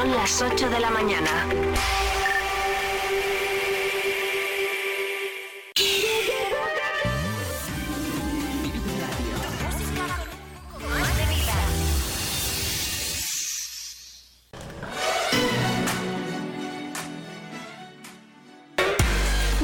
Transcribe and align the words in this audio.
Son 0.00 0.12
las 0.12 0.40
8 0.40 0.70
de 0.70 0.80
la 0.80 0.88
mañana. 0.88 1.46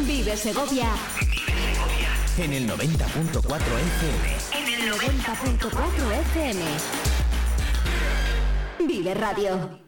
Vive 0.06 0.36
Segovia 0.36 0.90
En 2.36 2.52
el 2.52 2.68
90.4 2.68 3.40
FM. 3.40 4.36
en 4.52 4.68
el 4.68 4.92
90.4 4.92 6.12
FM. 6.12 6.64
Vive 8.86 9.14
Radio. 9.14 9.85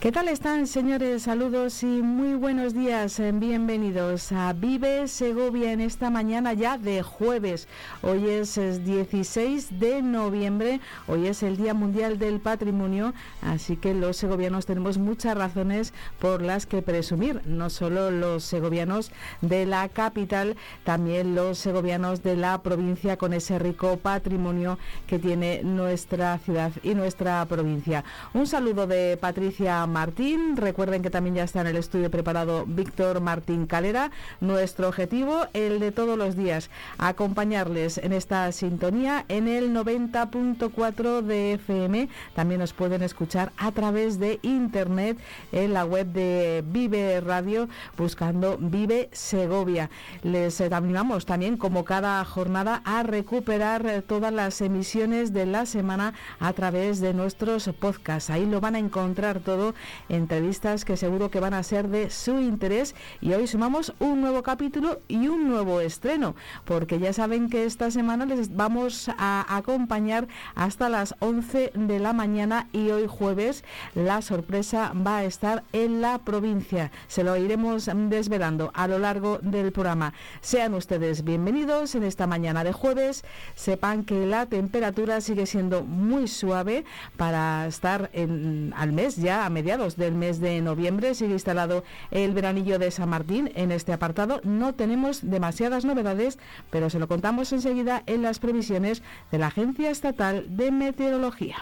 ¿Qué 0.00 0.12
tal 0.12 0.28
están, 0.28 0.68
señores? 0.68 1.24
Saludos 1.24 1.82
y 1.82 1.86
muy 2.02 2.34
buenos 2.34 2.72
días. 2.72 3.18
Eh, 3.18 3.32
Bienvenidos 3.32 4.30
a 4.30 4.52
Vive 4.52 5.08
Segovia 5.08 5.72
en 5.72 5.80
esta 5.80 6.08
mañana 6.08 6.52
ya 6.52 6.78
de 6.78 7.02
jueves. 7.02 7.66
Hoy 8.02 8.28
es 8.28 8.56
eh, 8.58 8.78
16 8.78 9.80
de 9.80 10.00
noviembre, 10.02 10.80
hoy 11.08 11.26
es 11.26 11.42
el 11.42 11.56
Día 11.56 11.74
Mundial 11.74 12.20
del 12.20 12.38
Patrimonio, 12.38 13.12
así 13.42 13.76
que 13.76 13.92
los 13.92 14.16
segovianos 14.16 14.66
tenemos 14.66 14.98
muchas 14.98 15.36
razones 15.36 15.92
por 16.20 16.42
las 16.42 16.66
que 16.66 16.80
presumir, 16.80 17.42
no 17.44 17.68
solo 17.68 18.12
los 18.12 18.44
segovianos 18.44 19.10
de 19.40 19.66
la 19.66 19.88
capital, 19.88 20.56
también 20.84 21.34
los 21.34 21.58
segovianos 21.58 22.22
de 22.22 22.36
la 22.36 22.62
provincia 22.62 23.16
con 23.16 23.32
ese 23.32 23.58
rico 23.58 23.96
patrimonio 23.96 24.78
que 25.08 25.18
tiene 25.18 25.64
nuestra 25.64 26.38
ciudad 26.38 26.70
y 26.84 26.94
nuestra 26.94 27.44
provincia. 27.46 28.04
Un 28.32 28.46
saludo 28.46 28.86
de 28.86 29.18
Patricia 29.20 29.88
Martín. 29.98 30.56
Recuerden 30.56 31.02
que 31.02 31.10
también 31.10 31.34
ya 31.34 31.42
está 31.42 31.60
en 31.60 31.66
el 31.66 31.76
estudio 31.76 32.08
preparado 32.08 32.64
Víctor 32.68 33.20
Martín 33.20 33.66
Calera. 33.66 34.12
Nuestro 34.40 34.86
objetivo, 34.86 35.46
el 35.54 35.80
de 35.80 35.90
todos 35.90 36.16
los 36.16 36.36
días, 36.36 36.70
acompañarles 36.98 37.98
en 37.98 38.12
esta 38.12 38.52
sintonía 38.52 39.24
en 39.26 39.48
el 39.48 39.74
90.4 39.74 41.22
de 41.22 41.54
FM. 41.54 42.08
También 42.36 42.60
nos 42.60 42.74
pueden 42.74 43.02
escuchar 43.02 43.50
a 43.56 43.72
través 43.72 44.20
de 44.20 44.38
internet 44.42 45.18
en 45.50 45.72
la 45.72 45.84
web 45.84 46.06
de 46.06 46.62
Vive 46.64 47.20
Radio 47.20 47.68
buscando 47.96 48.56
Vive 48.56 49.08
Segovia. 49.10 49.90
Les 50.22 50.60
eh, 50.60 50.68
animamos 50.70 51.26
también, 51.26 51.56
como 51.56 51.84
cada 51.84 52.24
jornada, 52.24 52.82
a 52.84 53.02
recuperar 53.02 53.84
eh, 53.84 54.02
todas 54.02 54.32
las 54.32 54.60
emisiones 54.60 55.32
de 55.32 55.44
la 55.46 55.66
semana 55.66 56.14
a 56.38 56.52
través 56.52 57.00
de 57.00 57.14
nuestros 57.14 57.68
podcasts. 57.80 58.30
Ahí 58.30 58.46
lo 58.46 58.60
van 58.60 58.76
a 58.76 58.78
encontrar 58.78 59.40
todo 59.40 59.74
entrevistas 60.08 60.84
que 60.84 60.96
seguro 60.96 61.30
que 61.30 61.40
van 61.40 61.54
a 61.54 61.62
ser 61.62 61.88
de 61.88 62.10
su 62.10 62.38
interés. 62.38 62.94
Y 63.20 63.32
hoy 63.32 63.46
sumamos 63.46 63.94
un 63.98 64.20
nuevo 64.20 64.42
capítulo 64.42 65.00
y 65.08 65.28
un 65.28 65.48
nuevo 65.48 65.80
estreno 65.80 66.34
porque 66.64 66.98
ya 66.98 67.12
saben 67.12 67.48
que 67.48 67.64
esta 67.64 67.90
semana 67.90 68.26
les 68.26 68.54
vamos 68.54 69.10
a 69.18 69.56
acompañar 69.56 70.28
hasta 70.54 70.88
las 70.88 71.14
11 71.20 71.72
de 71.74 71.98
la 71.98 72.12
mañana 72.12 72.68
y 72.72 72.90
hoy 72.90 73.06
jueves 73.06 73.64
la 73.94 74.22
sorpresa 74.22 74.92
va 74.94 75.18
a 75.18 75.24
estar 75.24 75.64
en 75.72 76.00
la 76.00 76.18
provincia. 76.18 76.90
Se 77.06 77.24
lo 77.24 77.36
iremos 77.36 77.90
desvelando 78.08 78.70
a 78.74 78.88
lo 78.88 78.98
largo 78.98 79.38
del 79.42 79.72
programa. 79.72 80.12
Sean 80.40 80.74
ustedes 80.74 81.24
bienvenidos 81.24 81.94
en 81.94 82.04
esta 82.04 82.26
mañana 82.26 82.64
de 82.64 82.72
jueves. 82.72 83.24
Sepan 83.54 84.04
que 84.04 84.26
la 84.26 84.46
temperatura 84.46 85.20
sigue 85.20 85.46
siendo 85.46 85.84
muy 85.84 86.28
suave 86.28 86.84
para 87.16 87.66
estar 87.66 88.10
en, 88.12 88.72
al 88.76 88.92
mes 88.92 89.16
ya 89.16 89.46
a 89.46 89.50
mediados 89.50 89.67
del 89.68 90.14
mes 90.14 90.40
de 90.40 90.62
noviembre 90.62 91.14
sigue 91.14 91.34
instalado 91.34 91.84
el 92.10 92.32
veranillo 92.32 92.78
de 92.78 92.90
San 92.90 93.10
Martín. 93.10 93.52
En 93.54 93.70
este 93.70 93.92
apartado 93.92 94.40
no 94.42 94.74
tenemos 94.74 95.20
demasiadas 95.28 95.84
novedades, 95.84 96.38
pero 96.70 96.88
se 96.88 96.98
lo 96.98 97.06
contamos 97.06 97.52
enseguida 97.52 98.02
en 98.06 98.22
las 98.22 98.38
previsiones 98.38 99.02
de 99.30 99.36
la 99.36 99.48
Agencia 99.48 99.90
Estatal 99.90 100.56
de 100.56 100.70
Meteorología. 100.70 101.56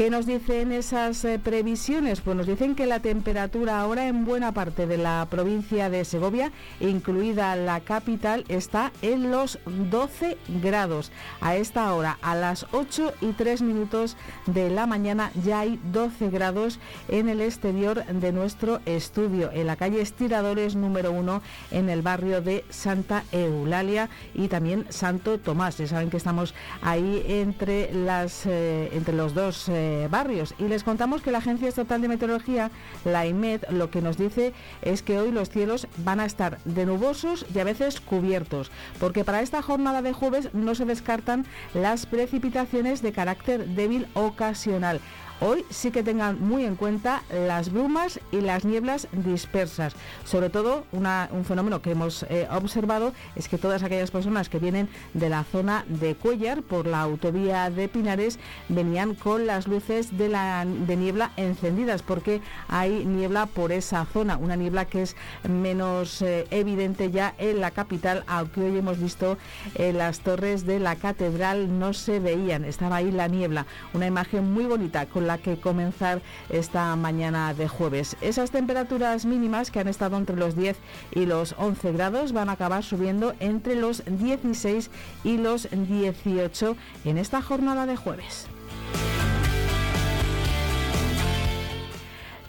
¿Qué 0.00 0.08
nos 0.08 0.24
dicen 0.24 0.72
esas 0.72 1.22
eh, 1.26 1.38
previsiones? 1.38 2.22
Pues 2.22 2.34
nos 2.34 2.46
dicen 2.46 2.74
que 2.74 2.86
la 2.86 3.00
temperatura 3.00 3.82
ahora 3.82 4.08
en 4.08 4.24
buena 4.24 4.52
parte 4.52 4.86
de 4.86 4.96
la 4.96 5.26
provincia 5.28 5.90
de 5.90 6.06
Segovia, 6.06 6.52
incluida 6.80 7.54
la 7.54 7.80
capital, 7.80 8.46
está 8.48 8.92
en 9.02 9.30
los 9.30 9.58
12 9.66 10.38
grados. 10.62 11.12
A 11.42 11.56
esta 11.56 11.92
hora, 11.92 12.16
a 12.22 12.34
las 12.34 12.64
8 12.72 13.12
y 13.20 13.32
3 13.32 13.60
minutos 13.60 14.16
de 14.46 14.70
la 14.70 14.86
mañana, 14.86 15.32
ya 15.44 15.60
hay 15.60 15.78
12 15.92 16.30
grados 16.30 16.78
en 17.08 17.28
el 17.28 17.42
exterior 17.42 18.02
de 18.06 18.32
nuestro 18.32 18.80
estudio, 18.86 19.50
en 19.52 19.66
la 19.66 19.76
calle 19.76 20.00
Estiradores 20.00 20.76
número 20.76 21.12
1, 21.12 21.42
en 21.72 21.90
el 21.90 22.00
barrio 22.00 22.40
de 22.40 22.64
Santa 22.70 23.24
Eulalia 23.32 24.08
y 24.32 24.48
también 24.48 24.86
Santo 24.88 25.38
Tomás. 25.38 25.76
Ya 25.76 25.86
saben 25.86 26.08
que 26.08 26.16
estamos 26.16 26.54
ahí 26.80 27.22
entre, 27.28 27.92
las, 27.92 28.46
eh, 28.46 28.88
entre 28.94 29.14
los 29.14 29.34
dos. 29.34 29.68
eh, 29.68 29.89
barrios. 30.10 30.54
Y 30.58 30.64
les 30.64 30.84
contamos 30.84 31.22
que 31.22 31.30
la 31.30 31.38
Agencia 31.38 31.68
Estatal 31.68 32.00
de 32.00 32.08
Meteorología, 32.08 32.70
la 33.04 33.26
IMED, 33.26 33.62
lo 33.70 33.90
que 33.90 34.02
nos 34.02 34.16
dice 34.16 34.52
es 34.82 35.02
que 35.02 35.18
hoy 35.18 35.32
los 35.32 35.50
cielos 35.50 35.86
van 35.98 36.20
a 36.20 36.26
estar 36.26 36.58
de 36.64 36.86
nubosos 36.86 37.46
y 37.54 37.58
a 37.58 37.64
veces 37.64 38.00
cubiertos, 38.00 38.70
porque 38.98 39.24
para 39.24 39.42
esta 39.42 39.62
jornada 39.62 40.02
de 40.02 40.12
jueves 40.12 40.52
no 40.52 40.74
se 40.74 40.84
descartan 40.84 41.46
las 41.74 42.06
precipitaciones 42.06 43.02
de 43.02 43.12
carácter 43.12 43.66
débil 43.66 44.06
ocasional. 44.14 45.00
Hoy 45.42 45.64
sí 45.70 45.90
que 45.90 46.02
tengan 46.02 46.38
muy 46.38 46.66
en 46.66 46.76
cuenta 46.76 47.22
las 47.32 47.72
brumas 47.72 48.20
y 48.30 48.42
las 48.42 48.66
nieblas 48.66 49.08
dispersas. 49.10 49.94
Sobre 50.26 50.50
todo, 50.50 50.84
un 50.92 51.44
fenómeno 51.46 51.80
que 51.80 51.92
hemos 51.92 52.24
eh, 52.24 52.46
observado 52.50 53.14
es 53.36 53.48
que 53.48 53.56
todas 53.56 53.82
aquellas 53.82 54.10
personas 54.10 54.50
que 54.50 54.58
vienen 54.58 54.90
de 55.14 55.30
la 55.30 55.44
zona 55.44 55.86
de 55.88 56.14
Cuellar 56.14 56.60
por 56.60 56.86
la 56.86 57.00
autovía 57.00 57.70
de 57.70 57.88
Pinares 57.88 58.38
venían 58.68 59.14
con 59.14 59.46
las 59.46 59.66
luces 59.66 60.18
de, 60.18 60.28
la, 60.28 60.66
de 60.66 60.96
niebla 60.96 61.32
encendidas 61.38 62.02
porque 62.02 62.42
hay 62.68 63.06
niebla 63.06 63.46
por 63.46 63.72
esa 63.72 64.04
zona, 64.04 64.36
una 64.36 64.56
niebla 64.56 64.84
que 64.84 65.00
es 65.00 65.16
menos 65.48 66.20
eh, 66.20 66.48
evidente 66.50 67.10
ya 67.10 67.34
en 67.38 67.62
la 67.62 67.70
capital, 67.70 68.24
aunque 68.26 68.60
hoy 68.60 68.76
hemos 68.76 69.00
visto 69.00 69.38
en 69.76 69.96
las 69.96 70.20
torres 70.20 70.66
de 70.66 70.80
la 70.80 70.96
catedral 70.96 71.78
no 71.78 71.94
se 71.94 72.20
veían, 72.20 72.66
estaba 72.66 72.96
ahí 72.96 73.10
la 73.10 73.28
niebla, 73.28 73.64
una 73.94 74.06
imagen 74.06 74.52
muy 74.52 74.66
bonita 74.66 75.06
con 75.06 75.29
que 75.38 75.58
comenzar 75.58 76.22
esta 76.48 76.94
mañana 76.96 77.54
de 77.54 77.68
jueves. 77.68 78.16
Esas 78.20 78.50
temperaturas 78.50 79.24
mínimas 79.24 79.70
que 79.70 79.80
han 79.80 79.88
estado 79.88 80.16
entre 80.16 80.36
los 80.36 80.56
10 80.56 80.76
y 81.12 81.26
los 81.26 81.54
11 81.58 81.92
grados 81.92 82.32
van 82.32 82.48
a 82.48 82.52
acabar 82.52 82.82
subiendo 82.82 83.34
entre 83.40 83.76
los 83.76 84.02
16 84.06 84.90
y 85.24 85.38
los 85.38 85.68
18 85.70 86.76
en 87.04 87.18
esta 87.18 87.42
jornada 87.42 87.86
de 87.86 87.96
jueves. 87.96 88.46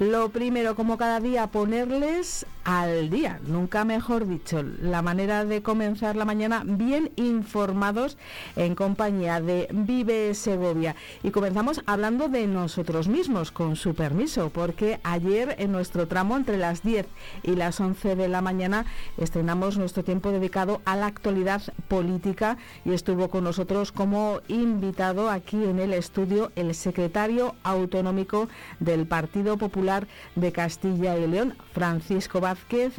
Lo 0.01 0.29
primero, 0.29 0.75
como 0.75 0.97
cada 0.97 1.19
día, 1.19 1.45
ponerles 1.45 2.47
al 2.63 3.09
día, 3.09 3.39
nunca 3.47 3.83
mejor 3.85 4.27
dicho, 4.27 4.63
la 4.63 5.01
manera 5.01 5.45
de 5.45 5.63
comenzar 5.63 6.15
la 6.15 6.25
mañana 6.25 6.63
bien 6.65 7.11
informados 7.15 8.17
en 8.55 8.75
compañía 8.75 9.41
de 9.41 9.67
Vive 9.71 10.33
Segovia. 10.35 10.95
Y 11.23 11.31
comenzamos 11.31 11.81
hablando 11.87 12.29
de 12.29 12.45
nosotros 12.47 13.07
mismos, 13.07 13.51
con 13.51 13.75
su 13.75 13.95
permiso, 13.95 14.51
porque 14.51 14.99
ayer 15.03 15.55
en 15.57 15.71
nuestro 15.71 16.07
tramo 16.07 16.37
entre 16.37 16.57
las 16.57 16.83
10 16.83 17.07
y 17.43 17.55
las 17.55 17.79
11 17.79 18.15
de 18.15 18.27
la 18.27 18.41
mañana 18.41 18.85
estrenamos 19.17 19.77
nuestro 19.77 20.03
tiempo 20.03 20.31
dedicado 20.31 20.81
a 20.85 20.95
la 20.95 21.07
actualidad 21.07 21.61
política 21.87 22.57
y 22.85 22.93
estuvo 22.93 23.29
con 23.29 23.43
nosotros 23.43 23.91
como 23.91 24.41
invitado 24.47 25.29
aquí 25.29 25.63
en 25.63 25.79
el 25.79 25.93
estudio 25.93 26.51
el 26.55 26.75
secretario 26.75 27.55
autonómico 27.63 28.49
del 28.79 29.07
Partido 29.07 29.57
Popular 29.57 30.07
de 30.35 30.51
Castilla 30.51 31.17
y 31.17 31.27
León, 31.27 31.55
Francisco 31.73 32.39
Vázquez 32.39 32.50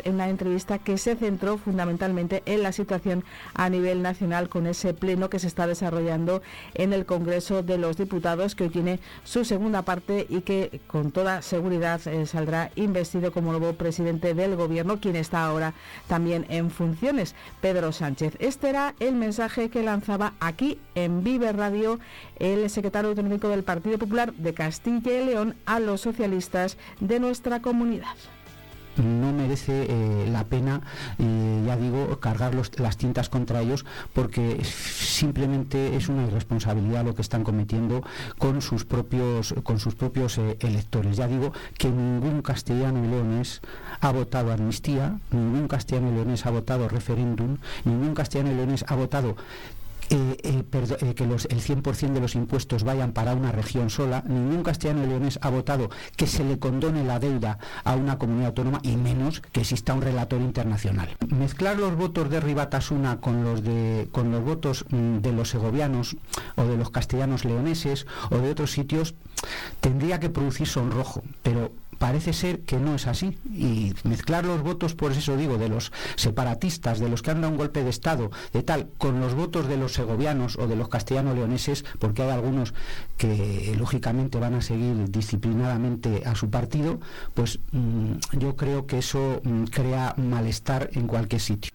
En 0.04 0.14
una 0.14 0.30
entrevista 0.30 0.78
que 0.78 0.96
se 0.96 1.14
centró 1.14 1.58
fundamentalmente 1.58 2.42
en 2.46 2.62
la 2.62 2.72
situación 2.72 3.22
a 3.52 3.68
nivel 3.68 4.00
nacional 4.00 4.48
con 4.48 4.66
ese 4.66 4.94
pleno 4.94 5.28
que 5.28 5.38
se 5.38 5.46
está 5.46 5.66
desarrollando 5.66 6.40
en 6.72 6.94
el 6.94 7.04
Congreso 7.04 7.62
de 7.62 7.76
los 7.76 7.98
Diputados 7.98 8.54
que 8.54 8.64
hoy 8.64 8.70
tiene 8.70 8.98
su 9.24 9.44
segunda 9.44 9.82
parte 9.82 10.26
y 10.30 10.40
que 10.40 10.80
con 10.86 11.10
toda 11.10 11.42
seguridad 11.42 12.00
eh, 12.08 12.24
saldrá 12.24 12.70
investido 12.76 13.30
como 13.30 13.50
nuevo 13.50 13.74
presidente 13.74 14.32
del 14.32 14.56
Gobierno, 14.56 15.00
quien 15.00 15.16
está 15.16 15.44
ahora 15.44 15.74
también 16.08 16.46
en 16.48 16.70
funciones, 16.70 17.34
Pedro 17.60 17.92
Sánchez. 17.92 18.36
Este 18.38 18.70
era 18.70 18.94
el 19.00 19.14
mensaje 19.14 19.68
que 19.68 19.82
lanzaba 19.82 20.32
aquí 20.40 20.78
en 20.94 21.22
Vive 21.22 21.52
Radio 21.52 22.00
el 22.38 22.70
secretario 22.70 23.10
autonómico 23.10 23.48
del 23.48 23.64
Partido 23.64 23.98
Popular 23.98 24.32
de 24.32 24.54
Castilla 24.54 25.20
y 25.20 25.26
León 25.26 25.56
a 25.66 25.78
los 25.78 26.00
socialistas 26.00 26.78
de 27.00 27.20
nuestra 27.20 27.60
comunidad 27.60 28.16
no 28.96 29.32
merece 29.32 29.86
eh, 29.88 30.28
la 30.30 30.44
pena, 30.44 30.80
eh, 31.18 31.62
ya 31.66 31.76
digo, 31.76 32.18
cargar 32.20 32.54
las 32.54 32.96
tintas 32.96 33.28
contra 33.28 33.60
ellos 33.60 33.84
porque 34.12 34.62
simplemente 34.64 35.96
es 35.96 36.08
una 36.08 36.26
irresponsabilidad 36.26 37.04
lo 37.04 37.14
que 37.14 37.22
están 37.22 37.44
cometiendo 37.44 38.02
con 38.38 38.60
sus 38.62 38.84
propios, 38.84 39.54
con 39.62 39.78
sus 39.78 39.94
propios 39.94 40.38
eh, 40.38 40.56
electores. 40.60 41.16
Ya 41.16 41.26
digo 41.26 41.52
que 41.78 41.88
ningún 41.88 42.42
castellano 42.42 43.04
y 43.04 43.08
leonés 43.08 43.60
ha 44.00 44.12
votado 44.12 44.52
amnistía, 44.52 45.18
ningún 45.30 45.68
castellano 45.68 46.10
y 46.10 46.14
leonés 46.14 46.46
ha 46.46 46.50
votado 46.50 46.88
referéndum, 46.88 47.58
ningún 47.84 48.14
castellano 48.14 48.52
y 48.52 48.56
leonés 48.56 48.84
ha 48.88 48.94
votado 48.94 49.36
eh, 50.12 50.36
eh, 50.42 50.64
eh, 50.72 51.14
que 51.14 51.24
el 51.24 51.30
100% 51.32 52.12
de 52.12 52.20
los 52.20 52.34
impuestos 52.34 52.84
vayan 52.84 53.12
para 53.12 53.34
una 53.34 53.50
región 53.50 53.88
sola. 53.88 54.22
Ningún 54.26 54.62
castellano 54.62 55.06
leonés 55.06 55.38
ha 55.40 55.48
votado 55.48 55.88
que 56.16 56.26
se 56.26 56.44
le 56.44 56.58
condone 56.58 57.02
la 57.02 57.18
deuda 57.18 57.58
a 57.82 57.96
una 57.96 58.18
comunidad 58.18 58.48
autónoma 58.48 58.80
y 58.82 58.96
menos 58.96 59.40
que 59.40 59.60
exista 59.60 59.94
un 59.94 60.02
relator 60.02 60.40
internacional. 60.42 61.16
Mezclar 61.28 61.78
los 61.78 61.96
votos 61.96 62.28
de 62.28 62.40
Ribatasuna 62.40 63.20
con 63.20 63.42
los, 63.42 63.64
de, 63.64 64.08
con 64.12 64.30
los 64.30 64.44
votos 64.44 64.84
mm, 64.90 65.18
de 65.18 65.32
los 65.32 65.48
segovianos 65.48 66.16
o 66.56 66.64
de 66.64 66.76
los 66.76 66.90
castellanos 66.90 67.46
leoneses 67.46 68.06
o 68.30 68.36
de 68.36 68.50
otros 68.50 68.70
sitios 68.72 69.14
tendría 69.80 70.20
que 70.20 70.28
producir 70.28 70.66
sonrojo, 70.66 71.22
pero 71.42 71.72
parece 72.02 72.32
ser 72.32 72.62
que 72.62 72.78
no 72.78 72.96
es 72.96 73.06
así. 73.06 73.38
Y 73.54 73.94
mezclar 74.02 74.44
los 74.44 74.60
votos, 74.60 74.96
por 74.96 75.12
eso 75.12 75.36
digo, 75.36 75.56
de 75.56 75.68
los 75.68 75.92
separatistas, 76.16 76.98
de 76.98 77.08
los 77.08 77.22
que 77.22 77.30
han 77.30 77.40
dado 77.40 77.52
un 77.52 77.58
golpe 77.58 77.84
de 77.84 77.90
Estado, 77.90 78.32
de 78.52 78.64
tal, 78.64 78.88
con 78.98 79.20
los 79.20 79.34
votos 79.34 79.68
de 79.68 79.76
los 79.76 79.92
segovianos 79.92 80.58
o 80.58 80.66
de 80.66 80.74
los 80.74 80.88
castellano-leoneses, 80.88 81.84
porque 82.00 82.22
hay 82.22 82.30
algunos 82.30 82.74
que 83.16 83.72
lógicamente 83.78 84.40
van 84.40 84.54
a 84.54 84.62
seguir 84.62 85.12
disciplinadamente 85.12 86.24
a 86.26 86.34
su 86.34 86.50
partido, 86.50 86.98
pues 87.34 87.60
mm, 87.70 88.14
yo 88.36 88.56
creo 88.56 88.84
que 88.88 88.98
eso 88.98 89.40
mm, 89.44 89.64
crea 89.66 90.16
malestar 90.16 90.90
en 90.94 91.06
cualquier 91.06 91.40
sitio. 91.40 91.70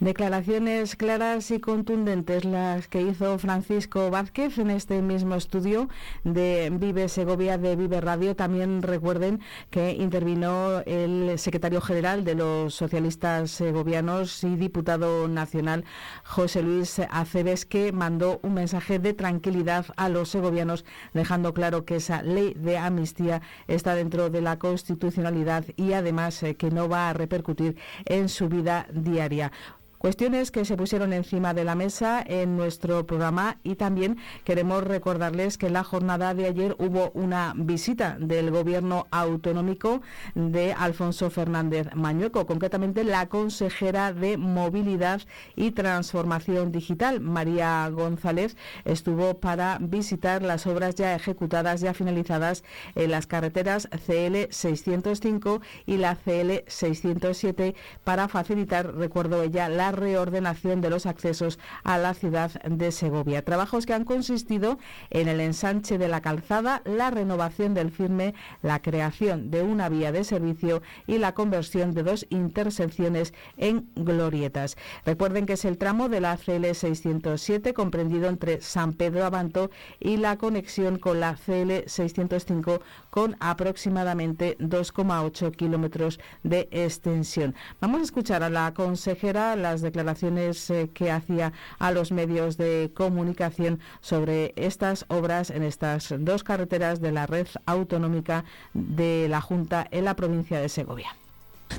Declaraciones 0.00 0.96
claras 0.96 1.50
y 1.50 1.60
contundentes 1.60 2.46
las 2.46 2.88
que 2.88 3.02
hizo 3.02 3.38
Francisco 3.38 4.10
Vázquez 4.10 4.56
en 4.56 4.70
este 4.70 5.02
mismo 5.02 5.34
estudio 5.34 5.90
de 6.24 6.70
Vive 6.72 7.06
Segovia 7.10 7.58
de 7.58 7.76
Vive 7.76 8.00
Radio. 8.00 8.34
También 8.34 8.80
recuerden 8.80 9.40
que 9.68 9.92
intervino 9.92 10.80
el 10.86 11.38
secretario 11.38 11.82
general 11.82 12.24
de 12.24 12.34
los 12.34 12.74
socialistas 12.74 13.50
segovianos 13.50 14.42
y 14.42 14.56
diputado 14.56 15.28
nacional 15.28 15.84
José 16.24 16.62
Luis 16.62 16.98
Aceves 17.10 17.66
que 17.66 17.92
mandó 17.92 18.40
un 18.42 18.54
mensaje 18.54 19.00
de 19.00 19.12
tranquilidad 19.12 19.84
a 19.96 20.08
los 20.08 20.30
segovianos 20.30 20.86
dejando 21.12 21.52
claro 21.52 21.84
que 21.84 21.96
esa 21.96 22.22
ley 22.22 22.54
de 22.54 22.78
amnistía 22.78 23.42
está 23.68 23.94
dentro 23.94 24.30
de 24.30 24.40
la 24.40 24.58
constitucionalidad 24.58 25.66
y 25.76 25.92
además 25.92 26.42
eh, 26.42 26.54
que 26.54 26.70
no 26.70 26.88
va 26.88 27.10
a 27.10 27.12
repercutir 27.12 27.76
en 28.06 28.30
su 28.30 28.48
vida 28.48 28.86
diaria. 28.94 29.52
Cuestiones 30.00 30.50
que 30.50 30.64
se 30.64 30.78
pusieron 30.78 31.12
encima 31.12 31.52
de 31.52 31.62
la 31.62 31.74
mesa 31.74 32.24
en 32.26 32.56
nuestro 32.56 33.06
programa 33.06 33.58
y 33.62 33.74
también 33.74 34.16
queremos 34.44 34.82
recordarles 34.82 35.58
que 35.58 35.66
en 35.66 35.74
la 35.74 35.84
jornada 35.84 36.32
de 36.32 36.46
ayer 36.46 36.74
hubo 36.78 37.10
una 37.10 37.52
visita 37.54 38.16
del 38.18 38.50
gobierno 38.50 39.08
autonómico 39.10 40.00
de 40.34 40.72
Alfonso 40.72 41.28
Fernández 41.28 41.88
Mañueco, 41.94 42.46
concretamente 42.46 43.04
la 43.04 43.28
consejera 43.28 44.14
de 44.14 44.38
Movilidad 44.38 45.20
y 45.54 45.72
Transformación 45.72 46.72
Digital, 46.72 47.20
María 47.20 47.86
González, 47.90 48.56
estuvo 48.86 49.34
para 49.34 49.76
visitar 49.82 50.40
las 50.40 50.66
obras 50.66 50.94
ya 50.94 51.14
ejecutadas, 51.14 51.82
ya 51.82 51.92
finalizadas 51.92 52.64
en 52.94 53.10
las 53.10 53.26
carreteras 53.26 53.86
CL 54.06 54.48
605 54.48 55.60
y 55.84 55.98
la 55.98 56.16
CL 56.16 56.64
607 56.68 57.74
para 58.02 58.28
facilitar, 58.28 58.94
recuerdo 58.94 59.42
ella, 59.42 59.68
la 59.68 59.89
reordenación 59.92 60.80
de 60.80 60.90
los 60.90 61.06
accesos 61.06 61.58
a 61.84 61.98
la 61.98 62.14
ciudad 62.14 62.50
de 62.62 62.92
Segovia. 62.92 63.44
Trabajos 63.44 63.86
que 63.86 63.94
han 63.94 64.04
consistido 64.04 64.78
en 65.10 65.28
el 65.28 65.40
ensanche 65.40 65.98
de 65.98 66.08
la 66.08 66.20
calzada, 66.20 66.82
la 66.84 67.10
renovación 67.10 67.74
del 67.74 67.90
firme, 67.90 68.34
la 68.62 68.80
creación 68.82 69.50
de 69.50 69.62
una 69.62 69.88
vía 69.88 70.12
de 70.12 70.24
servicio 70.24 70.82
y 71.06 71.18
la 71.18 71.34
conversión 71.34 71.92
de 71.94 72.02
dos 72.02 72.26
intersecciones 72.30 73.34
en 73.56 73.90
glorietas. 73.94 74.76
Recuerden 75.04 75.46
que 75.46 75.54
es 75.54 75.64
el 75.64 75.78
tramo 75.78 76.08
de 76.08 76.20
la 76.20 76.36
CL 76.36 76.72
607 76.72 77.74
comprendido 77.74 78.28
entre 78.28 78.60
San 78.60 78.92
Pedro 78.92 79.24
Abanto 79.24 79.70
y 79.98 80.16
la 80.16 80.36
conexión 80.36 80.98
con 80.98 81.20
la 81.20 81.34
CL 81.34 81.86
605 81.86 82.80
con 83.10 83.36
aproximadamente 83.40 84.56
2,8 84.58 85.54
kilómetros 85.54 86.20
de 86.42 86.68
extensión. 86.70 87.54
Vamos 87.80 88.00
a 88.00 88.04
escuchar 88.04 88.42
a 88.42 88.50
la 88.50 88.72
consejera 88.74 89.56
las 89.56 89.79
declaraciones 89.80 90.70
eh, 90.70 90.90
que 90.92 91.10
hacía 91.10 91.52
a 91.78 91.92
los 91.92 92.12
medios 92.12 92.56
de 92.56 92.90
comunicación 92.94 93.80
sobre 94.00 94.52
estas 94.56 95.04
obras 95.08 95.50
en 95.50 95.62
estas 95.62 96.14
dos 96.18 96.44
carreteras 96.44 97.00
de 97.00 97.12
la 97.12 97.26
red 97.26 97.46
autonómica 97.66 98.44
de 98.74 99.26
la 99.28 99.40
Junta 99.40 99.86
en 99.90 100.04
la 100.04 100.16
provincia 100.16 100.60
de 100.60 100.68
Segovia. 100.68 101.19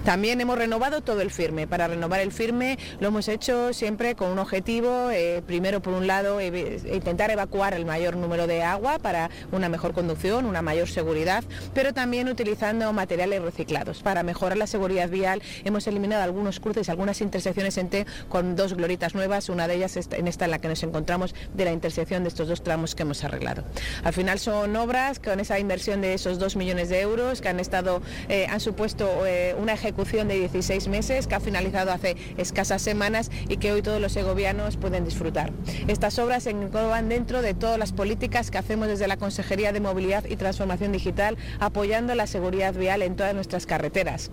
También 0.06 0.42
hemos 0.42 0.58
renovado 0.58 1.02
todo 1.02 1.22
el 1.22 1.32
firme. 1.32 1.68
Para 1.68 1.88
renovar 1.88 2.22
el 2.22 2.32
firme 2.32 2.78
lo 3.00 3.10
hemos 3.10 3.28
hecho 3.28 3.74
siempre 3.74 4.16
con 4.16 4.32
un 4.32 4.40
objetivo, 4.40 5.10
eh, 5.12 5.44
primero 5.46 5.82
por 5.82 5.94
un 5.94 6.08
lado 6.08 6.42
intentar 6.42 7.30
evacuar 7.32 7.74
el 7.74 7.86
mayor 7.86 8.16
número 8.16 8.48
de 8.48 8.64
agua 8.64 9.00
para 9.00 9.30
una 9.52 9.70
mejor 9.70 9.94
conducción, 9.94 10.46
una 10.46 10.62
mayor 10.62 10.88
seguridad, 10.88 11.44
pero 11.74 11.94
también 11.94 12.30
utilizando 12.30 12.92
materiales 12.94 13.42
reciclados. 13.42 14.02
Para 14.02 14.24
mejorar 14.24 14.58
la 14.58 14.68
seguridad 14.68 15.10
vial 15.10 15.42
hemos 15.64 15.88
eliminado 15.88 16.24
algunos 16.24 16.60
cruces, 16.60 16.90
algunas 16.90 17.22
intersecciones 17.22 17.78
en 17.78 17.90
T 17.90 18.06
con 18.30 18.56
dos 18.56 18.74
gloritas 18.74 19.14
nuevas, 19.14 19.50
una 19.50 19.68
de 19.68 19.76
ellas 19.76 19.98
en 19.98 20.28
esta 20.28 20.46
en 20.46 20.52
la 20.52 20.60
que 20.60 20.68
nos 20.68 20.82
encontramos 20.84 21.36
de 21.54 21.66
la 21.66 21.72
intersección 21.72 22.24
de 22.24 22.30
estos 22.30 22.48
dos 22.48 22.64
tramos 22.64 22.96
que 22.96 23.04
hemos 23.04 23.24
arreglado. 23.24 23.64
Al 24.04 24.14
final 24.14 24.40
son 24.40 24.76
obras 24.76 25.20
con 25.20 25.40
esa 25.40 25.60
inversión 25.60 26.02
de 26.02 26.14
esos 26.14 26.40
dos 26.40 26.56
millones 26.56 26.90
de 26.90 27.02
euros 27.02 27.42
que 27.42 27.50
han 27.50 27.60
estado, 27.60 28.02
eh, 28.30 28.48
han 28.50 28.60
supuesto 28.60 29.26
eh, 29.26 29.56
una 29.60 29.78
ejecución 29.82 30.28
de 30.28 30.40
16 30.40 30.88
meses 30.88 31.28
que 31.28 31.36
ha 31.36 31.40
finalizado 31.40 31.92
hace 31.92 32.16
escasas 32.38 32.82
semanas 32.82 33.32
y 33.50 33.58
que 33.58 33.72
hoy 33.72 33.82
todos 33.82 34.00
los 34.00 34.12
segovianos 34.12 34.78
pueden 34.78 35.04
disfrutar. 35.04 35.52
Estas 35.88 36.20
obras 36.20 36.44
se 36.44 36.52
engloban 36.52 37.10
dentro 37.10 37.42
de 37.42 37.54
todas 37.54 37.80
las 37.80 37.92
políticas 37.92 38.52
que 38.52 38.60
hacemos 38.60 38.88
desde 38.88 39.08
la 39.08 39.18
Consejería 39.18 39.72
de 39.72 39.80
Movilidad 39.80 40.26
y 40.26 40.36
Transformación 40.36 40.92
Digital 40.92 41.38
apoyando 41.60 42.14
la 42.16 42.28
seguridad 42.28 42.74
vial 42.74 43.02
en 43.02 43.16
todas 43.16 43.34
nuestras 43.34 43.66
carreteras. 43.66 44.30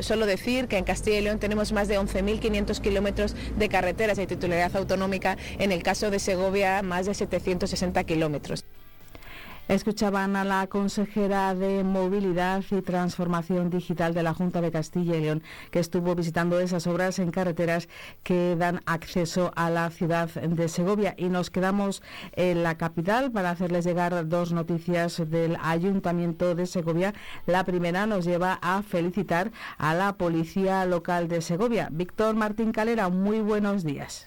solo 0.00 0.26
decir 0.26 0.66
que 0.68 0.78
en 0.78 0.84
Castilla 0.84 1.18
y 1.18 1.22
León 1.22 1.38
tenemos 1.38 1.72
más 1.72 1.88
de 1.88 1.98
11.500 1.98 2.80
kilómetros 2.80 3.36
de 3.58 3.68
carreteras 3.68 4.16
de 4.16 4.26
titularidad 4.26 4.76
autonómica, 4.76 5.36
en 5.58 5.72
el 5.72 5.82
caso 5.82 6.10
de 6.10 6.18
Segovia 6.18 6.82
más 6.82 7.06
de 7.06 7.14
760 7.14 8.04
kilómetros. 8.04 8.64
Escuchaban 9.68 10.36
a 10.36 10.44
la 10.44 10.68
consejera 10.68 11.52
de 11.56 11.82
Movilidad 11.82 12.62
y 12.70 12.82
Transformación 12.82 13.68
Digital 13.68 14.14
de 14.14 14.22
la 14.22 14.32
Junta 14.32 14.60
de 14.60 14.70
Castilla 14.70 15.16
y 15.16 15.22
León, 15.22 15.42
que 15.72 15.80
estuvo 15.80 16.14
visitando 16.14 16.60
esas 16.60 16.86
obras 16.86 17.18
en 17.18 17.32
carreteras 17.32 17.88
que 18.22 18.54
dan 18.54 18.80
acceso 18.86 19.50
a 19.56 19.68
la 19.68 19.90
ciudad 19.90 20.28
de 20.30 20.68
Segovia. 20.68 21.16
Y 21.18 21.30
nos 21.30 21.50
quedamos 21.50 22.00
en 22.36 22.62
la 22.62 22.76
capital 22.76 23.32
para 23.32 23.50
hacerles 23.50 23.84
llegar 23.84 24.28
dos 24.28 24.52
noticias 24.52 25.20
del 25.28 25.58
Ayuntamiento 25.60 26.54
de 26.54 26.66
Segovia. 26.66 27.12
La 27.46 27.64
primera 27.64 28.06
nos 28.06 28.24
lleva 28.24 28.60
a 28.62 28.84
felicitar 28.84 29.50
a 29.78 29.94
la 29.94 30.12
Policía 30.12 30.86
Local 30.86 31.26
de 31.26 31.42
Segovia. 31.42 31.88
Víctor 31.90 32.36
Martín 32.36 32.70
Calera, 32.70 33.08
muy 33.08 33.40
buenos 33.40 33.82
días. 33.82 34.26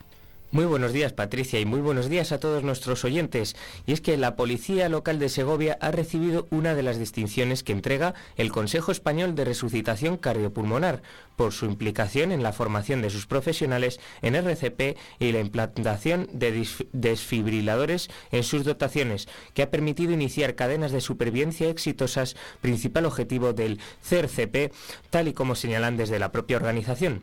Muy 0.51 0.65
buenos 0.65 0.93
días 0.93 1.13
Patricia 1.13 1.59
y 1.59 1.65
muy 1.65 1.79
buenos 1.79 2.09
días 2.09 2.31
a 2.31 2.39
todos 2.39 2.63
nuestros 2.63 3.05
oyentes. 3.05 3.55
Y 3.85 3.93
es 3.93 4.01
que 4.01 4.17
la 4.17 4.35
Policía 4.35 4.89
Local 4.89 5.19
de 5.19 5.29
Segovia 5.29 5.77
ha 5.79 5.91
recibido 5.91 6.47
una 6.49 6.73
de 6.73 6.81
las 6.81 6.97
distinciones 6.97 7.61
que 7.61 7.71
entrega 7.71 8.15
el 8.35 8.51
Consejo 8.51 8.91
Español 8.91 9.35
de 9.35 9.45
Resucitación 9.45 10.17
Cardiopulmonar 10.17 11.03
por 11.35 11.53
su 11.53 11.65
implicación 11.65 12.31
en 12.31 12.41
la 12.41 12.51
formación 12.51 13.03
de 13.03 13.11
sus 13.11 13.27
profesionales 13.27 13.99
en 14.23 14.33
RCP 14.33 14.97
y 15.19 15.31
la 15.33 15.39
implantación 15.39 16.27
de 16.33 16.65
desfibriladores 16.93 18.09
en 18.31 18.43
sus 18.43 18.63
dotaciones, 18.63 19.27
que 19.53 19.61
ha 19.61 19.69
permitido 19.69 20.13
iniciar 20.13 20.55
cadenas 20.55 20.91
de 20.91 21.01
supervivencia 21.01 21.69
exitosas, 21.69 22.35
principal 22.59 23.05
objetivo 23.05 23.53
del 23.53 23.79
CRCP, 24.01 24.73
tal 25.11 25.27
y 25.27 25.33
como 25.33 25.53
señalan 25.53 25.95
desde 25.95 26.17
la 26.17 26.31
propia 26.31 26.57
organización. 26.57 27.21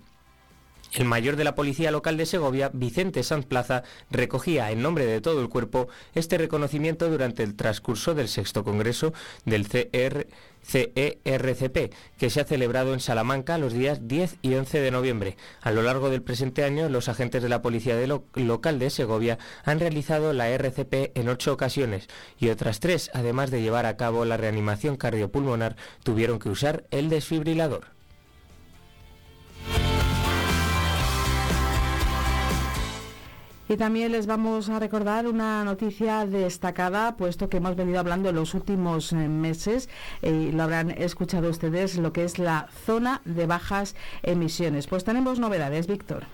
El 0.96 1.04
mayor 1.04 1.36
de 1.36 1.44
la 1.44 1.54
Policía 1.54 1.90
Local 1.90 2.16
de 2.16 2.24
Segovia, 2.24 2.70
Vicente 2.72 3.22
Sanz 3.22 3.44
Plaza, 3.44 3.82
recogía 4.10 4.70
en 4.70 4.80
nombre 4.80 5.04
de 5.04 5.20
todo 5.20 5.42
el 5.42 5.50
cuerpo 5.50 5.88
este 6.14 6.38
reconocimiento 6.38 7.10
durante 7.10 7.42
el 7.42 7.54
transcurso 7.54 8.14
del 8.14 8.28
sexto 8.28 8.64
congreso 8.64 9.12
del 9.44 9.66
CERCP, 9.66 10.32
que 12.16 12.30
se 12.30 12.40
ha 12.40 12.44
celebrado 12.44 12.94
en 12.94 13.00
Salamanca 13.00 13.58
los 13.58 13.74
días 13.74 14.08
10 14.08 14.38
y 14.40 14.54
11 14.54 14.80
de 14.80 14.90
noviembre. 14.90 15.36
A 15.60 15.70
lo 15.70 15.82
largo 15.82 16.08
del 16.08 16.22
presente 16.22 16.64
año, 16.64 16.88
los 16.88 17.10
agentes 17.10 17.42
de 17.42 17.50
la 17.50 17.60
Policía 17.60 17.96
Local 18.32 18.78
de 18.78 18.88
Segovia 18.88 19.36
han 19.64 19.80
realizado 19.80 20.32
la 20.32 20.48
RCP 20.48 21.14
en 21.14 21.28
ocho 21.28 21.52
ocasiones 21.52 22.08
y 22.38 22.48
otras 22.48 22.80
tres, 22.80 23.10
además 23.12 23.50
de 23.50 23.60
llevar 23.60 23.84
a 23.84 23.98
cabo 23.98 24.24
la 24.24 24.38
reanimación 24.38 24.96
cardiopulmonar, 24.96 25.76
tuvieron 26.02 26.38
que 26.38 26.48
usar 26.48 26.84
el 26.90 27.10
desfibrilador. 27.10 27.95
Y 33.68 33.76
también 33.76 34.12
les 34.12 34.26
vamos 34.26 34.68
a 34.68 34.78
recordar 34.78 35.26
una 35.26 35.64
noticia 35.64 36.24
destacada, 36.24 37.16
puesto 37.16 37.48
que 37.48 37.56
hemos 37.56 37.74
venido 37.74 37.98
hablando 37.98 38.28
en 38.28 38.36
los 38.36 38.54
últimos 38.54 39.12
eh, 39.12 39.16
meses, 39.28 39.88
y 40.22 40.52
lo 40.52 40.62
habrán 40.62 40.92
escuchado 40.92 41.50
ustedes, 41.50 41.96
lo 41.96 42.12
que 42.12 42.24
es 42.24 42.38
la 42.38 42.68
zona 42.84 43.22
de 43.24 43.46
bajas 43.46 43.96
emisiones. 44.22 44.86
Pues 44.86 45.02
tenemos 45.02 45.40
novedades, 45.40 45.88
Víctor. 45.88 46.24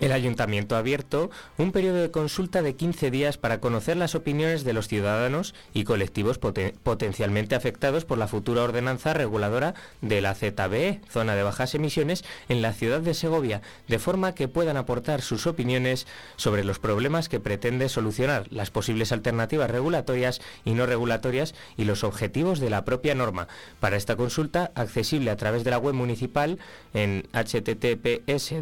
El 0.00 0.12
ayuntamiento 0.12 0.76
ha 0.76 0.80
abierto 0.80 1.30
un 1.58 1.72
periodo 1.72 1.98
de 1.98 2.10
consulta 2.10 2.62
de 2.62 2.74
15 2.74 3.10
días 3.10 3.38
para 3.38 3.60
conocer 3.60 3.96
las 3.96 4.14
opiniones 4.14 4.64
de 4.64 4.72
los 4.72 4.88
ciudadanos 4.88 5.54
y 5.72 5.84
colectivos 5.84 6.38
potencialmente 6.38 7.54
afectados 7.54 8.04
por 8.04 8.18
la 8.18 8.28
futura 8.28 8.62
ordenanza 8.62 9.14
reguladora 9.14 9.74
de 10.00 10.20
la 10.20 10.34
ZBE, 10.34 11.00
zona 11.10 11.34
de 11.34 11.42
bajas 11.42 11.74
emisiones, 11.74 12.24
en 12.48 12.62
la 12.62 12.72
ciudad 12.72 13.00
de 13.00 13.14
Segovia, 13.14 13.62
de 13.88 13.98
forma 13.98 14.34
que 14.34 14.48
puedan 14.48 14.76
aportar 14.76 15.22
sus 15.22 15.46
opiniones 15.46 16.06
sobre 16.36 16.64
los 16.64 16.78
problemas 16.78 17.28
que 17.28 17.40
pretende 17.40 17.88
solucionar, 17.88 18.46
las 18.50 18.70
posibles 18.70 19.12
alternativas 19.12 19.70
regulatorias 19.70 20.40
y 20.64 20.72
no 20.72 20.86
regulatorias 20.86 21.54
y 21.76 21.84
los 21.84 22.04
objetivos 22.04 22.60
de 22.60 22.70
la 22.70 22.84
propia 22.84 23.14
norma. 23.14 23.48
Para 23.80 23.96
esta 23.96 24.16
consulta, 24.16 24.72
accesible 24.74 25.30
a 25.30 25.36
través 25.36 25.64
de 25.64 25.70
la 25.70 25.78
web 25.78 25.94
municipal 25.94 26.58
en 26.92 27.26
https 27.32 28.54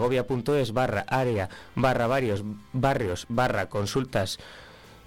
segovia.es 0.00 0.72
barra 0.72 1.04
área 1.08 1.50
barra 1.74 2.06
varios 2.06 2.42
barrios 2.72 3.26
barra 3.28 3.68
consultas 3.68 4.38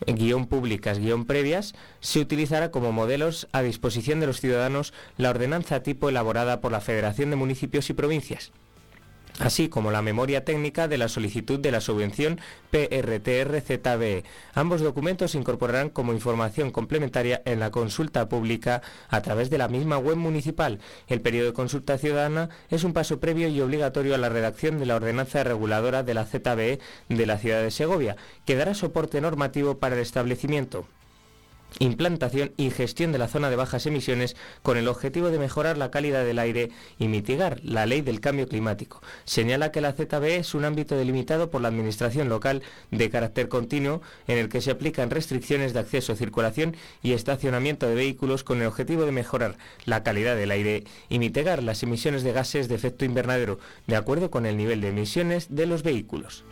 guion 0.05 0.47
públicas 0.47 1.00
guion 1.00 1.25
previas, 1.25 1.73
se 2.00 2.19
utilizará 2.19 2.71
como 2.71 2.91
modelos 2.91 3.47
a 3.53 3.62
disposición 3.62 4.19
de 4.19 4.27
los 4.27 4.41
ciudadanos 4.41 4.93
la 5.17 5.29
ordenanza 5.29 5.81
tipo 5.81 6.09
elaborada 6.09 6.62
por 6.62 6.71
la 6.71 6.81
Federación 6.81 7.29
de 7.29 7.38
Municipios 7.38 7.89
y 7.89 7.93
Provincias 7.93 8.51
así 9.39 9.69
como 9.69 9.91
la 9.91 10.01
memoria 10.01 10.45
técnica 10.45 10.87
de 10.87 10.97
la 10.97 11.07
solicitud 11.07 11.59
de 11.59 11.71
la 11.71 11.81
subvención 11.81 12.39
PRTR-ZBE. 12.71 14.23
Ambos 14.53 14.81
documentos 14.81 15.31
se 15.31 15.37
incorporarán 15.37 15.89
como 15.89 16.13
información 16.13 16.71
complementaria 16.71 17.41
en 17.45 17.59
la 17.59 17.71
consulta 17.71 18.29
pública 18.29 18.81
a 19.09 19.21
través 19.21 19.49
de 19.49 19.57
la 19.57 19.67
misma 19.67 19.97
web 19.97 20.17
municipal. 20.17 20.79
El 21.07 21.21
periodo 21.21 21.47
de 21.47 21.53
consulta 21.53 21.97
ciudadana 21.97 22.49
es 22.69 22.83
un 22.83 22.93
paso 22.93 23.19
previo 23.19 23.47
y 23.47 23.61
obligatorio 23.61 24.15
a 24.15 24.19
la 24.19 24.29
redacción 24.29 24.79
de 24.79 24.85
la 24.85 24.95
ordenanza 24.95 25.43
reguladora 25.43 26.03
de 26.03 26.13
la 26.13 26.25
ZBE 26.25 26.79
de 27.09 27.25
la 27.25 27.37
ciudad 27.37 27.61
de 27.61 27.71
Segovia, 27.71 28.15
que 28.45 28.55
dará 28.55 28.73
soporte 28.73 29.21
normativo 29.21 29.77
para 29.77 29.95
el 29.95 30.01
establecimiento 30.01 30.85
implantación 31.80 32.51
y 32.58 32.70
gestión 32.70 33.12
de 33.12 33.18
la 33.18 33.27
zona 33.27 33.50
de 33.50 33.56
bajas 33.56 33.86
emisiones 33.86 34.36
con 34.62 34.77
el 34.77 34.88
objetivo 34.88 35.30
de 35.30 35.39
mejorar 35.39 35.77
la 35.77 35.92
calidad 35.92 36.24
del 36.25 36.39
aire 36.39 36.70
y 37.00 37.08
mitigar 37.08 37.60
la 37.63 37.86
ley 37.86 38.01
del 38.01 38.20
cambio 38.20 38.48
climático. 38.48 39.01
Señala 39.25 39.72
que 39.72 39.82
la 39.82 39.94
ZBE 39.94 40.38
es 40.38 40.53
un 40.53 40.65
ámbito 40.65 40.96
delimitado 40.96 41.50
por 41.50 41.62
la 41.62 41.68
Administración 41.68 42.30
local 42.30 42.62
de 42.92 43.10
carácter 43.10 43.48
continuo 43.48 44.01
en 44.27 44.38
el 44.38 44.50
que 44.50 44.62
se 44.62 44.72
aplican 44.72 45.10
restricciones 45.10 45.74
de 45.74 45.80
acceso, 45.80 46.15
circulación 46.15 46.75
y 47.01 47.13
estacionamiento 47.13 47.88
de 47.88 47.96
vehículos 47.96 48.44
con 48.44 48.62
el 48.62 48.68
objetivo 48.68 49.06
de 49.06 49.12
mejorar 49.12 49.58
la 49.86 50.03
calidad 50.03 50.36
del 50.36 50.51
aire 50.51 50.84
y 51.10 51.20
mitigar 51.20 51.63
las 51.63 51.84
emisiones 51.84 52.24
de 52.24 52.34
gases 52.34 52.68
de 52.68 52.75
efecto 52.75 53.06
invernadero 53.06 53.60
de 53.88 53.96
acuerdo 53.96 54.32
con 54.32 54.46
el 54.46 54.58
nivel 54.58 54.82
de 54.82 54.89
emisiones 54.89 55.48
de 55.50 55.65
los 55.65 55.84
vehículos. 55.84 56.44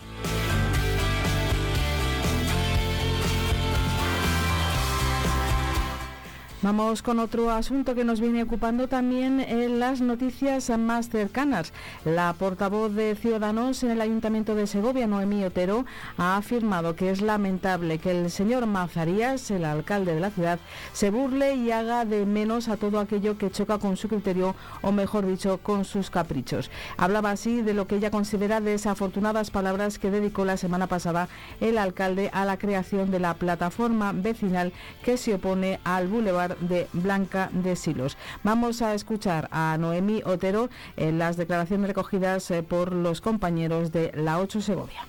Vamos 6.63 7.01
con 7.01 7.17
otro 7.17 7.49
asunto 7.49 7.95
que 7.95 8.03
nos 8.03 8.21
viene 8.21 8.43
ocupando 8.43 8.87
también 8.87 9.39
en 9.39 9.79
las 9.79 9.99
noticias 9.99 10.69
más 10.77 11.09
cercanas. 11.09 11.73
La 12.05 12.31
portavoz 12.33 12.93
de 12.93 13.15
Ciudadanos 13.15 13.81
en 13.81 13.89
el 13.89 13.99
Ayuntamiento 13.99 14.53
de 14.53 14.67
Segovia, 14.67 15.07
Noemí 15.07 15.43
Otero, 15.43 15.85
ha 16.19 16.37
afirmado 16.37 16.95
que 16.95 17.09
es 17.09 17.21
lamentable 17.21 17.97
que 17.97 18.11
el 18.11 18.29
señor 18.29 18.67
Mazarías, 18.67 19.49
el 19.49 19.65
alcalde 19.65 20.13
de 20.13 20.19
la 20.19 20.29
ciudad, 20.29 20.59
se 20.93 21.09
burle 21.09 21.55
y 21.55 21.71
haga 21.71 22.05
de 22.05 22.27
menos 22.27 22.69
a 22.69 22.77
todo 22.77 22.99
aquello 22.99 23.39
que 23.39 23.49
choca 23.49 23.79
con 23.79 23.97
su 23.97 24.07
criterio 24.07 24.53
o, 24.83 24.91
mejor 24.91 25.25
dicho, 25.25 25.57
con 25.63 25.83
sus 25.83 26.11
caprichos. 26.11 26.69
Hablaba 26.95 27.31
así 27.31 27.63
de 27.63 27.73
lo 27.73 27.87
que 27.87 27.95
ella 27.95 28.11
considera 28.11 28.61
desafortunadas 28.61 29.49
palabras 29.49 29.97
que 29.97 30.11
dedicó 30.11 30.45
la 30.45 30.57
semana 30.57 30.85
pasada 30.85 31.27
el 31.59 31.79
alcalde 31.79 32.29
a 32.33 32.45
la 32.45 32.57
creación 32.57 33.09
de 33.09 33.19
la 33.19 33.33
plataforma 33.33 34.11
vecinal 34.13 34.73
que 35.03 35.17
se 35.17 35.33
opone 35.33 35.79
al 35.83 36.07
Boulevard 36.07 36.50
de 36.59 36.87
Blanca 36.93 37.49
de 37.51 37.75
Silos. 37.75 38.17
Vamos 38.43 38.81
a 38.81 38.93
escuchar 38.93 39.47
a 39.51 39.77
Noemí 39.79 40.21
Otero 40.25 40.69
en 40.97 41.19
las 41.19 41.37
declaraciones 41.37 41.87
recogidas 41.87 42.49
eh, 42.51 42.63
por 42.63 42.93
los 42.93 43.21
compañeros 43.21 43.91
de 43.91 44.11
la 44.15 44.39
8 44.39 44.61
Segovia. 44.61 45.05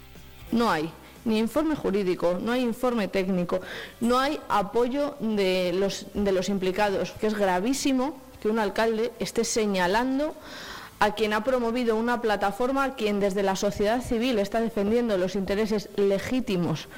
No 0.51 0.71
hay 0.71 0.91
ni 1.25 1.39
informe 1.39 1.77
jurídico, 1.77 2.39
no 2.41 2.53
hay 2.53 2.63
informe 2.63 3.09
técnico, 3.09 3.61
no 4.01 4.19
hay 4.19 4.41
apoyo 4.49 5.17
de 5.21 5.73
los, 5.73 6.07
de 6.15 6.33
los 6.33 6.49
implicados, 6.49 7.13
que 7.13 7.27
es 7.27 7.35
gravísimo 7.35 8.17
que 8.41 8.49
un 8.49 8.59
alcalde 8.59 9.13
esté 9.21 9.45
señalando 9.45 10.35
a 10.99 11.15
quien 11.15 11.33
ha 11.33 11.45
promovido 11.45 11.97
una 11.97 12.21
plataforma, 12.21 12.85
a 12.85 12.95
quien 12.95 13.21
desde 13.21 13.43
la 13.43 13.57
sociedad 13.57 14.03
civil 14.03 14.39
está 14.39 14.61
defendiendo 14.61 15.17
los 15.17 15.35
intereses 15.37 15.89
legítimos 15.97 16.89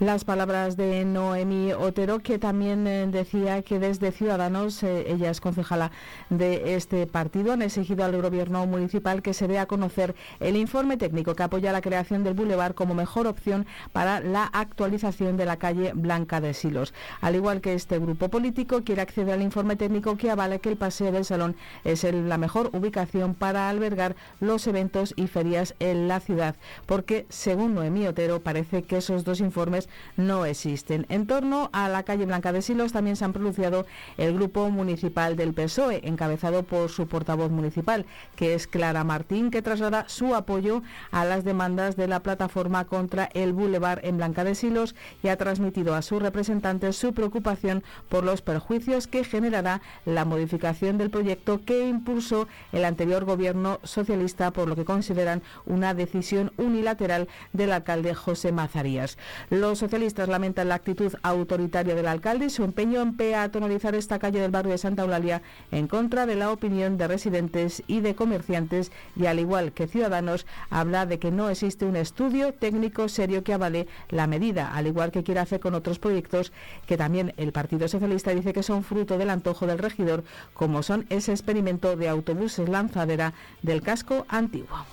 las 0.00 0.24
palabras 0.24 0.78
de 0.78 1.04
Noemi 1.04 1.74
Otero, 1.74 2.20
que 2.20 2.38
también 2.38 2.86
eh, 2.86 3.06
decía 3.06 3.60
que 3.60 3.78
desde 3.78 4.12
Ciudadanos, 4.12 4.82
eh, 4.82 5.04
ella 5.12 5.30
es 5.30 5.42
concejala 5.42 5.92
de 6.30 6.74
este 6.74 7.06
partido, 7.06 7.52
han 7.52 7.60
exigido 7.60 8.06
al 8.06 8.20
gobierno 8.20 8.66
municipal 8.66 9.20
que 9.20 9.34
se 9.34 9.46
dé 9.46 9.58
a 9.58 9.66
conocer 9.66 10.14
el 10.40 10.56
informe 10.56 10.96
técnico 10.96 11.34
que 11.34 11.42
apoya 11.42 11.70
la 11.70 11.82
creación 11.82 12.24
del 12.24 12.32
bulevar 12.32 12.74
como 12.74 12.94
mejor 12.94 13.26
opción 13.26 13.66
para 13.92 14.20
la 14.20 14.44
actualización 14.44 15.36
de 15.36 15.44
la 15.44 15.58
calle 15.58 15.92
Blanca 15.94 16.40
de 16.40 16.54
Silos. 16.54 16.94
Al 17.20 17.34
igual 17.34 17.60
que 17.60 17.74
este 17.74 17.98
grupo 17.98 18.30
político, 18.30 18.82
quiere 18.82 19.02
acceder 19.02 19.34
al 19.34 19.42
informe 19.42 19.76
técnico 19.76 20.16
que 20.16 20.30
avale 20.30 20.60
que 20.60 20.70
el 20.70 20.78
Paseo 20.78 21.12
del 21.12 21.26
Salón 21.26 21.56
es 21.84 22.04
la 22.04 22.38
mejor 22.38 22.70
ubicación 22.72 23.34
para 23.34 23.68
albergar 23.68 24.16
los 24.40 24.66
eventos 24.66 25.12
y 25.16 25.26
ferias 25.26 25.74
en 25.78 26.08
la 26.08 26.20
ciudad, 26.20 26.54
porque 26.86 27.26
según 27.28 27.74
Noemí 27.74 28.06
Otero 28.06 28.40
parece 28.40 28.82
que 28.82 28.96
esos 28.96 29.24
dos 29.24 29.40
informes 29.40 29.89
no 30.16 30.44
existen. 30.44 31.06
En 31.08 31.26
torno 31.26 31.70
a 31.72 31.88
la 31.88 32.02
calle 32.02 32.26
Blanca 32.26 32.52
de 32.52 32.62
Silos 32.62 32.92
también 32.92 33.16
se 33.16 33.24
han 33.24 33.32
pronunciado 33.32 33.86
el 34.16 34.34
grupo 34.34 34.70
municipal 34.70 35.36
del 35.36 35.54
PSOE, 35.54 36.00
encabezado 36.04 36.62
por 36.62 36.90
su 36.90 37.06
portavoz 37.06 37.50
municipal, 37.50 38.06
que 38.36 38.54
es 38.54 38.66
Clara 38.66 39.04
Martín, 39.04 39.50
que 39.50 39.62
traslada 39.62 40.04
su 40.08 40.34
apoyo 40.34 40.82
a 41.10 41.24
las 41.24 41.44
demandas 41.44 41.96
de 41.96 42.08
la 42.08 42.20
plataforma 42.20 42.84
contra 42.84 43.28
el 43.34 43.52
Boulevard 43.52 44.04
en 44.04 44.16
Blanca 44.16 44.44
de 44.44 44.54
Silos 44.54 44.94
y 45.22 45.28
ha 45.28 45.36
transmitido 45.36 45.94
a 45.94 46.02
sus 46.02 46.22
representantes 46.22 46.96
su 46.96 47.12
preocupación 47.12 47.82
por 48.08 48.24
los 48.24 48.42
perjuicios 48.42 49.06
que 49.06 49.24
generará 49.24 49.80
la 50.04 50.24
modificación 50.24 50.98
del 50.98 51.10
proyecto 51.10 51.64
que 51.64 51.88
impulsó 51.88 52.48
el 52.72 52.84
anterior 52.84 53.24
gobierno 53.24 53.80
socialista, 53.82 54.50
por 54.52 54.68
lo 54.68 54.76
que 54.76 54.84
consideran 54.84 55.42
una 55.66 55.94
decisión 55.94 56.52
unilateral 56.56 57.28
del 57.52 57.72
alcalde 57.72 58.14
José 58.14 58.52
Mazarías. 58.52 59.18
Los 59.50 59.79
socialistas 59.80 60.28
lamentan 60.28 60.68
la 60.68 60.76
actitud 60.76 61.12
autoritaria 61.22 61.94
del 61.94 62.06
alcalde 62.06 62.46
y 62.46 62.50
su 62.50 62.62
empeño 62.62 63.00
en 63.00 63.16
peatonalizar 63.16 63.94
esta 63.94 64.18
calle 64.18 64.40
del 64.40 64.50
barrio 64.50 64.72
de 64.72 64.78
Santa 64.78 65.02
Eulalia 65.02 65.42
en 65.72 65.88
contra 65.88 66.26
de 66.26 66.36
la 66.36 66.52
opinión 66.52 66.98
de 66.98 67.08
residentes 67.08 67.82
y 67.86 68.00
de 68.00 68.14
comerciantes 68.14 68.92
y 69.16 69.26
al 69.26 69.38
igual 69.38 69.72
que 69.72 69.88
Ciudadanos 69.88 70.46
habla 70.70 71.06
de 71.06 71.18
que 71.18 71.30
no 71.30 71.50
existe 71.50 71.84
un 71.84 71.96
estudio 71.96 72.54
técnico 72.54 73.08
serio 73.08 73.42
que 73.42 73.54
avale 73.54 73.88
la 74.08 74.26
medida, 74.26 74.72
al 74.72 74.86
igual 74.86 75.10
que 75.10 75.24
quiere 75.24 75.40
hacer 75.40 75.60
con 75.60 75.74
otros 75.74 75.98
proyectos 75.98 76.52
que 76.86 76.96
también 76.96 77.32
el 77.36 77.52
Partido 77.52 77.88
Socialista 77.88 78.34
dice 78.34 78.52
que 78.52 78.62
son 78.62 78.84
fruto 78.84 79.18
del 79.18 79.30
antojo 79.30 79.66
del 79.66 79.78
regidor, 79.78 80.24
como 80.54 80.82
son 80.82 81.06
ese 81.08 81.32
experimento 81.32 81.96
de 81.96 82.08
autobuses 82.08 82.68
lanzadera 82.68 83.32
del 83.62 83.82
casco 83.82 84.26
antiguo. 84.28 84.86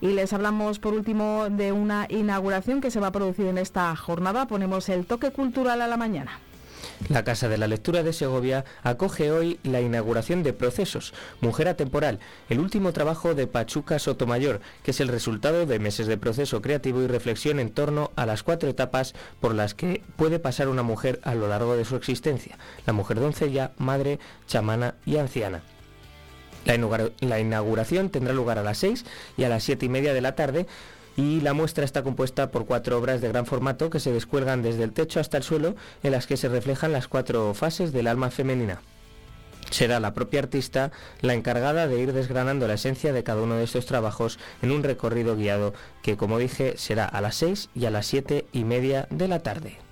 Y 0.00 0.08
les 0.08 0.32
hablamos 0.32 0.78
por 0.78 0.94
último 0.94 1.48
de 1.50 1.72
una 1.72 2.06
inauguración 2.08 2.80
que 2.80 2.90
se 2.90 3.00
va 3.00 3.08
a 3.08 3.12
producir 3.12 3.46
en 3.46 3.58
esta 3.58 3.94
jornada. 3.96 4.46
Ponemos 4.46 4.88
el 4.88 5.06
toque 5.06 5.30
cultural 5.30 5.82
a 5.82 5.88
la 5.88 5.96
mañana. 5.96 6.40
La 7.08 7.24
Casa 7.24 7.48
de 7.48 7.58
la 7.58 7.66
Lectura 7.66 8.02
de 8.02 8.12
Segovia 8.12 8.64
acoge 8.82 9.30
hoy 9.30 9.58
la 9.62 9.80
inauguración 9.80 10.42
de 10.42 10.52
Procesos, 10.52 11.14
Mujer 11.40 11.68
Atemporal, 11.68 12.20
el 12.48 12.60
último 12.60 12.92
trabajo 12.92 13.34
de 13.34 13.46
Pachuca 13.46 13.98
Sotomayor, 13.98 14.60
que 14.82 14.90
es 14.90 15.00
el 15.00 15.08
resultado 15.08 15.66
de 15.66 15.78
meses 15.78 16.06
de 16.06 16.18
proceso 16.18 16.62
creativo 16.62 17.02
y 17.02 17.06
reflexión 17.06 17.58
en 17.58 17.70
torno 17.70 18.10
a 18.16 18.26
las 18.26 18.42
cuatro 18.42 18.68
etapas 18.68 19.14
por 19.40 19.54
las 19.54 19.74
que 19.74 20.02
puede 20.16 20.38
pasar 20.38 20.68
una 20.68 20.82
mujer 20.82 21.20
a 21.24 21.34
lo 21.34 21.48
largo 21.48 21.76
de 21.76 21.84
su 21.84 21.96
existencia, 21.96 22.58
la 22.86 22.92
mujer 22.92 23.18
doncella, 23.18 23.72
madre, 23.78 24.18
chamana 24.46 24.94
y 25.06 25.16
anciana. 25.16 25.62
La, 26.64 27.40
inauguración 27.40 28.10
tendrá 28.10 28.32
lugar 28.32 28.58
a 28.58 28.62
las 28.62 28.78
6 28.78 29.04
y 29.36 29.44
a 29.44 29.48
las 29.48 29.64
7 29.64 29.86
y 29.86 29.88
media 29.88 30.14
de 30.14 30.20
la 30.20 30.34
tarde 30.34 30.66
y 31.16 31.40
la 31.40 31.54
muestra 31.54 31.84
está 31.84 32.02
compuesta 32.02 32.50
por 32.50 32.66
cuatro 32.66 32.98
obras 32.98 33.20
de 33.20 33.28
gran 33.28 33.46
formato 33.46 33.90
que 33.90 34.00
se 34.00 34.12
descuelgan 34.12 34.62
desde 34.62 34.84
el 34.84 34.92
techo 34.92 35.20
hasta 35.20 35.36
el 35.36 35.42
suelo 35.42 35.74
en 36.02 36.12
las 36.12 36.26
que 36.26 36.36
se 36.36 36.48
reflejan 36.48 36.92
las 36.92 37.08
cuatro 37.08 37.52
fases 37.54 37.92
del 37.92 38.06
alma 38.06 38.30
femenina. 38.30 38.80
Será 39.70 40.00
la 40.00 40.14
propia 40.14 40.40
artista 40.40 40.90
la 41.20 41.34
encargada 41.34 41.86
de 41.86 42.00
ir 42.00 42.12
desgranando 42.12 42.66
la 42.66 42.74
esencia 42.74 43.12
de 43.12 43.22
cada 43.22 43.42
uno 43.42 43.54
de 43.54 43.64
estos 43.64 43.86
trabajos 43.86 44.38
en 44.62 44.72
un 44.72 44.82
recorrido 44.82 45.36
guiado 45.36 45.74
que, 46.02 46.16
como 46.16 46.38
dije, 46.38 46.74
será 46.76 47.04
a 47.04 47.20
las 47.20 47.36
6 47.36 47.70
y 47.74 47.84
a 47.84 47.90
las 47.90 48.06
7 48.06 48.46
y 48.52 48.64
media 48.64 49.06
de 49.10 49.28
la 49.28 49.40
tarde. 49.40 49.89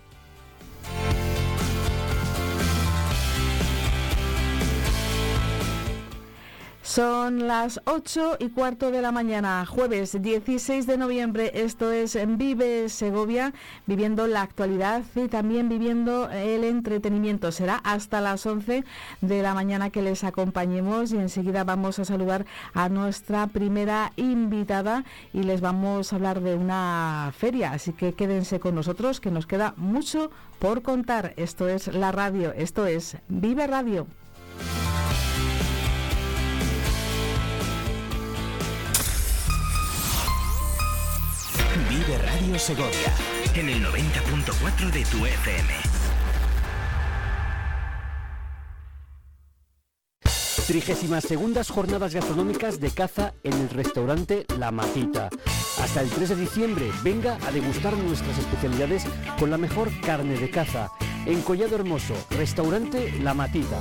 Son 6.89 7.47
las 7.47 7.83
8 7.85 8.39
y 8.39 8.49
cuarto 8.49 8.91
de 8.91 9.03
la 9.03 9.13
mañana, 9.13 9.67
jueves 9.67 10.23
16 10.23 10.87
de 10.87 10.97
noviembre. 10.97 11.51
Esto 11.53 11.93
es 11.93 12.17
Vive 12.39 12.89
Segovia, 12.89 13.53
viviendo 13.85 14.27
la 14.27 14.41
actualidad 14.41 15.03
y 15.15 15.29
también 15.29 15.69
viviendo 15.69 16.31
el 16.31 16.65
entretenimiento. 16.65 17.53
Será 17.53 17.77
hasta 17.85 18.23
las 18.23 18.47
11 18.47 18.85
de 19.21 19.43
la 19.43 19.53
mañana 19.53 19.91
que 19.91 20.01
les 20.01 20.25
acompañemos 20.25 21.13
y 21.13 21.19
enseguida 21.19 21.63
vamos 21.63 21.99
a 21.99 22.07
saludar 22.07 22.47
a 22.73 22.89
nuestra 22.89 23.49
primera 23.49 24.15
invitada 24.17 25.05
y 25.35 25.43
les 25.43 25.61
vamos 25.61 26.11
a 26.11 26.17
hablar 26.17 26.41
de 26.41 26.55
una 26.55 27.35
feria. 27.37 27.73
Así 27.73 27.93
que 27.93 28.15
quédense 28.15 28.61
con 28.61 28.75
nosotros, 28.75 29.21
que 29.21 29.31
nos 29.31 29.47
queda 29.47 29.75
mucho 29.77 30.31
por 30.59 30.81
contar. 30.81 31.35
Esto 31.37 31.69
es 31.69 31.89
la 31.89 32.13
radio, 32.13 32.55
esto 32.55 32.87
es 32.87 33.19
Vive 33.29 33.67
Radio. 33.67 34.07
Vive 42.09 42.23
Radio 42.23 42.59
Segovia 42.59 43.13
en 43.55 43.69
el 43.69 43.85
90.4 43.85 44.91
de 44.93 45.05
tu 45.05 45.27
FM. 45.27 45.75
Trigésimas 50.67 51.25
segundas 51.25 51.69
jornadas 51.69 52.15
gastronómicas 52.15 52.81
de 52.81 52.91
caza 52.93 53.35
en 53.43 53.53
el 53.53 53.69
restaurante 53.69 54.47
La 54.59 54.71
Matita. 54.71 55.29
Hasta 55.83 56.01
el 56.01 56.09
3 56.09 56.31
de 56.31 56.37
diciembre, 56.37 56.91
venga 57.03 57.37
a 57.47 57.53
degustar 57.53 57.95
nuestras 57.99 58.39
especialidades 58.39 59.05
con 59.39 59.51
la 59.51 59.59
mejor 59.59 59.91
carne 60.01 60.39
de 60.39 60.51
caza. 60.51 60.89
En 61.27 61.43
Collado 61.43 61.77
Hermoso, 61.77 62.15
restaurante 62.31 63.13
La 63.21 63.35
Matita. 63.35 63.81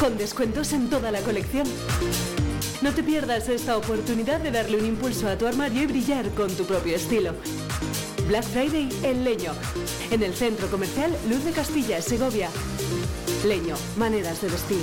con 0.00 0.18
descuentos 0.18 0.72
en 0.72 0.90
toda 0.90 1.10
la 1.10 1.20
colección. 1.20 1.66
No 2.82 2.92
te 2.92 3.02
pierdas 3.02 3.48
esta 3.48 3.76
oportunidad 3.76 4.40
de 4.40 4.50
darle 4.50 4.78
un 4.78 4.86
impulso 4.86 5.28
a 5.28 5.38
tu 5.38 5.46
armario 5.46 5.82
y 5.82 5.86
brillar 5.86 6.28
con 6.30 6.48
tu 6.50 6.64
propio 6.64 6.96
estilo. 6.96 7.32
Black 8.28 8.44
Friday 8.44 8.88
en 9.02 9.24
Leño, 9.24 9.52
en 10.10 10.22
el 10.22 10.34
centro 10.34 10.68
comercial 10.68 11.16
Luz 11.28 11.44
de 11.44 11.52
Castilla, 11.52 12.02
Segovia. 12.02 12.50
Leño, 13.44 13.76
maneras 13.96 14.42
de 14.42 14.48
vestir. 14.48 14.82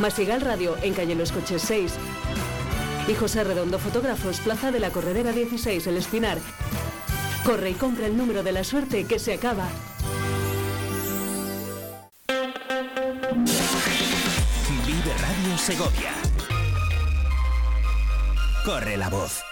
Masigal 0.00 0.40
Radio 0.40 0.76
en 0.82 0.94
calle 0.94 1.14
Los 1.14 1.32
Coches 1.32 1.62
6. 1.62 1.94
Y 3.08 3.14
José 3.14 3.44
Redondo 3.44 3.78
Fotógrafos, 3.78 4.40
Plaza 4.40 4.70
de 4.70 4.80
la 4.80 4.90
Corredera 4.90 5.32
16, 5.32 5.86
El 5.86 5.96
Espinar. 5.96 6.38
Corre 7.44 7.70
y 7.70 7.74
compra 7.74 8.06
el 8.06 8.16
número 8.16 8.42
de 8.42 8.52
la 8.52 8.64
suerte 8.64 9.04
que 9.04 9.18
se 9.18 9.34
acaba. 9.34 9.68
Vive 14.86 15.14
Radio 15.18 15.58
Segovia. 15.58 16.12
Corre 18.64 18.96
la 18.96 19.08
voz. 19.08 19.49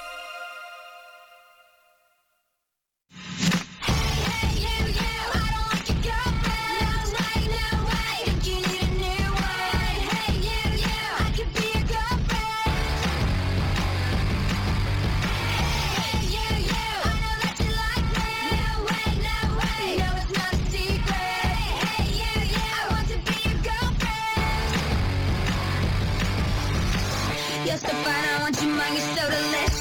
You're 27.69 27.77
so 27.77 27.89
fine, 27.89 28.25
I 28.25 28.41
want 28.41 28.63
your 28.63 28.73
money 28.75 28.99
so 28.99 29.29
delicious. 29.29 29.78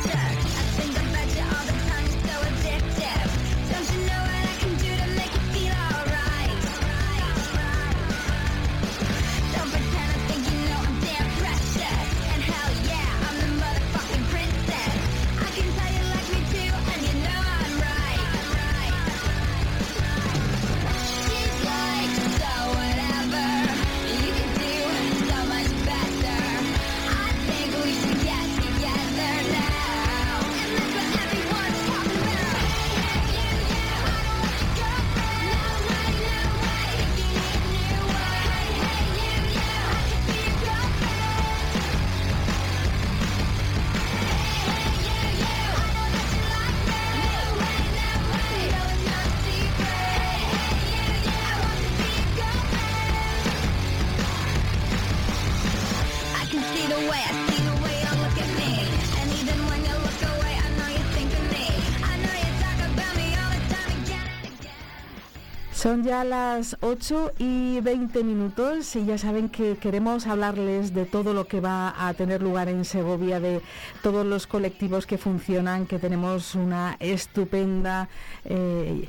Son 65.88 66.04
ya 66.04 66.26
las 66.26 66.76
8 66.82 67.32
y 67.40 67.80
20 67.80 68.22
minutos 68.26 68.94
y 68.98 69.06
ya 69.06 69.18
saben 69.18 69.48
que 69.48 69.78
queremos 69.78 70.28
hablarles 70.28 70.94
de 70.94 71.06
todo 71.06 71.34
lo 71.34 71.48
que 71.48 71.62
va 71.62 71.96
a 71.98 72.14
tener 72.14 72.44
lugar 72.44 72.68
en 72.68 72.84
Segovia, 72.84 73.40
de 73.40 73.62
todos 74.04 74.26
los 74.26 74.48
colectivos 74.48 75.06
que 75.06 75.18
funcionan, 75.18 75.86
que 75.86 75.98
tenemos 75.98 76.56
una 76.56 76.98
estupenda 77.00 78.10
eh, 78.44 79.08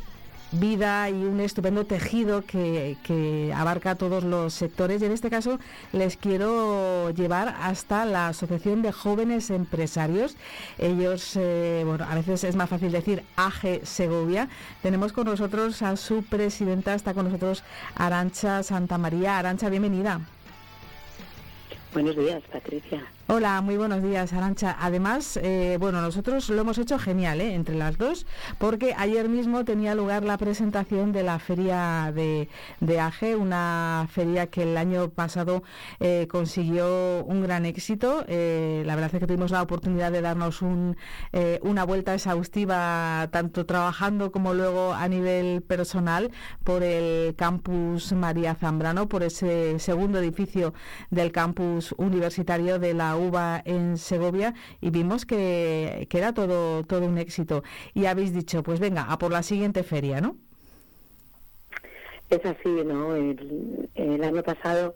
vida 0.53 1.11
y 1.11 1.15
un 1.15 1.41
estupendo 1.41 1.85
tejido 1.85 2.43
que, 2.43 2.97
que 3.03 3.53
abarca 3.55 3.95
todos 3.95 4.25
los 4.25 4.55
sectores. 4.55 5.03
Y 5.03 5.07
en 5.07 5.13
este 5.13 5.31
caso 5.31 5.59
les 5.93 6.17
quiero 6.17 7.11
llevar 7.11 7.55
hasta 7.61 8.05
la 8.05 8.29
Asociación 8.29 8.83
de 8.83 8.93
Jóvenes 8.93 9.51
Empresarios. 9.51 10.37
Ellos, 10.79 11.33
eh, 11.37 11.83
bueno, 11.87 12.05
a 12.09 12.15
veces 12.15 12.45
es 12.45 12.57
más 12.57 12.71
fácil 12.71 12.93
decir 12.93 13.23
AG 13.37 13.85
Segovia. 13.85 14.49
Tenemos 14.83 15.13
con 15.13 15.27
nosotros 15.27 15.83
a 15.83 15.97
su 15.97 16.23
presidenta, 16.23 16.95
está 16.95 17.15
con 17.15 17.27
nosotros 17.27 17.63
Arancha 17.95 18.63
Santa 18.63 18.99
María. 18.99 19.39
Arancha, 19.39 19.69
bienvenida. 19.69 20.21
Buenos 21.93 22.17
días, 22.17 22.43
Patricia. 22.53 23.03
Hola, 23.31 23.61
muy 23.61 23.77
buenos 23.77 24.03
días, 24.03 24.33
Arancha. 24.33 24.75
Además, 24.81 25.39
eh, 25.43 25.77
bueno, 25.79 26.01
nosotros 26.01 26.49
lo 26.49 26.63
hemos 26.63 26.79
hecho 26.79 26.99
genial, 26.99 27.43
¿eh? 27.43 27.53
entre 27.53 27.75
las 27.75 27.99
dos, 27.99 28.25
porque 28.57 28.95
ayer 28.97 29.29
mismo 29.29 29.67
tenía 29.67 29.95
lugar 29.95 30.25
la 30.25 30.39
presentación 30.39 31.13
de 31.13 31.25
la 31.25 31.39
feria 31.39 32.11
de, 32.15 32.49
de 32.81 33.01
AGE, 33.01 33.37
una 33.37 34.09
feria 34.11 34.47
que 34.47 34.63
el 34.63 34.79
año 34.79 35.11
pasado 35.11 35.63
eh, 36.01 36.27
consiguió 36.31 37.23
un 37.27 37.43
gran 37.43 37.67
éxito. 37.67 38.25
Eh, 38.29 38.83
la 38.87 38.95
verdad 38.95 39.15
es 39.15 39.21
que 39.21 39.27
tuvimos 39.27 39.51
la 39.51 39.61
oportunidad 39.61 40.11
de 40.11 40.23
darnos 40.23 40.63
un, 40.63 40.97
eh, 41.35 41.61
una 41.63 41.85
vuelta 41.85 42.15
exhaustiva, 42.15 43.29
tanto 43.31 43.67
trabajando 43.67 44.33
como 44.33 44.55
luego 44.55 44.95
a 44.95 45.07
nivel 45.07 45.61
personal, 45.61 46.31
por 46.65 46.83
el 46.83 47.37
campus 47.37 48.11
María 48.15 48.55
Zambrano, 48.55 49.07
por 49.07 49.23
ese 49.23 49.79
segundo 49.81 50.19
edificio 50.19 50.73
del 51.11 51.31
campus 51.31 51.95
universitario 51.99 52.79
de 52.79 52.95
la 52.95 53.18
UBA 53.19 53.63
en 53.65 53.99
Segovia 53.99 54.55
y 54.81 54.91
vimos 54.91 55.27
que, 55.27 56.07
que 56.09 56.19
era 56.19 56.33
todo, 56.33 56.85
todo 56.85 57.07
un 57.07 57.19
éxito. 57.19 57.63
Y 57.95 58.07
habéis 58.07 58.33
dicho, 58.33 58.63
pues 58.63 58.81
venga, 58.81 59.03
a 59.03 59.19
por 59.19 59.33
la 59.33 59.43
siguiente 59.43 59.83
feria, 59.83 60.21
¿no? 60.21 60.37
Es 62.31 62.45
así, 62.45 62.69
¿no? 62.85 63.17
El, 63.17 64.23
año 64.23 64.43
pasado 64.43 64.95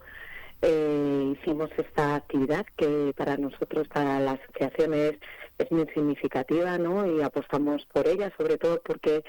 eh, 0.60 1.34
hicimos 1.34 1.70
esta 1.78 2.16
actividad 2.16 2.66
que 2.76 3.14
para 3.16 3.36
nosotros, 3.38 3.88
para 3.88 4.20
la 4.20 4.32
asociación 4.32 4.92
es, 4.92 5.14
es 5.58 5.72
muy 5.72 5.86
significativa, 5.94 6.76
¿no? 6.76 7.06
Y 7.06 7.22
apostamos 7.22 7.86
por 7.86 8.06
ella, 8.06 8.30
sobre 8.36 8.58
todo 8.58 8.82
porque 8.82 9.24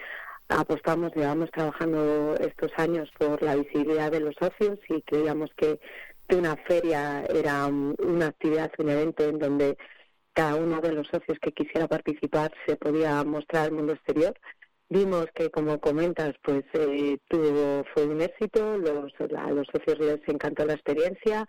apostamos, 0.50 1.16
llevamos 1.16 1.50
trabajando 1.52 2.36
estos 2.36 2.72
años 2.78 3.10
por 3.18 3.42
la 3.42 3.56
visibilidad 3.56 4.12
de 4.12 4.20
los 4.20 4.36
socios 4.36 4.80
y 4.90 5.02
creíamos 5.04 5.52
que, 5.56 5.80
que 6.28 6.36
una 6.36 6.56
feria 6.56 7.24
era 7.26 7.68
una 7.68 8.28
actividad, 8.28 8.72
un 8.78 8.90
evento 8.90 9.24
en 9.24 9.40
donde 9.40 9.78
cada 10.34 10.56
uno 10.56 10.82
de 10.82 10.94
los 10.94 11.08
socios 11.08 11.38
que 11.42 11.52
quisiera 11.52 11.88
participar 11.88 12.52
se 12.66 12.76
podía 12.76 13.24
mostrar 13.24 13.66
al 13.66 13.72
mundo 13.72 13.94
exterior. 13.94 14.34
Vimos 14.90 15.28
que, 15.34 15.50
como 15.50 15.80
comentas, 15.80 16.34
pues 16.44 16.64
eh, 16.74 17.18
tuvo 17.28 17.84
fue 17.94 18.06
un 18.06 18.22
éxito, 18.22 18.78
los, 18.78 19.12
a 19.38 19.52
los 19.52 19.68
socios 19.68 20.00
les 20.00 20.28
encantó 20.28 20.66
la 20.66 20.74
experiencia, 20.74 21.46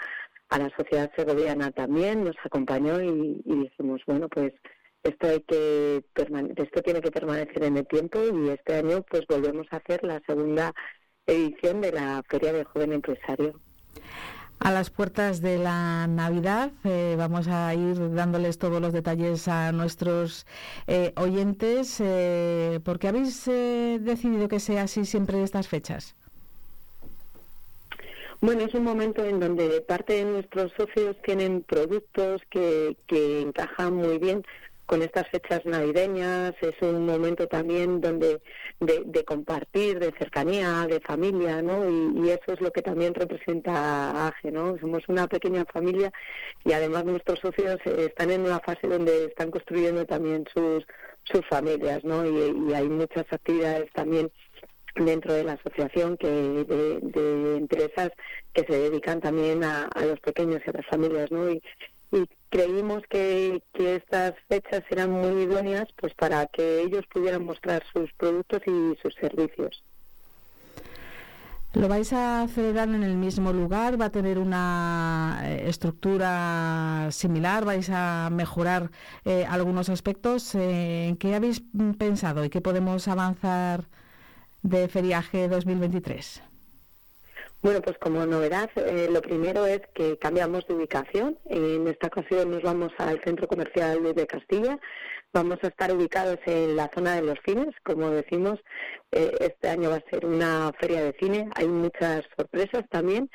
a 0.50 0.58
la 0.58 0.70
sociedad 0.76 1.10
segoviana 1.16 1.70
también 1.70 2.24
nos 2.24 2.36
acompañó 2.44 3.02
y, 3.02 3.42
y 3.44 3.54
dijimos, 3.64 4.02
bueno, 4.06 4.28
pues 4.28 4.52
esto 5.02 5.28
hay 5.28 5.40
que 5.40 6.04
esto 6.56 6.82
tiene 6.82 7.00
que 7.00 7.10
permanecer 7.10 7.64
en 7.64 7.76
el 7.76 7.86
tiempo 7.86 8.20
y 8.22 8.48
este 8.48 8.76
año 8.76 9.02
pues 9.02 9.26
volvemos 9.26 9.66
a 9.70 9.76
hacer 9.76 10.02
la 10.02 10.20
segunda 10.26 10.72
edición 11.26 11.80
de 11.82 11.92
la 11.92 12.22
Feria 12.28 12.52
de 12.52 12.64
Joven 12.64 12.94
Empresario. 12.94 13.54
A 14.64 14.72
las 14.72 14.88
puertas 14.88 15.42
de 15.42 15.58
la 15.58 16.06
Navidad 16.06 16.72
eh, 16.84 17.16
vamos 17.18 17.48
a 17.48 17.74
ir 17.74 18.14
dándoles 18.14 18.56
todos 18.56 18.80
los 18.80 18.94
detalles 18.94 19.46
a 19.46 19.72
nuestros 19.72 20.46
eh, 20.86 21.12
oyentes. 21.16 22.00
Eh, 22.00 22.80
¿Por 22.82 22.98
qué 22.98 23.08
habéis 23.08 23.46
eh, 23.46 23.98
decidido 24.00 24.48
que 24.48 24.60
sea 24.60 24.84
así 24.84 25.04
siempre 25.04 25.42
estas 25.42 25.68
fechas? 25.68 26.14
Bueno, 28.40 28.62
es 28.62 28.72
un 28.72 28.84
momento 28.84 29.22
en 29.22 29.38
donde 29.38 29.82
parte 29.82 30.14
de 30.14 30.24
nuestros 30.24 30.72
socios 30.78 31.14
tienen 31.22 31.60
productos 31.60 32.40
que, 32.48 32.96
que 33.06 33.42
encajan 33.42 33.94
muy 33.94 34.16
bien 34.16 34.46
con 34.86 35.02
estas 35.02 35.28
fechas 35.28 35.64
navideñas. 35.64 36.54
Es 36.60 36.74
un 36.82 37.06
momento 37.06 37.46
también 37.46 38.00
donde 38.00 38.40
de, 38.80 39.24
compartir, 39.24 39.98
de 39.98 40.12
cercanía, 40.18 40.86
de 40.86 41.00
familia, 41.00 41.62
¿no? 41.62 41.88
Y, 41.88 42.26
y 42.26 42.30
eso 42.30 42.52
es 42.52 42.60
lo 42.60 42.70
que 42.70 42.82
también 42.82 43.14
representa 43.14 44.28
AGE, 44.28 44.50
¿no? 44.50 44.78
Somos 44.78 45.02
una 45.08 45.26
pequeña 45.26 45.64
familia 45.72 46.12
y 46.64 46.72
además 46.72 47.04
nuestros 47.04 47.38
socios 47.40 47.78
eh, 47.86 48.06
están 48.08 48.30
en 48.30 48.42
una 48.42 48.60
fase 48.60 48.86
donde 48.86 49.26
están 49.26 49.50
construyendo 49.50 50.04
también 50.06 50.44
sus 50.52 50.84
sus 51.24 51.40
familias, 51.48 52.04
¿no? 52.04 52.26
Y, 52.26 52.70
y 52.70 52.74
hay 52.74 52.88
muchas 52.88 53.24
actividades 53.30 53.90
también 53.92 54.30
dentro 54.94 55.32
de 55.32 55.44
la 55.44 55.54
asociación 55.54 56.16
que 56.16 56.28
de, 56.28 57.00
de 57.02 57.56
empresas 57.56 58.10
que 58.52 58.64
se 58.64 58.78
dedican 58.78 59.20
también 59.20 59.64
a, 59.64 59.84
a 59.84 60.04
los 60.04 60.20
pequeños 60.20 60.60
y 60.64 60.70
a 60.70 60.74
las 60.74 60.86
familias, 60.86 61.30
¿no? 61.30 61.50
Y, 61.50 61.62
y 62.12 62.28
creímos 62.48 63.02
que, 63.08 63.62
estas 63.74 64.34
fechas 64.48 64.82
eran 64.90 65.10
muy 65.10 65.42
idóneas 65.42 65.88
pues 65.96 66.14
para 66.14 66.46
que 66.46 66.82
ellos 66.82 67.04
pudieran 67.12 67.44
mostrar 67.44 67.82
sus 67.92 68.12
productos 68.14 68.62
y 68.66 68.96
sus 69.02 69.14
servicios. 69.14 69.82
¿Lo 71.74 71.88
vais 71.88 72.12
a 72.12 72.46
celebrar 72.46 72.88
en 72.88 73.02
el 73.02 73.16
mismo 73.16 73.52
lugar? 73.52 74.00
¿Va 74.00 74.04
a 74.04 74.10
tener 74.10 74.38
una 74.38 75.40
eh, 75.42 75.68
estructura 75.68 77.08
similar? 77.10 77.64
¿Vais 77.64 77.90
a 77.90 78.30
mejorar 78.30 78.92
eh, 79.24 79.44
algunos 79.44 79.88
aspectos? 79.88 80.54
Eh, 80.54 81.08
¿En 81.08 81.16
qué 81.16 81.34
habéis 81.34 81.64
pensado 81.98 82.44
y 82.44 82.50
qué 82.50 82.60
podemos 82.60 83.08
avanzar 83.08 83.86
de 84.62 84.86
Feriaje 84.86 85.48
2023? 85.48 86.53
Bueno, 87.64 87.80
pues 87.80 87.96
como 87.96 88.26
novedad, 88.26 88.68
eh, 88.76 89.08
lo 89.10 89.22
primero 89.22 89.64
es 89.64 89.80
que 89.94 90.18
cambiamos 90.18 90.66
de 90.66 90.74
ubicación. 90.74 91.38
En 91.46 91.88
esta 91.88 92.08
ocasión 92.08 92.50
nos 92.50 92.62
vamos 92.62 92.92
al 92.98 93.22
Centro 93.24 93.48
Comercial 93.48 94.02
de 94.14 94.26
Castilla. 94.26 94.78
Vamos 95.32 95.56
a 95.62 95.68
estar 95.68 95.90
ubicados 95.90 96.38
en 96.44 96.76
la 96.76 96.90
zona 96.94 97.14
de 97.14 97.22
los 97.22 97.38
cines. 97.42 97.74
Como 97.82 98.10
decimos, 98.10 98.60
eh, 99.12 99.32
este 99.40 99.70
año 99.70 99.88
va 99.88 99.96
a 99.96 100.10
ser 100.10 100.26
una 100.26 100.72
feria 100.78 101.04
de 101.04 101.16
cine. 101.18 101.48
Hay 101.54 101.66
muchas 101.66 102.26
sorpresas 102.36 102.84
también. 102.90 103.30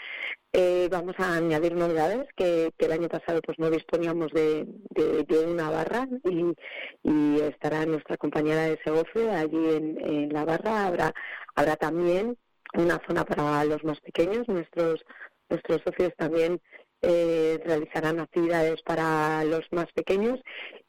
Eh, 0.53 0.87
vamos 0.91 1.15
a 1.17 1.33
añadir 1.33 1.73
novedades 1.73 2.27
que, 2.35 2.69
que 2.77 2.85
el 2.85 2.91
año 2.91 3.07
pasado 3.07 3.41
pues 3.43 3.57
no 3.57 3.71
disponíamos 3.71 4.31
de, 4.31 4.63
de, 4.91 5.23
de 5.23 5.39
una 5.39 5.71
barra 5.71 6.07
y, 6.23 6.53
y 7.01 7.39
estará 7.39 7.83
nuestra 7.87 8.15
compañera 8.17 8.61
de 8.61 8.79
Segofe 8.83 9.27
allí 9.31 9.69
en, 9.73 9.97
en 10.05 10.29
la 10.31 10.45
barra. 10.45 10.85
Habrá, 10.85 11.13
habrá 11.55 11.75
también 11.77 12.37
una 12.73 13.01
zona 13.07 13.25
para 13.25 13.63
los 13.65 13.83
más 13.83 13.99
pequeños. 14.01 14.47
Nuestros 14.47 15.03
nuestros 15.49 15.81
socios 15.83 16.13
también 16.15 16.61
eh, 17.01 17.59
realizarán 17.63 18.19
actividades 18.19 18.81
para 18.81 19.43
los 19.45 19.61
más 19.71 19.87
pequeños 19.93 20.39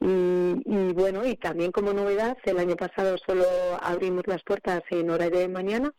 y, 0.00 0.92
bueno 0.92 1.24
y 1.24 1.36
también 1.36 1.70
como 1.70 1.92
novedad 1.92 2.36
el 2.44 2.58
año 2.58 2.74
pasado 2.74 3.16
solo 3.24 3.44
abrimos 3.80 4.26
las 4.26 4.42
puertas 4.42 4.82
en 4.90 5.08
horario 5.08 5.38
de 5.38 5.48
mañana 5.48 5.92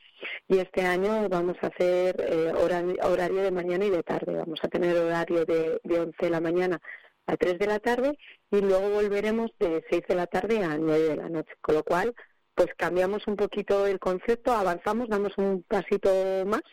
y 0.50 0.58
este 0.58 0.82
año 0.82 1.30
vamos 1.30 1.56
a 1.62 1.68
hacer 1.68 2.16
eh, 2.20 2.52
horario, 2.54 2.96
horario 3.04 3.42
de 3.42 3.52
mañana 3.52 3.86
y 3.86 3.90
de 3.90 4.04
tarde 4.04 4.36
vamos 4.36 4.60
a 4.62 4.68
tener 4.68 4.98
horario 4.98 5.46
de, 5.46 5.80
de 5.82 6.00
11 6.02 6.18
de 6.20 6.30
la 6.30 6.42
mañana 6.42 6.82
a 7.28 7.38
3 7.38 7.58
de 7.58 7.68
la 7.68 7.80
tarde 7.80 8.18
y 8.52 8.60
luego 8.60 8.90
volveremos 8.90 9.50
de 9.60 9.82
6 9.90 10.04
de 10.10 10.16
la 10.16 10.28
tarde 10.28 10.62
a 10.62 10.78
9 10.78 11.08
de 11.08 11.16
la 11.16 11.30
noche 11.30 11.54
con 11.62 11.76
lo 11.76 11.84
cual 11.84 12.14
pues 12.56 12.70
cambiamos 12.78 13.26
un 13.28 13.36
poquito 13.36 13.86
el 13.86 14.00
concepto, 14.00 14.52
avanzamos, 14.52 15.10
damos 15.10 15.34
un 15.38 15.64
pasito 15.68 16.10
más 16.46 16.64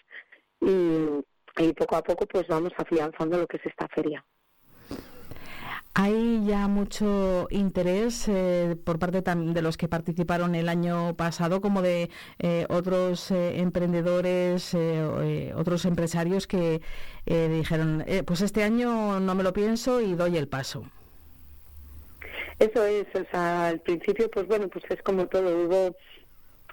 y, 0.60 1.72
poco 1.72 1.96
a 1.96 2.02
poco 2.02 2.26
pues 2.26 2.46
vamos 2.48 2.72
afianzando 2.76 3.38
lo 3.38 3.46
que 3.46 3.56
es 3.56 3.66
esta 3.66 3.88
feria. 3.88 4.24
Hay 6.00 6.44
ya 6.46 6.68
mucho 6.68 7.48
interés 7.50 8.28
eh, 8.28 8.76
por 8.84 9.00
parte 9.00 9.20
de 9.20 9.62
los 9.62 9.76
que 9.76 9.88
participaron 9.88 10.54
el 10.54 10.68
año 10.68 11.16
pasado, 11.16 11.60
como 11.60 11.82
de 11.82 12.08
eh, 12.38 12.66
otros 12.68 13.32
eh, 13.32 13.58
emprendedores, 13.58 14.74
eh, 14.74 14.78
eh, 14.78 15.52
otros 15.56 15.84
empresarios 15.86 16.46
que 16.46 16.80
eh, 17.26 17.48
dijeron, 17.48 18.04
pues 18.26 18.42
este 18.42 18.62
año 18.62 19.18
no 19.18 19.34
me 19.34 19.42
lo 19.42 19.52
pienso 19.52 20.00
y 20.00 20.14
doy 20.14 20.36
el 20.36 20.46
paso. 20.46 20.84
Eso 22.58 22.84
es, 22.84 23.06
o 23.14 23.24
sea, 23.30 23.68
al 23.68 23.80
principio, 23.80 24.30
pues 24.30 24.46
bueno, 24.46 24.68
pues 24.68 24.84
es 24.88 25.00
como 25.02 25.26
todo, 25.28 25.64
hubo 25.64 25.96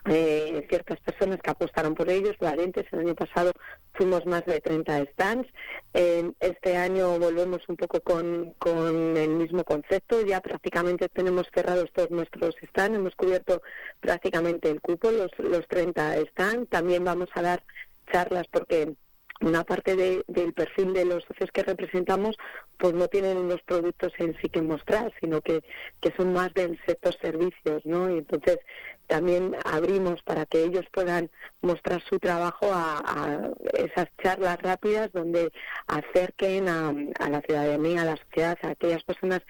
eh, 0.07 0.65
ciertas 0.69 0.99
personas 0.99 1.39
que 1.41 1.49
apostaron 1.49 1.95
por 1.95 2.09
ellos, 2.09 2.35
valientes. 2.39 2.85
El 2.91 2.99
año 2.99 3.15
pasado 3.15 3.51
fuimos 3.93 4.25
más 4.25 4.45
de 4.45 4.61
30 4.61 5.05
stands. 5.13 5.49
Eh, 5.93 6.31
este 6.39 6.77
año 6.77 7.17
volvemos 7.17 7.61
un 7.67 7.75
poco 7.75 7.99
con, 8.01 8.53
con 8.59 9.17
el 9.17 9.29
mismo 9.29 9.63
concepto. 9.63 10.21
Ya 10.21 10.41
prácticamente 10.41 11.09
tenemos 11.09 11.47
cerrados 11.53 11.91
todos 11.91 12.11
nuestros 12.11 12.55
stands. 12.67 12.97
Hemos 12.97 13.15
cubierto 13.15 13.61
prácticamente 13.99 14.69
el 14.69 14.81
cupo, 14.81 15.11
los, 15.11 15.31
los 15.39 15.67
30 15.67 16.17
stands. 16.31 16.69
También 16.69 17.03
vamos 17.03 17.29
a 17.33 17.41
dar 17.41 17.63
charlas 18.11 18.45
porque 18.51 18.93
una 19.41 19.63
parte 19.63 19.95
de- 19.95 20.23
del 20.27 20.53
perfil 20.53 20.93
de 20.93 21.05
los 21.05 21.23
socios 21.25 21.51
que 21.51 21.63
representamos 21.63 22.37
pues 22.77 22.93
no 22.93 23.07
tienen 23.07 23.37
unos 23.37 23.61
productos 23.63 24.13
en 24.17 24.35
sí 24.41 24.49
que 24.49 24.61
mostrar, 24.61 25.13
sino 25.19 25.41
que, 25.41 25.61
que 26.01 26.13
son 26.17 26.33
más 26.33 26.53
del 26.53 26.79
sector 26.85 27.15
servicios, 27.19 27.85
¿no? 27.85 28.09
Y 28.09 28.19
entonces 28.19 28.59
también 29.07 29.55
abrimos 29.65 30.21
para 30.23 30.45
que 30.45 30.63
ellos 30.63 30.85
puedan 30.91 31.29
mostrar 31.61 32.01
su 32.03 32.19
trabajo 32.19 32.71
a, 32.73 32.99
a 33.05 33.49
esas 33.73 34.07
charlas 34.21 34.57
rápidas 34.61 35.11
donde 35.13 35.51
acerquen 35.87 36.67
a, 36.67 36.93
la 37.29 37.41
ciudadanía, 37.41 38.01
a 38.01 38.05
la 38.05 38.17
sociedad, 38.17 38.57
a 38.63 38.69
aquellas 38.69 39.03
personas 39.03 39.41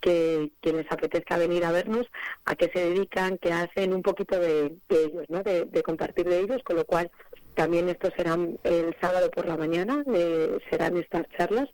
que, 0.00 0.50
que 0.60 0.72
les 0.72 0.90
apetezca 0.90 1.36
venir 1.36 1.64
a 1.64 1.72
vernos, 1.72 2.06
a 2.44 2.56
qué 2.56 2.70
se 2.72 2.80
dedican, 2.90 3.38
qué 3.38 3.52
hacen, 3.52 3.92
un 3.92 4.02
poquito 4.02 4.38
de, 4.38 4.76
de 4.88 5.04
ellos, 5.04 5.24
¿no? 5.28 5.42
De 5.42 5.82
compartir 5.82 6.26
de 6.28 6.40
ellos, 6.40 6.62
con 6.64 6.76
lo 6.76 6.84
cual 6.84 7.10
también 7.54 7.88
estos 7.88 8.12
serán 8.16 8.58
el 8.64 8.96
sábado 9.00 9.30
por 9.30 9.46
la 9.46 9.56
mañana, 9.56 10.02
eh, 10.14 10.58
serán 10.70 10.96
estas 10.96 11.26
charlas 11.36 11.68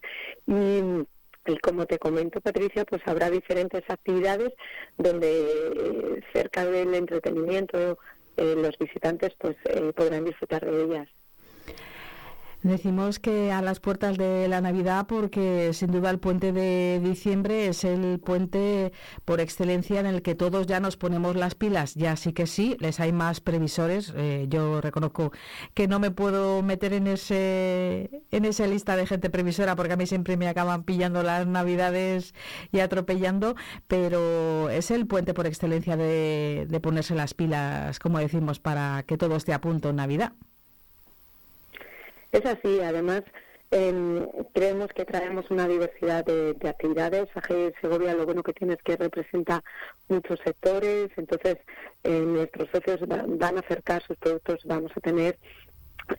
y, 0.45 0.81
como 1.61 1.85
te 1.85 1.97
comento 1.97 2.41
Patricia, 2.41 2.85
pues 2.85 3.01
habrá 3.05 3.29
diferentes 3.29 3.83
actividades 3.89 4.53
donde 4.97 5.31
eh, 5.31 6.21
cerca 6.33 6.65
del 6.65 6.93
entretenimiento 6.93 7.97
eh, 8.37 8.55
los 8.55 8.77
visitantes 8.77 9.33
pues 9.37 9.57
eh, 9.65 9.91
podrán 9.95 10.25
disfrutar 10.25 10.65
de 10.65 10.83
ellas. 10.83 11.07
Decimos 12.63 13.19
que 13.19 13.53
a 13.53 13.61
las 13.61 13.79
puertas 13.79 14.17
de 14.17 14.49
la 14.49 14.59
Navidad 14.59 15.07
porque 15.07 15.71
sin 15.73 15.91
duda 15.91 16.09
el 16.09 16.19
puente 16.19 16.51
de 16.51 16.99
diciembre 17.01 17.67
es 17.67 17.85
el 17.85 18.19
puente 18.19 18.91
por 19.23 19.39
excelencia 19.39 20.01
en 20.01 20.05
el 20.05 20.21
que 20.21 20.35
todos 20.35 20.67
ya 20.67 20.81
nos 20.81 20.97
ponemos 20.97 21.37
las 21.37 21.55
pilas. 21.55 21.95
Ya 21.95 22.17
sí 22.17 22.33
que 22.33 22.47
sí, 22.47 22.75
les 22.81 22.99
hay 22.99 23.13
más 23.13 23.39
previsores. 23.39 24.13
Eh, 24.17 24.47
yo 24.49 24.81
reconozco 24.81 25.31
que 25.73 25.87
no 25.87 25.99
me 25.99 26.11
puedo 26.11 26.61
meter 26.61 26.91
en 26.91 27.07
ese 27.07 28.23
en 28.31 28.43
esa 28.43 28.67
lista 28.67 28.97
de 28.97 29.07
gente 29.07 29.29
previsora 29.29 29.77
porque 29.77 29.93
a 29.93 29.97
mí 29.97 30.05
siempre 30.05 30.35
me 30.35 30.49
acaban 30.49 30.83
pillando 30.83 31.23
las 31.23 31.47
Navidades 31.47 32.33
y 32.73 32.81
atropellando, 32.81 33.55
pero 33.87 34.69
es 34.69 34.91
el 34.91 35.07
puente 35.07 35.33
por 35.33 35.47
excelencia 35.47 35.95
de, 35.95 36.67
de 36.69 36.79
ponerse 36.81 37.15
las 37.15 37.33
pilas, 37.33 37.99
como 37.99 38.19
decimos, 38.19 38.59
para 38.59 39.03
que 39.03 39.17
todo 39.17 39.37
esté 39.37 39.53
a 39.53 39.61
punto 39.61 39.89
en 39.89 39.95
Navidad. 39.97 40.33
Es 42.31 42.45
así, 42.45 42.79
además 42.81 43.23
em, 43.71 44.25
creemos 44.53 44.89
que 44.93 45.05
traemos 45.05 45.49
una 45.51 45.67
diversidad 45.67 46.25
de, 46.25 46.53
de 46.53 46.69
actividades. 46.69 47.27
AG 47.35 47.73
Segovia 47.81 48.13
lo 48.15 48.25
bueno 48.25 48.43
que 48.43 48.53
tiene 48.53 48.73
es 48.73 48.81
que 48.83 48.97
representa 48.97 49.63
muchos 50.07 50.39
sectores, 50.43 51.09
entonces 51.17 51.57
eh, 52.03 52.21
nuestros 52.25 52.69
socios 52.69 52.99
va- 53.01 53.25
van 53.27 53.57
a 53.57 53.61
acercar 53.61 54.01
sus 54.03 54.17
productos, 54.17 54.59
vamos 54.65 54.91
a 54.95 54.99
tener 55.01 55.37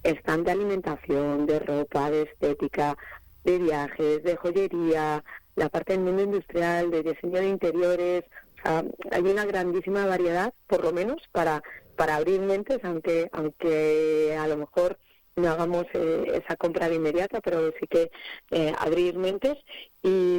stand 0.05 0.45
de 0.47 0.53
alimentación, 0.53 1.47
de 1.47 1.59
ropa, 1.59 2.11
de 2.11 2.23
estética, 2.23 2.97
de 3.45 3.59
viajes, 3.59 4.23
de 4.23 4.37
joyería, 4.37 5.25
la 5.57 5.69
parte 5.69 5.93
del 5.95 6.03
mundo 6.03 6.23
industrial, 6.23 6.91
de 6.91 7.03
diseño 7.03 7.41
de 7.41 7.49
interiores. 7.49 8.25
O 8.61 8.63
sea, 8.63 8.85
hay 9.11 9.23
una 9.23 9.45
grandísima 9.47 10.07
variedad, 10.07 10.53
por 10.69 10.85
lo 10.85 10.93
menos, 10.93 11.23
para, 11.33 11.63
para 11.97 12.17
abrir 12.17 12.41
mentes, 12.41 12.79
aunque, 12.85 13.29
aunque 13.33 14.37
a 14.39 14.47
lo 14.47 14.57
mejor 14.59 14.97
no 15.41 15.51
hagamos 15.51 15.87
eh, 15.95 16.41
esa 16.43 16.57
compra 16.57 16.89
de 16.89 16.97
inmediata, 16.97 17.41
pero 17.41 17.73
sí 17.81 17.87
que 17.89 18.11
eh, 18.51 18.73
abrir 18.79 19.17
mentes 19.17 19.57
y, 20.03 20.39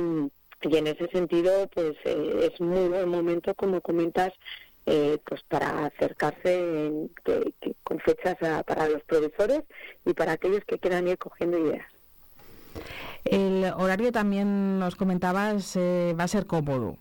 y 0.62 0.78
en 0.78 0.88
ese 0.88 1.08
sentido 1.08 1.68
pues 1.74 1.94
eh, 2.06 2.50
es 2.52 2.62
muy 2.62 2.88
buen 2.88 3.10
momento, 3.10 3.54
como 3.56 3.82
comentas, 3.82 4.32
eh, 4.86 5.18
pues 5.26 5.42
para 5.44 5.86
acercarse 5.86 6.86
en- 6.88 7.10
que- 7.24 7.54
que- 7.62 7.74
con 7.84 8.00
fechas 8.00 8.42
a- 8.42 8.64
para 8.64 8.88
los 8.90 9.04
profesores 9.04 9.62
y 10.06 10.14
para 10.14 10.34
aquellos 10.34 10.64
que 10.66 10.80
quieran 10.80 11.08
ir 11.08 11.18
cogiendo 11.18 11.58
ideas. 11.58 11.86
El 13.26 13.66
horario 13.78 14.12
también 14.12 14.80
nos 14.80 14.96
comentabas 14.96 15.76
eh, 15.76 16.16
va 16.20 16.24
a 16.24 16.28
ser 16.28 16.48
cómodo. 16.48 16.98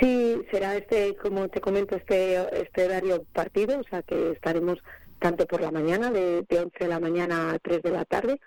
Sí, 0.00 0.42
será 0.50 0.76
este, 0.76 1.16
como 1.16 1.48
te 1.48 1.60
comento, 1.60 1.96
este, 1.96 2.36
este 2.62 2.84
horario 2.84 3.24
partido, 3.32 3.80
o 3.80 3.84
sea 3.84 4.02
que 4.02 4.30
estaremos 4.30 4.78
tanto 5.18 5.46
por 5.46 5.60
la 5.60 5.70
mañana, 5.70 6.10
de, 6.10 6.42
de 6.48 6.60
11 6.60 6.78
de 6.78 6.88
la 6.88 7.00
mañana 7.00 7.52
a 7.52 7.58
3 7.58 7.82
de 7.82 7.90
la 7.90 8.04
tarde, 8.04 8.40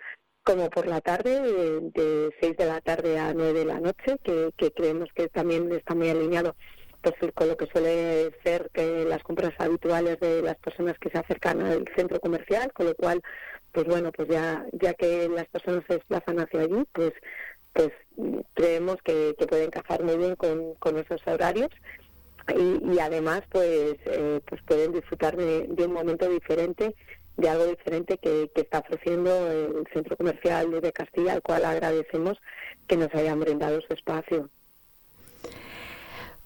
como 0.43 0.69
por 0.69 0.88
la 0.88 1.01
tarde, 1.01 1.41
de, 1.41 1.81
de 1.91 2.36
6 2.39 2.57
de 2.57 2.65
la 2.65 2.81
tarde 2.81 3.19
a 3.19 3.34
9 3.34 3.60
de 3.60 3.65
la 3.65 3.79
noche, 3.79 4.17
que, 4.23 4.51
creemos 4.71 5.10
que 5.13 5.27
también 5.29 5.71
está 5.71 5.93
muy 5.93 6.10
alineado 6.10 6.55
pues, 7.01 7.15
con 7.34 7.47
lo 7.47 7.57
que 7.57 7.67
suele 7.67 8.31
ser 8.43 8.69
que 8.73 9.05
las 9.05 9.23
compras 9.23 9.53
habituales 9.57 10.19
de 10.19 10.41
las 10.41 10.57
personas 10.57 10.97
que 10.99 11.10
se 11.10 11.19
acercan 11.19 11.62
al 11.62 11.86
centro 11.95 12.19
comercial, 12.19 12.71
con 12.73 12.88
lo 12.88 12.95
cual, 12.95 13.21
pues 13.71 13.86
bueno, 13.86 14.12
pues 14.12 14.27
ya, 14.29 14.65
ya 14.73 14.93
que 14.93 15.29
las 15.29 15.47
personas 15.47 15.84
se 15.88 15.95
desplazan 15.95 16.39
hacia 16.39 16.62
allí, 16.62 16.84
pues 16.93 17.13
pues 17.73 17.89
mm, 18.17 18.39
creemos 18.53 18.97
que, 19.03 19.34
que 19.38 19.47
puede 19.47 19.63
encajar 19.63 20.03
muy 20.03 20.17
bien 20.17 20.36
con, 20.36 20.75
con 20.75 20.97
esos 20.97 21.25
horarios 21.25 21.69
y, 22.56 22.93
y 22.93 22.99
además 22.99 23.43
pues 23.49 23.97
eh, 24.06 24.41
pues 24.45 24.62
pueden 24.63 24.93
disfrutar 24.93 25.36
de, 25.36 25.67
un 25.77 25.93
momento 25.93 26.27
diferente 26.30 26.95
de 27.38 27.49
algo 27.49 27.65
diferente 27.65 28.17
que, 28.17 28.51
que 28.54 28.62
está 28.62 28.80
ofreciendo 28.80 29.30
el 29.51 29.88
centro 29.93 30.17
comercial 30.17 30.69
Luz 30.69 30.82
de 30.82 30.91
Castilla 30.91 31.34
al 31.34 31.41
cual 31.41 31.65
agradecemos 31.65 32.38
que 32.88 32.97
nos 32.97 33.13
hayan 33.15 33.39
brindado 33.39 33.80
su 33.82 33.93
espacio. 33.93 34.49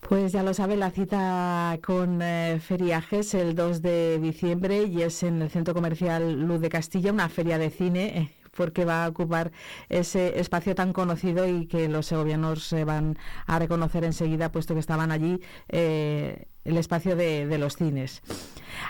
Pues 0.07 0.31
ya 0.31 0.43
lo 0.43 0.53
sabe, 0.53 0.75
la 0.75 0.91
cita 0.91 1.79
con 1.83 2.21
eh, 2.21 2.59
Feriajes 2.61 3.33
el 3.33 3.55
2 3.55 3.81
de 3.81 4.19
diciembre 4.19 4.83
y 4.83 5.01
es 5.01 5.23
en 5.23 5.41
el 5.41 5.49
Centro 5.49 5.73
Comercial 5.73 6.41
Luz 6.41 6.61
de 6.61 6.69
Castilla, 6.69 7.11
una 7.11 7.27
feria 7.27 7.57
de 7.57 7.71
cine, 7.71 8.19
eh, 8.19 8.29
porque 8.55 8.85
va 8.85 9.05
a 9.05 9.09
ocupar 9.09 9.51
ese 9.89 10.39
espacio 10.39 10.75
tan 10.75 10.93
conocido 10.93 11.47
y 11.47 11.67
que 11.67 11.87
los 11.87 12.07
segovianos 12.07 12.63
se 12.63 12.83
van 12.85 13.17
a 13.45 13.59
reconocer 13.59 14.03
enseguida, 14.03 14.51
puesto 14.51 14.73
que 14.73 14.79
estaban 14.79 15.11
allí 15.11 15.41
eh, 15.69 16.47
el 16.63 16.77
espacio 16.77 17.15
de, 17.15 17.57
los 17.57 17.75
cines. 17.75 18.21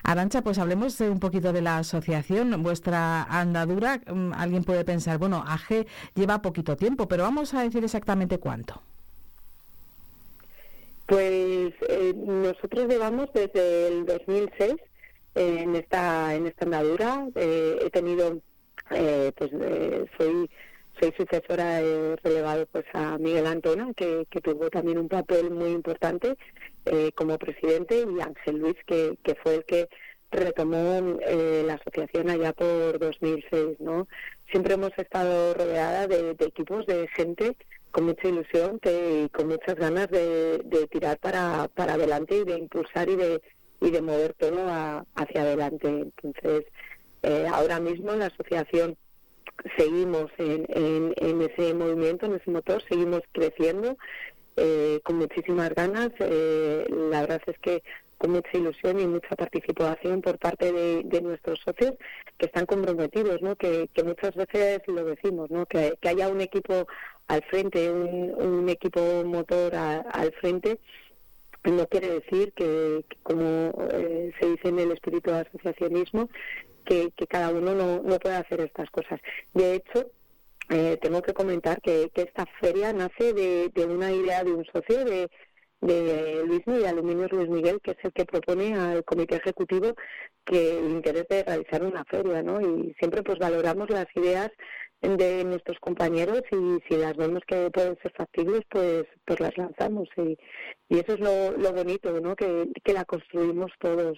Arancha, 0.04 0.42
pues 0.42 0.58
hablemos 0.58 1.00
un 1.02 1.20
poquito 1.20 1.54
de 1.54 1.62
la 1.62 1.80
asociación, 1.80 2.64
vuestra 2.64 3.24
andadura. 3.24 4.02
Mm, 4.08 4.32
Alguien 4.34 4.64
puede 4.64 4.86
pensar, 4.86 5.18
bueno, 5.18 5.44
AG 5.46 5.86
lleva 6.16 6.42
poquito 6.42 6.78
tiempo, 6.78 7.08
pero 7.08 7.24
vamos 7.24 7.54
a 7.54 7.62
decir 7.62 7.84
exactamente 7.84 8.40
cuánto. 8.40 8.82
Pues 11.06 11.74
eh, 11.88 12.14
nosotros 12.16 12.88
llevamos 12.88 13.30
desde 13.34 13.88
el 13.90 14.06
2006 14.06 14.76
eh, 15.36 15.58
en 15.60 15.76
esta 15.76 16.34
en 16.34 16.48
esta 16.48 16.66
andadura. 16.66 17.28
Eh, 17.36 17.78
he 17.86 17.90
tenido, 17.92 18.40
eh, 18.92 19.32
pues 19.36 19.52
eh, 19.54 20.06
soy 20.18 20.50
soy 21.00 21.14
sucesora, 21.18 21.82
he 21.82 22.16
relevado 22.24 22.66
pues 22.68 22.86
a 22.94 23.18
Miguel 23.18 23.48
Antona, 23.48 23.92
que, 23.98 24.26
que 24.30 24.40
tuvo 24.40 24.70
también 24.70 24.98
un 24.98 25.10
papel 25.10 25.52
muy 25.52 25.72
importante 25.72 26.38
eh, 26.86 27.12
como 27.16 27.38
presidente, 27.38 28.00
y 28.10 28.22
Ángel 28.22 28.60
Luis, 28.60 28.78
que, 28.88 29.18
que 29.22 29.36
fue 29.36 29.56
el 29.56 29.66
que 29.66 29.90
retomó 30.32 31.18
eh, 31.28 31.64
la 31.66 31.74
asociación 31.74 32.30
allá 32.30 32.54
por 32.54 32.98
2006, 33.00 33.80
¿no? 33.80 34.08
Siempre 34.50 34.76
hemos 34.76 34.92
estado 34.98 35.54
rodeada 35.54 36.08
de, 36.08 36.32
equipos 36.40 36.86
de 36.86 37.10
gente 37.10 37.58
con 37.92 38.06
mucha 38.06 38.30
ilusión 38.30 38.80
que, 38.80 39.24
y 39.26 39.30
con 39.30 39.48
muchas 39.48 39.76
ganas 39.76 40.10
de, 40.10 40.60
de 40.64 40.88
tirar 40.88 41.18
para, 41.20 41.68
para 41.76 41.96
adelante 41.96 42.38
y 42.38 42.44
de 42.46 42.58
impulsar 42.58 43.10
y 43.10 43.18
de, 43.18 43.42
y 43.82 43.92
de 43.92 44.02
mover 44.02 44.34
todo 44.34 44.60
a- 44.68 45.06
hacia 45.16 45.42
adelante. 45.42 45.88
Entonces, 45.90 46.66
eh, 47.26 47.48
ahora 47.52 47.80
mismo 47.80 48.12
la 48.14 48.28
asociación 48.28 48.98
seguimos 49.78 50.32
en, 50.38 50.66
en, 50.70 51.14
en 51.18 51.42
ese 51.42 51.74
movimiento, 51.74 52.26
en 52.26 52.36
ese 52.36 52.52
motor, 52.52 52.84
seguimos 52.88 53.22
creciendo 53.32 53.98
eh, 54.58 55.00
con 55.04 55.18
muchísimas 55.18 55.74
ganas. 55.74 56.12
Eh, 56.20 56.86
la 56.90 57.22
verdad 57.22 57.42
es 57.48 57.58
que 57.60 57.84
con 58.18 58.32
mucha 58.32 58.58
ilusión 58.58 59.00
y 59.00 59.08
mucha 59.08 59.36
participación 59.36 60.22
por 60.22 60.38
parte 60.40 60.72
de, 60.72 61.22
nuestros 61.22 61.60
socios 61.60 61.96
que 62.38 62.46
están 62.46 62.66
comprometidos, 62.66 63.42
¿no? 63.42 63.56
que, 63.56 63.90
muchas 64.06 64.36
veces 64.36 64.82
lo 64.88 65.04
decimos, 65.04 65.50
¿no? 65.52 65.66
que, 65.66 65.98
que 66.00 66.10
haya 66.10 66.30
un 66.30 66.42
equipo 66.42 66.88
al 67.28 67.44
frente, 67.44 67.92
un, 67.92 68.70
equipo 68.70 69.02
motor 69.26 69.76
a- 69.76 70.02
al 70.02 70.32
frente, 70.34 70.80
no 71.66 71.88
quiere 71.88 72.20
decir 72.20 72.54
que, 72.54 73.04
que 73.10 73.18
como 73.24 73.74
eh, 73.92 74.32
se 74.40 74.50
dice 74.52 74.68
en 74.70 74.80
el 74.80 74.92
espíritu 74.92 75.32
de 75.32 75.40
asociacionismo, 75.40 76.30
que, 76.86 77.12
que 77.12 77.28
cada 77.28 77.50
uno 77.50 77.76
no, 77.76 78.02
no 78.04 78.20
pueda 78.20 78.40
hacer 78.40 78.62
estas 78.62 78.90
cosas. 78.92 79.20
De 79.54 79.76
hecho, 79.76 80.12
eh, 80.70 80.98
tengo 81.02 81.22
que 81.22 81.34
comentar 81.34 81.82
que, 81.82 82.12
esta 82.16 82.46
feria 82.60 82.92
nace 82.94 83.34
de, 83.34 83.70
de 83.70 83.86
una 83.86 84.12
idea 84.12 84.44
de 84.44 84.54
un 84.54 84.66
socio 84.66 85.06
de, 85.06 85.30
de 85.82 86.44
Luis 86.46 86.66
Miguel, 86.66 86.88
Aluminios 86.88 87.32
Luis 87.32 87.50
Miguel, 87.50 87.80
que 87.82 87.92
es 87.92 87.98
el 88.04 88.14
que 88.14 88.26
propone 88.26 88.74
al 88.74 89.04
comité 89.04 89.36
ejecutivo 89.36 89.94
que 90.44 90.80
el 90.80 90.92
interés 90.92 91.28
de 91.30 91.44
realizar 91.44 91.84
una 91.84 92.04
feria, 92.06 92.42
¿no? 92.42 92.62
Y 92.62 92.96
siempre 93.00 93.24
pues 93.24 93.38
valoramos 93.40 93.90
las 93.90 94.08
ideas 94.16 94.52
de 95.02 95.44
nuestros 95.44 95.78
compañeros 95.80 96.42
y 96.52 96.80
si 96.88 96.98
las 96.98 97.16
vemos 97.16 97.42
que 97.48 97.70
pueden 97.70 97.98
ser 98.02 98.12
factibles, 98.14 98.62
pues 98.70 99.06
pues 99.26 99.40
las 99.40 99.56
lanzamos 99.58 100.08
y, 100.18 100.38
y 100.90 101.00
eso 101.00 101.14
es 101.14 101.20
lo, 101.20 101.52
lo 101.58 101.74
bonito, 101.74 102.20
¿no? 102.20 102.36
Que, 102.36 102.70
que 102.84 102.94
la 102.94 103.06
construimos 103.06 103.72
todos. 103.80 104.18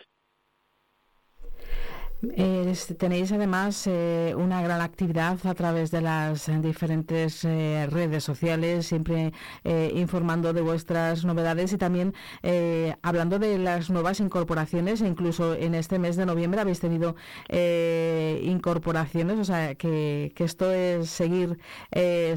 Eh, 2.36 2.73
tenéis 2.97 3.32
además 3.32 3.86
eh, 3.86 4.34
una 4.36 4.63
gran 4.63 4.82
actividad 4.82 5.38
a 5.45 5.53
través 5.53 5.91
de 5.91 6.01
las 6.01 6.49
diferentes 6.63 7.45
eh, 7.45 7.88
redes 7.91 8.23
sociales, 8.23 8.88
siempre 8.88 9.34
eh, 9.63 9.91
informando 9.93 10.51
de 10.51 10.62
vuestras 10.62 11.25
novedades 11.25 11.73
y 11.73 11.77
también 11.77 12.15
eh, 12.41 12.95
hablando 13.03 13.38
de 13.38 13.60
las 13.60 13.91
nuevas 13.91 14.19
incorporaciones. 14.19 15.01
E 15.01 15.08
incluso 15.08 15.53
en 15.53 15.75
este 15.75 15.99
mes 15.99 16.15
de 16.15 16.25
noviembre 16.25 16.60
habéis 16.60 16.80
tenido 16.80 17.15
eh, 17.49 18.41
incorporaciones, 18.43 19.38
o 19.38 19.45
sea 19.45 19.75
que, 19.75 20.34
esto 20.38 20.71
es 20.71 21.10
seguir 21.10 21.60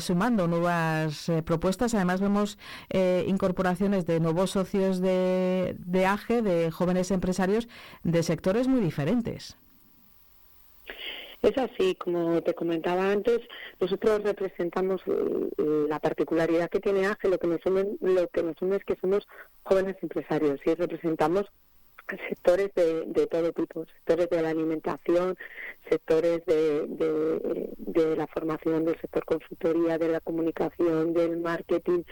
sumando 0.00 0.48
nuevas 0.48 1.30
propuestas. 1.44 1.94
Además 1.94 2.20
vemos 2.20 2.58
incorporaciones 3.26 4.04
de 4.04 4.18
nuevos 4.18 4.50
socios 4.50 5.00
de, 5.00 5.76
de 5.78 6.06
AGE, 6.06 6.42
de 6.42 6.70
jóvenes 6.72 7.12
empresarios 7.12 7.68
de 8.02 8.22
sectores 8.24 8.66
muy 8.66 8.80
diferentes. 8.80 9.56
Es 11.42 11.56
así, 11.56 11.94
como 11.94 12.42
te 12.42 12.54
comentaba 12.54 13.10
antes, 13.10 13.40
nosotros 13.80 14.22
representamos 14.22 15.00
eh, 15.06 15.86
la 15.88 15.98
particularidad 15.98 16.68
que 16.68 16.80
tiene 16.80 17.06
AGE, 17.06 17.28
lo 17.28 17.38
que 17.38 17.46
nos 17.46 17.64
une, 17.64 17.96
lo 18.00 18.28
que 18.28 18.42
nos 18.42 18.60
es 18.60 18.84
que 18.84 18.96
somos 19.00 19.26
jóvenes 19.62 19.96
empresarios 20.02 20.60
y 20.66 20.74
representamos 20.74 21.46
sectores 22.28 22.70
de, 22.74 23.26
todo 23.26 23.52
tipo, 23.52 23.86
sectores 23.86 24.28
de 24.30 24.42
la 24.42 24.50
alimentación, 24.50 25.36
sectores 25.88 26.44
de, 26.46 26.86
de, 27.78 28.16
la 28.16 28.26
formación 28.26 28.84
del 28.84 29.00
sector 29.00 29.24
consultoría, 29.24 29.98
de 29.98 30.08
la 30.08 30.20
comunicación, 30.20 31.14
del 31.14 31.38
marketing, 31.38 32.02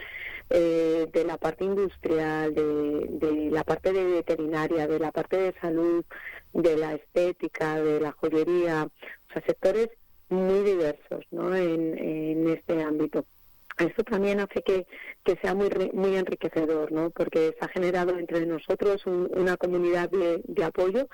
eh, 0.49 1.07
de 1.11 1.23
la 1.25 1.37
parte 1.37 1.65
industrial, 1.65 2.53
de 2.53 3.49
la 3.51 3.63
parte 3.63 3.91
de 3.91 4.05
veterinaria, 4.05 4.87
de 4.87 4.99
la 4.99 5.11
parte 5.11 5.37
de 5.37 5.53
salud, 5.59 6.05
de 6.53 6.77
la 6.77 6.93
estética, 6.93 7.81
de 7.81 7.99
la 7.99 8.11
joyería, 8.13 8.89
o 9.29 9.33
sea, 9.33 9.41
sectores 9.45 9.89
muy 10.29 10.59
diversos 10.63 11.25
¿no? 11.31 11.55
en, 11.55 11.97
en 11.97 12.47
este 12.49 12.81
ámbito. 12.83 13.25
Esto 13.77 14.03
también 14.03 14.41
hace 14.41 14.61
que, 14.61 14.85
que 15.23 15.37
sea 15.41 15.53
muy 15.55 15.69
muy 15.93 16.15
enriquecedor, 16.17 16.91
¿no? 16.91 17.11
Porque 17.11 17.55
se 17.57 17.65
ha 17.65 17.69
generado 17.69 18.17
entre 18.17 18.45
nosotros 18.45 19.05
un- 19.05 19.31
una 19.33 19.55
comunidad 19.55 20.09
de, 20.09 20.41
de 20.43 20.63
apoyo, 20.65 21.07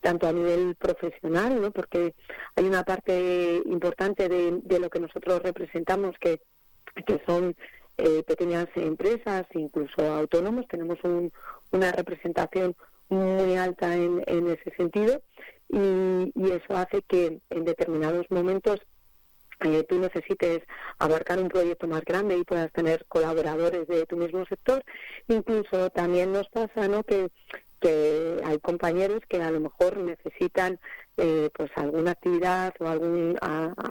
tanto 0.00 0.26
a 0.28 0.32
nivel 0.32 0.74
profesional, 0.76 1.60
¿no? 1.62 1.70
Porque 1.70 2.14
hay 2.56 2.64
una 2.66 2.84
parte 2.84 3.62
importante 3.64 4.28
de, 4.28 4.60
de 4.62 4.78
lo 4.78 4.90
que 4.90 5.00
nosotros 5.00 5.42
representamos 5.42 6.14
que, 6.20 6.40
que 7.06 7.22
son 7.26 7.56
eh, 7.96 8.22
pequeñas 8.26 8.68
empresas, 8.76 9.46
incluso 9.54 10.02
autónomos. 10.04 10.66
Tenemos 10.68 10.98
un- 11.04 11.32
una 11.72 11.90
representación 11.92 12.76
muy 13.10 13.56
alta 13.56 13.94
en, 13.94 14.22
en 14.26 14.48
ese 14.48 14.74
sentido 14.76 15.20
y, 15.72 16.52
eso 16.52 16.76
hace 16.76 17.02
que 17.02 17.40
en 17.50 17.64
determinados 17.64 18.26
momentos 18.30 18.80
eh, 19.60 19.84
tú 19.88 19.98
necesites 19.98 20.62
abarcar 20.98 21.38
un 21.38 21.48
proyecto 21.48 21.86
más 21.86 22.02
grande 22.04 22.38
y 22.38 22.44
puedas 22.44 22.72
tener 22.72 23.04
colaboradores 23.06 23.86
de 23.86 24.06
tu 24.06 24.16
mismo 24.16 24.44
sector. 24.46 24.82
Incluso 25.28 25.90
también 25.90 26.32
nos 26.32 26.48
pasa 26.48 26.88
¿no? 26.88 27.04
que, 27.04 27.30
hay 28.44 28.58
compañeros 28.58 29.20
que 29.28 29.40
a 29.40 29.50
lo 29.50 29.60
mejor 29.60 29.96
necesitan 29.98 30.78
eh, 31.16 31.48
pues 31.54 31.70
alguna 31.76 32.10
actividad 32.10 32.74
o 32.78 32.86
algún 32.86 33.38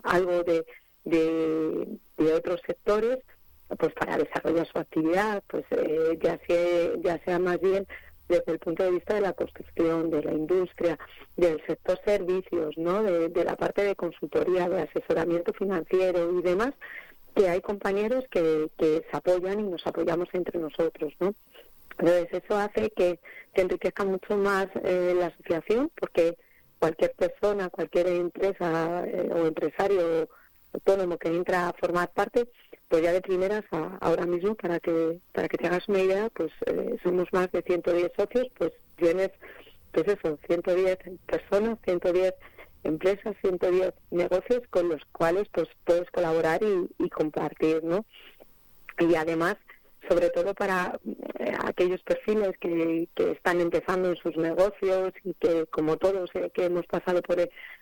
algo 0.03 0.43
de, 0.43 0.63
de, 1.05 1.87
de 2.17 2.33
otros 2.33 2.61
sectores 2.67 3.17
pues 3.77 3.93
para 3.93 4.17
desarrollar 4.17 4.67
su 4.67 4.77
actividad, 4.77 5.43
pues 5.47 5.65
eh, 5.71 6.19
ya 6.21 6.39
sea 6.45 6.91
ya 7.01 7.23
sea 7.23 7.39
más 7.39 7.59
bien 7.61 7.87
desde 8.29 8.53
el 8.53 8.59
punto 8.59 8.83
de 8.83 8.91
vista 8.91 9.15
de 9.15 9.21
la 9.21 9.33
construcción, 9.33 10.11
de 10.11 10.23
la 10.23 10.33
industria, 10.33 10.97
del 11.35 11.61
sector 11.65 11.99
servicios, 12.05 12.77
¿no? 12.77 13.03
De, 13.03 13.43
la 13.43 13.55
parte 13.55 13.83
de 13.83 13.95
consultoría, 13.95 14.69
de 14.69 14.83
asesoramiento 14.83 15.51
financiero 15.53 16.31
y 16.37 16.41
demás, 16.43 16.73
que 17.35 17.49
hay 17.49 17.59
compañeros 17.61 18.23
que, 18.29 18.69
que 18.77 19.03
se 19.09 19.17
apoyan 19.17 19.59
y 19.59 19.63
nos 19.63 19.85
apoyamos 19.85 20.29
entre 20.33 20.59
nosotros, 20.59 21.11
¿no? 21.19 21.33
Entonces 21.97 22.43
eso 22.43 22.57
hace 22.57 22.91
que, 22.91 23.19
que 23.53 23.61
enriquezca 23.61 24.05
mucho 24.05 24.37
más 24.37 24.67
eh, 24.83 25.13
la 25.17 25.27
asociación, 25.27 25.91
porque 25.99 26.37
cualquier 26.77 27.11
persona, 27.11 27.69
cualquier 27.69 28.07
empresa 28.07 29.03
eh, 29.05 29.29
o 29.33 29.47
empresario 29.47 30.29
autónomo 30.71 31.17
que 31.17 31.29
entra 31.29 31.67
a 31.67 31.73
formar 31.73 32.09
parte, 32.11 32.47
pues 32.89 33.03
ya 33.03 33.13
de 33.13 33.21
primeras 33.21 33.63
a- 33.71 33.97
ahora 34.01 34.25
mismo 34.25 34.55
para 34.55 34.79
que 34.79 35.19
para 35.31 35.47
que 35.47 35.57
te 35.57 35.67
hagas 35.67 35.87
una 35.87 35.99
idea, 36.01 36.29
pues 36.33 36.51
eh, 36.65 36.97
somos 37.03 37.31
más 37.31 37.51
de 37.51 37.61
110 37.61 38.11
socios, 38.17 38.47
pues 38.57 38.73
tienes 38.97 39.29
pues 39.91 40.07
eso, 40.07 40.37
110 40.47 40.97
personas, 41.25 41.79
110 41.85 42.33
empresas, 42.83 43.35
110 43.41 43.93
negocios 44.11 44.61
con 44.69 44.89
los 44.89 45.03
cuales 45.11 45.47
pues 45.51 45.67
puedes 45.85 46.09
colaborar 46.11 46.61
y, 46.63 47.09
compartir, 47.09 47.83
¿no? 47.83 48.05
Y 48.99 49.15
además 49.15 49.55
sobre 50.07 50.29
todo 50.29 50.53
para 50.53 50.99
eh, 51.39 51.53
aquellos 51.65 52.01
perfiles 52.01 52.57
que, 52.59 53.07
que 53.15 53.31
están 53.31 53.59
empezando 53.61 54.09
en 54.09 54.15
sus 54.15 54.35
negocios 54.37 55.13
y 55.23 55.33
que 55.35 55.65
como 55.67 55.97
todos 55.97 56.29
eh, 56.35 56.49
que 56.53 56.65
hemos 56.65 56.85
pasado 56.87 57.21
por, 57.21 57.37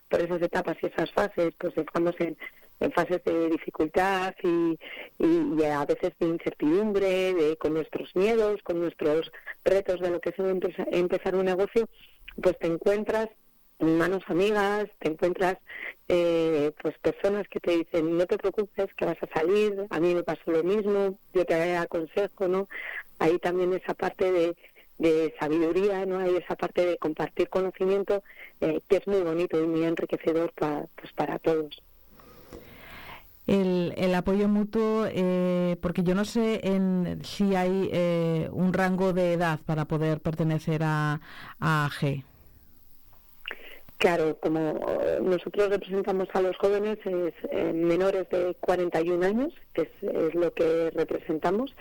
por 0.09 0.21
esas 0.21 0.41
etapas 0.41 0.77
y 0.81 0.87
esas 0.87 1.11
fases, 1.11 1.53
pues 1.59 1.77
estamos 1.77 2.15
en, 2.19 2.35
en 2.79 2.91
fases 2.91 3.23
de 3.23 3.49
dificultad 3.49 4.33
y, 4.43 4.77
y- 5.19 5.63
a 5.63 5.85
veces 5.85 6.13
de 6.19 6.27
incertidumbre, 6.27 7.33
de, 7.33 7.57
con 7.57 7.73
nuestros 7.73 8.15
miedos, 8.15 8.61
con 8.63 8.79
nuestros 8.79 9.31
retos 9.65 9.99
de 9.99 10.09
lo 10.11 10.19
que 10.21 10.29
es 10.29 10.35
empezar 10.91 11.35
un 11.35 11.45
negocio, 11.45 11.87
pues 12.41 12.57
te 12.59 12.67
encuentras 12.67 13.29
manos 13.79 14.23
amigas, 14.27 14.85
te 14.99 15.09
encuentras 15.09 15.57
eh, 16.07 16.71
pues 16.81 16.97
personas 16.99 17.47
que 17.47 17.59
te 17.59 17.77
dicen 17.77 18.17
no 18.17 18.25
te 18.25 18.37
preocupes 18.37 18.87
que 18.95 19.05
vas 19.05 19.17
a 19.21 19.27
salir, 19.39 19.85
a 19.89 19.99
mí 19.99 20.15
me 20.15 20.23
pasó 20.23 20.51
lo 20.51 20.63
mismo, 20.63 21.19
yo 21.33 21.45
te 21.45 21.75
aconsejo, 21.75 22.47
¿no? 22.47 22.67
Ahí 23.19 23.37
también 23.39 23.73
esa 23.73 23.93
parte 23.93 24.31
de, 24.31 24.55
de 24.97 25.33
sabiduría, 25.39 26.05
¿no? 26.07 26.17
Hay 26.19 26.35
esa 26.37 26.55
parte 26.55 26.85
de 26.85 26.97
compartir 26.97 27.49
conocimiento 27.49 28.23
eh, 28.61 28.79
que 28.87 28.97
es 28.97 29.07
muy 29.07 29.21
bonito 29.21 29.61
y 29.63 29.67
muy 29.67 29.83
enriquecedor 29.83 30.51
pa- 30.53 30.85
pues 30.95 31.11
para 31.13 31.37
todos. 31.39 31.81
El, 33.47 33.93
el 33.97 34.13
apoyo 34.13 34.47
mutuo, 34.47 35.07
eh, 35.09 35.77
porque 35.81 36.03
yo 36.03 36.13
no 36.13 36.25
sé 36.25 36.59
en, 36.63 37.21
si 37.23 37.55
hay 37.55 37.89
eh, 37.91 38.49
un 38.51 38.73
rango 38.73 39.13
de 39.13 39.33
edad 39.33 39.59
para 39.65 39.85
poder 39.85 40.19
pertenecer 40.19 40.83
a, 40.83 41.21
a. 41.59 41.89
Claro, 43.97 44.37
como 44.39 44.59
eh, 45.01 45.19
nosotros 45.21 45.69
representamos 45.69 46.27
a 46.33 46.41
los 46.41 46.55
jóvenes 46.57 46.99
es, 47.03 47.33
eh, 47.51 47.73
menores 47.73 48.29
de 48.29 48.55
41 48.59 49.25
años, 49.25 49.53
que 49.73 49.83
es, 49.83 50.03
es 50.03 50.35
lo 50.35 50.53
que 50.53 50.91
representamos 50.91 51.75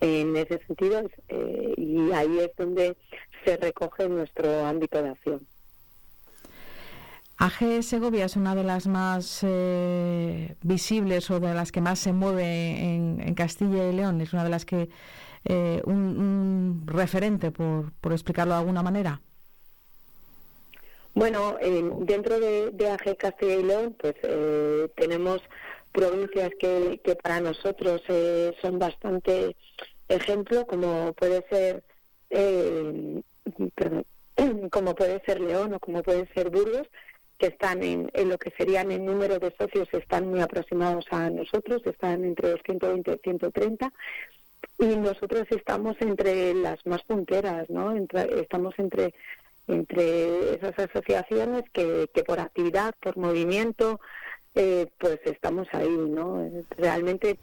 en 0.00 0.36
ese 0.36 0.58
sentido, 0.66 0.98
es, 0.98 1.10
eh, 1.28 1.72
y 1.78 2.12
ahí 2.12 2.40
es 2.40 2.50
donde 2.58 2.94
se 3.44 3.56
recoge 3.56 4.06
nuestro 4.08 4.66
ámbito 4.66 5.02
de 5.02 5.08
acción. 5.08 5.46
AG 7.38 7.82
Segovia 7.82 8.24
es 8.24 8.36
una 8.36 8.54
de 8.54 8.64
las 8.64 8.86
más 8.86 9.40
eh, 9.42 10.56
visibles 10.62 11.30
o 11.30 11.38
de 11.38 11.52
las 11.52 11.70
que 11.70 11.82
más 11.82 11.98
se 11.98 12.12
mueve 12.12 12.44
en, 12.44 13.20
en 13.20 13.34
Castilla 13.34 13.88
y 13.88 13.92
León, 13.92 14.20
es 14.22 14.32
una 14.32 14.42
de 14.44 14.50
las 14.50 14.64
que 14.64 14.88
eh, 15.44 15.82
un, 15.84 15.96
un 15.96 16.82
referente, 16.86 17.50
por, 17.50 17.92
por 18.00 18.12
explicarlo 18.12 18.54
de 18.54 18.60
alguna 18.60 18.82
manera. 18.82 19.20
Bueno, 21.14 21.56
eh, 21.60 21.90
dentro 22.00 22.40
de, 22.40 22.70
de 22.72 22.90
AG 22.90 23.16
Castilla 23.16 23.54
y 23.54 23.62
León, 23.62 23.96
pues 23.98 24.14
eh, 24.22 24.88
tenemos 24.96 25.40
provincias 25.92 26.50
que, 26.58 27.00
que 27.02 27.16
para 27.16 27.40
nosotros 27.40 28.02
eh, 28.08 28.54
son 28.60 28.78
bastante 28.78 29.56
ejemplo, 30.08 30.66
como 30.66 31.12
puede 31.14 31.44
ser, 31.48 31.82
eh, 32.30 33.22
perdón, 33.74 34.04
como 34.70 34.94
puede 34.94 35.22
ser 35.24 35.40
León 35.40 35.74
o 35.74 35.80
como 35.80 36.02
puede 36.02 36.26
ser 36.34 36.50
Burgos, 36.50 36.86
que 37.38 37.46
están 37.48 37.82
en, 37.82 38.10
en 38.14 38.28
lo 38.28 38.38
que 38.38 38.50
serían 38.50 38.90
en 38.90 39.04
número 39.04 39.38
de 39.38 39.54
socios, 39.56 39.88
están 39.92 40.28
muy 40.28 40.40
aproximados 40.40 41.06
a 41.10 41.30
nosotros, 41.30 41.82
están 41.84 42.24
entre 42.24 42.52
los 42.52 42.60
120 42.62 43.12
y 43.12 43.18
130 43.18 43.92
y 44.78 44.86
nosotros 44.96 45.46
estamos 45.50 45.96
entre 46.00 46.54
las 46.54 46.84
más 46.86 47.02
punteras, 47.04 47.68
¿no? 47.70 47.96
Estamos 47.96 48.74
entre 48.78 49.14
entre 49.68 50.54
esas 50.54 50.78
asociaciones 50.78 51.64
que, 51.72 52.08
que 52.14 52.22
por 52.22 52.38
actividad, 52.38 52.94
por 53.00 53.16
movimiento, 53.16 54.00
eh, 54.54 54.86
pues 54.98 55.18
estamos 55.24 55.66
ahí, 55.72 55.88
¿no? 55.88 56.48
Realmente 56.76 57.38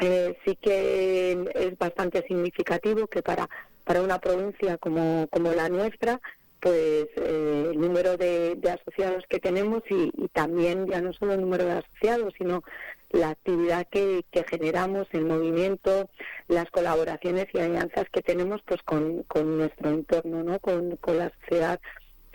eh, 0.00 0.36
sí 0.44 0.56
que 0.56 1.32
es 1.54 1.78
bastante 1.78 2.22
significativo 2.26 3.06
que 3.06 3.22
para, 3.22 3.48
para 3.84 4.02
una 4.02 4.18
provincia 4.18 4.78
como, 4.78 5.28
como 5.30 5.52
la 5.52 5.68
nuestra, 5.68 6.20
pues 6.60 7.08
eh, 7.16 7.68
el 7.70 7.80
número 7.80 8.16
de, 8.16 8.58
asociados 8.70 9.24
que 9.28 9.40
tenemos 9.40 9.82
y, 9.90 10.10
y 10.16 10.28
también 10.28 10.86
ya 10.86 11.00
no 11.00 11.12
solo 11.12 11.34
el 11.34 11.40
número 11.40 11.64
de 11.64 11.72
asociados, 11.72 12.34
sino 12.36 12.62
la 13.10 13.30
actividad 13.30 13.86
que, 13.90 14.24
que 14.30 14.44
generamos, 14.44 15.08
el 15.12 15.24
movimiento, 15.24 16.08
las 16.48 16.70
colaboraciones 16.70 17.48
y 17.52 17.58
alianzas 17.58 18.08
que 18.12 18.22
tenemos 18.22 18.62
pues 18.64 18.82
con, 18.82 19.24
con 19.24 19.58
nuestro 19.58 19.90
entorno, 19.90 20.42
¿no? 20.42 20.58
con, 20.60 20.96
con 20.96 21.18
la 21.18 21.32
sociedad 21.40 21.80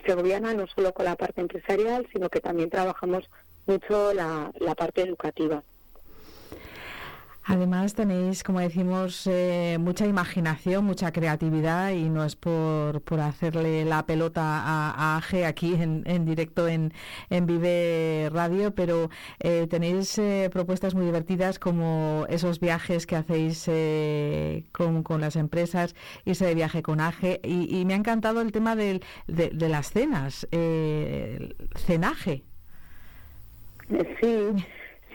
segoviana, 0.05 0.53
no 0.53 0.67
solo 0.67 0.93
con 0.93 1.05
la 1.05 1.15
parte 1.15 1.41
empresarial, 1.41 2.07
sino 2.11 2.29
que 2.29 2.41
también 2.41 2.69
trabajamos 2.69 3.29
mucho 3.65 4.13
la, 4.13 4.51
la 4.59 4.75
parte 4.75 5.01
educativa. 5.01 5.63
Además 7.47 7.93
tenéis, 7.93 8.41
como 8.41 8.59
decimos, 8.59 9.27
eh, 9.27 9.77
mucha 9.79 10.07
imaginación, 10.07 10.83
mucha 10.83 11.11
creatividad 11.11 11.91
y 11.91 12.09
no 12.09 12.23
es 12.23 12.35
por, 12.35 13.01
por 13.01 13.19
hacerle 13.19 13.85
la 13.85 14.03
pelota 14.07 14.41
a, 14.41 14.89
a 14.89 15.17
AGE 15.17 15.45
aquí 15.45 15.75
en, 15.75 16.01
en 16.07 16.25
directo 16.25 16.67
en, 16.67 16.91
en 17.29 17.45
Vive 17.45 18.31
Radio, 18.33 18.73
pero 18.73 19.11
eh, 19.39 19.67
tenéis 19.69 20.17
eh, 20.17 20.49
propuestas 20.51 20.95
muy 20.95 21.05
divertidas 21.05 21.59
como 21.59 22.25
esos 22.29 22.59
viajes 22.59 23.05
que 23.05 23.15
hacéis 23.15 23.65
eh, 23.67 24.65
con, 24.71 25.03
con 25.03 25.21
las 25.21 25.35
empresas, 25.35 25.93
irse 26.25 26.47
de 26.47 26.55
viaje 26.55 26.81
con 26.81 26.99
AGE 26.99 27.41
y, 27.43 27.77
y 27.79 27.85
me 27.85 27.93
ha 27.93 27.97
encantado 27.97 28.41
el 28.41 28.51
tema 28.51 28.75
del, 28.75 29.03
de, 29.27 29.51
de 29.51 29.69
las 29.69 29.91
cenas, 29.91 30.47
eh, 30.51 31.37
el 31.39 31.55
cenaje. 31.77 32.43
Sí, 34.19 34.65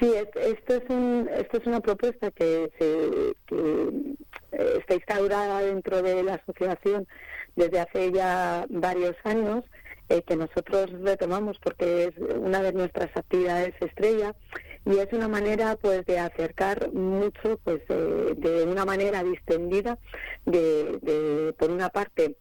sí, 0.01 0.13
es- 0.15 0.37
esto 0.59 0.75
es 0.75 0.83
un, 0.91 1.29
esto 1.35 1.59
es 1.59 1.67
una 1.67 1.81
propuesta 1.81 2.31
que, 2.31 2.71
se, 2.79 3.35
que 3.47 4.17
eh, 4.53 4.79
está 4.79 4.95
instaurada 4.95 5.61
dentro 5.63 6.03
de 6.03 6.23
la 6.23 6.35
asociación 6.35 7.07
desde 7.57 7.81
hace 7.81 8.13
ya 8.13 8.65
varios 8.71 9.15
años, 9.25 9.65
eh, 10.09 10.23
que 10.23 10.37
nosotros 10.37 10.91
retomamos 11.03 11.59
porque 11.63 12.05
es 12.07 12.19
una 12.37 12.63
de 12.63 12.73
nuestras 12.73 13.17
actividades 13.17 13.75
estrella 13.81 14.35
y 14.87 14.99
es 14.99 15.13
una 15.13 15.29
manera 15.29 15.77
pues 15.77 16.05
de 16.07 16.19
acercar 16.19 16.93
mucho 16.93 17.59
pues 17.63 17.83
eh, 17.89 18.35
de 18.37 18.65
una 18.65 18.85
manera 18.85 19.23
distendida 19.23 19.99
de, 20.47 20.99
de 21.03 21.53
por 21.59 21.71
una 21.71 21.91
parte 21.91 22.37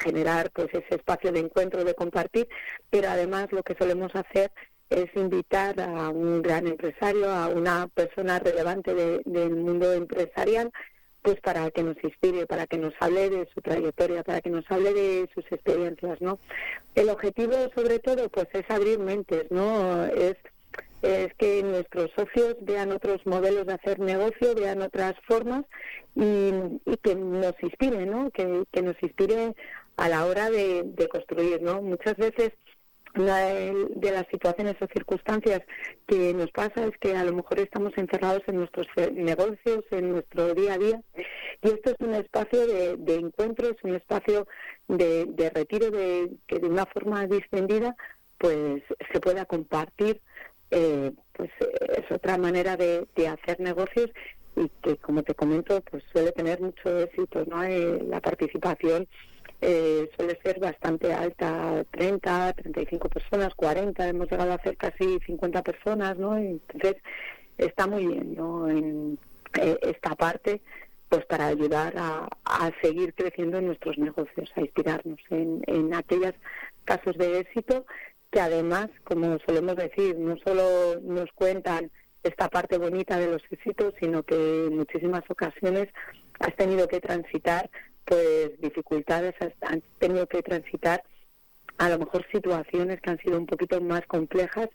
generar 0.00 0.50
pues 0.52 0.68
ese 0.72 0.96
espacio 0.96 1.30
de 1.30 1.38
encuentro 1.40 1.84
de 1.84 1.94
compartir 1.94 2.48
pero 2.90 3.08
además 3.08 3.52
lo 3.52 3.62
que 3.62 3.76
solemos 3.78 4.10
hacer 4.14 4.50
es 4.94 5.14
invitar 5.16 5.80
a 5.80 6.08
un 6.10 6.42
gran 6.42 6.66
empresario 6.66 7.30
a 7.30 7.48
una 7.48 7.88
persona 7.88 8.38
relevante 8.38 8.94
de- 8.94 9.20
del 9.24 9.50
mundo 9.56 9.92
empresarial 9.92 10.70
pues 11.22 11.40
para 11.40 11.70
que 11.70 11.82
nos 11.82 11.96
inspire, 12.04 12.46
para 12.46 12.66
que 12.66 12.76
nos 12.76 12.92
hable 13.00 13.30
de 13.30 13.48
su 13.54 13.62
trayectoria, 13.62 14.22
para 14.22 14.42
que 14.42 14.50
nos 14.50 14.70
hable 14.70 14.92
de 14.92 15.28
sus 15.34 15.44
experiencias, 15.50 16.20
¿no? 16.20 16.38
El 16.94 17.08
objetivo, 17.08 17.54
sobre 17.74 17.98
todo, 17.98 18.28
pues 18.28 18.46
es 18.52 18.68
abrir 18.68 18.98
mentes, 18.98 19.50
¿no? 19.50 20.04
Es, 20.04 20.36
que 21.38 21.62
nuestros 21.62 22.10
socios 22.16 22.56
vean 22.62 22.90
otros 22.90 23.26
modelos 23.26 23.66
de 23.66 23.74
hacer 23.74 24.00
negocio, 24.00 24.54
vean 24.54 24.80
otras 24.80 25.14
formas 25.26 25.64
y, 26.14 26.50
que 27.02 27.14
nos 27.14 27.54
inspire, 27.62 28.06
¿no? 28.06 28.30
Que, 28.30 28.64
que 28.72 28.82
nos 28.82 28.96
inspire 29.02 29.54
a 29.96 30.08
la 30.08 30.24
hora 30.26 30.50
de, 30.50 30.82
de 30.84 31.08
construir, 31.08 31.60
¿no? 31.62 31.82
Muchas 31.82 32.16
veces 32.16 32.52
una 33.16 33.38
de, 33.38 34.10
las 34.10 34.26
situaciones 34.30 34.76
o 34.80 34.86
circunstancias 34.86 35.62
que 36.06 36.34
nos 36.34 36.50
pasa 36.50 36.84
es 36.84 36.96
que 36.98 37.16
a 37.16 37.24
lo 37.24 37.32
mejor 37.32 37.60
estamos 37.60 37.92
encerrados 37.96 38.42
en 38.46 38.56
nuestros 38.56 38.86
negocios, 39.12 39.84
en 39.90 40.10
nuestro 40.12 40.54
día 40.54 40.74
a 40.74 40.78
día, 40.78 41.02
y 41.62 41.68
esto 41.68 41.90
es 41.90 41.96
un 42.00 42.14
espacio 42.14 42.66
de, 42.66 42.96
de 42.96 43.14
encuentro, 43.16 43.68
es 43.68 43.82
un 43.82 43.94
espacio 43.94 44.46
de, 44.88 45.52
retiro 45.54 45.90
de, 45.90 46.30
que 46.46 46.58
de 46.58 46.68
una 46.68 46.86
forma 46.86 47.26
distendida 47.26 47.96
pues 48.38 48.82
se 49.12 49.20
pueda 49.20 49.44
compartir, 49.44 50.20
eh, 50.70 51.12
pues 51.32 51.50
es 51.60 52.10
otra 52.10 52.36
manera 52.36 52.76
de, 52.76 53.06
de 53.14 53.28
hacer 53.28 53.60
negocios 53.60 54.10
y 54.56 54.68
que 54.82 54.96
como 54.96 55.22
te 55.22 55.34
comento 55.34 55.80
pues 55.82 56.02
suele 56.12 56.32
tener 56.32 56.60
mucho 56.60 56.98
éxito, 56.98 57.44
¿no? 57.46 57.62
Eh, 57.64 58.02
la 58.08 58.20
participación 58.20 59.08
eh, 59.60 60.10
suele 60.16 60.38
ser 60.42 60.60
bastante 60.60 61.12
alta, 61.12 61.84
30, 61.90 62.52
35 62.54 63.08
personas, 63.08 63.54
40, 63.54 64.08
hemos 64.08 64.30
llegado 64.30 64.52
a 64.52 64.56
hacer 64.56 64.76
casi 64.76 65.18
50 65.26 65.62
personas, 65.62 66.16
¿no? 66.18 66.36
Entonces, 66.36 66.96
está 67.58 67.86
muy 67.86 68.06
bien, 68.06 68.34
¿no? 68.34 68.68
En 68.68 69.18
eh, 69.60 69.78
esta 69.82 70.14
parte, 70.14 70.60
pues 71.08 71.24
para 71.26 71.46
ayudar 71.46 71.94
a, 71.96 72.28
a 72.44 72.70
seguir 72.82 73.14
creciendo 73.14 73.58
en 73.58 73.66
nuestros 73.66 73.98
negocios, 73.98 74.50
a 74.56 74.60
inspirarnos 74.60 75.18
en, 75.30 75.62
en 75.66 75.94
aquellos 75.94 76.34
casos 76.84 77.16
de 77.16 77.38
éxito 77.38 77.86
que 78.34 78.40
además, 78.40 78.88
como 79.04 79.38
solemos 79.46 79.76
decir, 79.76 80.18
no 80.18 80.36
solo 80.44 81.00
nos 81.02 81.30
cuentan 81.36 81.92
esta 82.24 82.48
parte 82.48 82.78
bonita 82.78 83.16
de 83.16 83.28
los 83.28 83.42
éxitos, 83.48 83.94
sino 84.00 84.24
que 84.24 84.66
en 84.66 84.76
muchísimas 84.76 85.22
ocasiones 85.28 85.86
has 86.40 86.56
tenido 86.56 86.88
que 86.88 87.00
transitar 87.00 87.70
pues 88.04 88.60
dificultades, 88.60 89.34
has 89.40 89.80
tenido 89.98 90.26
que 90.26 90.42
transitar 90.42 91.02
a 91.78 91.88
lo 91.88 91.98
mejor 91.98 92.26
situaciones 92.30 93.00
que 93.00 93.10
han 93.10 93.18
sido 93.18 93.38
un 93.38 93.46
poquito 93.46 93.80
más 93.80 94.06
complejas 94.06 94.68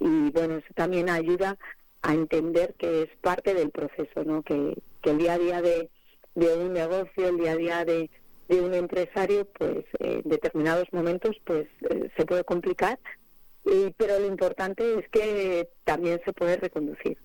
y 0.00 0.30
bueno, 0.30 0.56
eso 0.56 0.74
también 0.74 1.08
ayuda 1.08 1.56
a 2.02 2.14
entender 2.14 2.74
que 2.74 3.02
es 3.02 3.08
parte 3.20 3.54
del 3.54 3.70
proceso, 3.70 4.24
¿no? 4.24 4.42
Que, 4.42 4.76
que 5.00 5.10
el 5.10 5.18
día 5.18 5.34
a 5.34 5.38
día 5.38 5.62
de, 5.62 5.88
de 6.34 6.56
un 6.56 6.72
negocio, 6.72 7.28
el 7.28 7.38
día 7.38 7.52
a 7.52 7.56
día 7.56 7.84
de, 7.84 8.10
de 8.48 8.60
un 8.60 8.74
empresario, 8.74 9.46
pues 9.46 9.84
en 10.00 10.22
determinados 10.24 10.92
momentos 10.92 11.36
pues 11.44 11.68
eh, 11.88 12.10
se 12.16 12.26
puede 12.26 12.44
complicar, 12.44 12.98
y, 13.64 13.90
pero 13.96 14.18
lo 14.18 14.26
importante 14.26 14.98
es 14.98 15.08
que 15.08 15.68
también 15.84 16.20
se 16.24 16.32
puede 16.32 16.56
reconducir. 16.56 17.16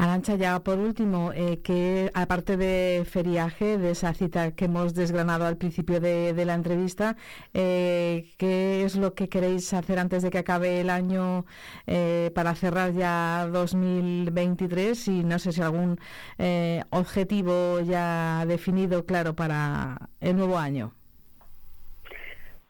Arancha, 0.00 0.34
ya 0.36 0.60
por 0.60 0.78
último, 0.78 1.30
eh, 1.34 1.60
que 1.62 2.10
aparte 2.14 2.56
de 2.56 3.04
feriaje, 3.04 3.76
de 3.76 3.90
esa 3.90 4.14
cita 4.14 4.52
que 4.52 4.64
hemos 4.64 4.94
desgranado 4.94 5.44
al 5.44 5.58
principio 5.58 6.00
de, 6.00 6.32
la 6.46 6.54
entrevista, 6.54 7.16
eh, 7.52 8.32
¿qué 8.38 8.82
es 8.82 8.96
lo 8.96 9.12
que 9.12 9.28
queréis 9.28 9.74
hacer 9.74 9.98
antes 9.98 10.22
de 10.22 10.30
que 10.30 10.38
acabe 10.38 10.80
el 10.80 10.88
año 10.88 11.44
eh, 11.86 12.30
para 12.34 12.54
cerrar 12.54 12.94
ya 12.94 13.46
2023? 13.52 15.08
Y 15.08 15.22
no 15.22 15.38
sé 15.38 15.52
si 15.52 15.60
algún 15.60 15.98
eh, 16.38 16.82
objetivo 16.88 17.80
ya 17.80 18.46
definido, 18.46 19.04
claro, 19.04 19.34
para 19.34 20.08
el 20.22 20.34
nuevo 20.34 20.56
año. 20.56 20.94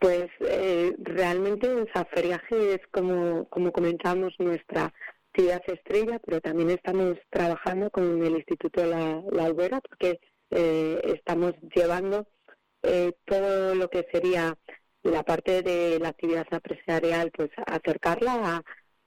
Pues 0.01 0.31
realmente 0.99 1.69
o 1.71 1.87
feriaje 2.13 2.75
es 2.75 2.81
como, 2.91 3.45
como 3.51 3.71
comentábamos 3.71 4.35
nuestra 4.41 4.93
actividad 5.31 5.63
estrella, 5.67 6.19
pero 6.25 6.41
también 6.41 6.71
estamos 6.71 7.17
trabajando 7.31 7.91
con 7.91 8.23
el 8.25 8.35
Instituto 8.37 8.85
La, 8.85 9.23
la 9.31 9.45
Albera 9.45 9.81
porque 9.81 10.21
eh, 10.51 11.01
estamos 11.05 11.55
llevando 11.75 12.27
eh, 12.83 13.13
todo 13.27 13.75
lo 13.77 13.89
que 13.89 14.07
sería 14.13 14.59
la 15.03 15.23
parte 15.23 15.63
de 15.63 15.99
la 16.01 16.09
actividad 16.09 16.47
empresarial, 16.51 17.31
pues 17.31 17.51
acercarla 17.67 18.63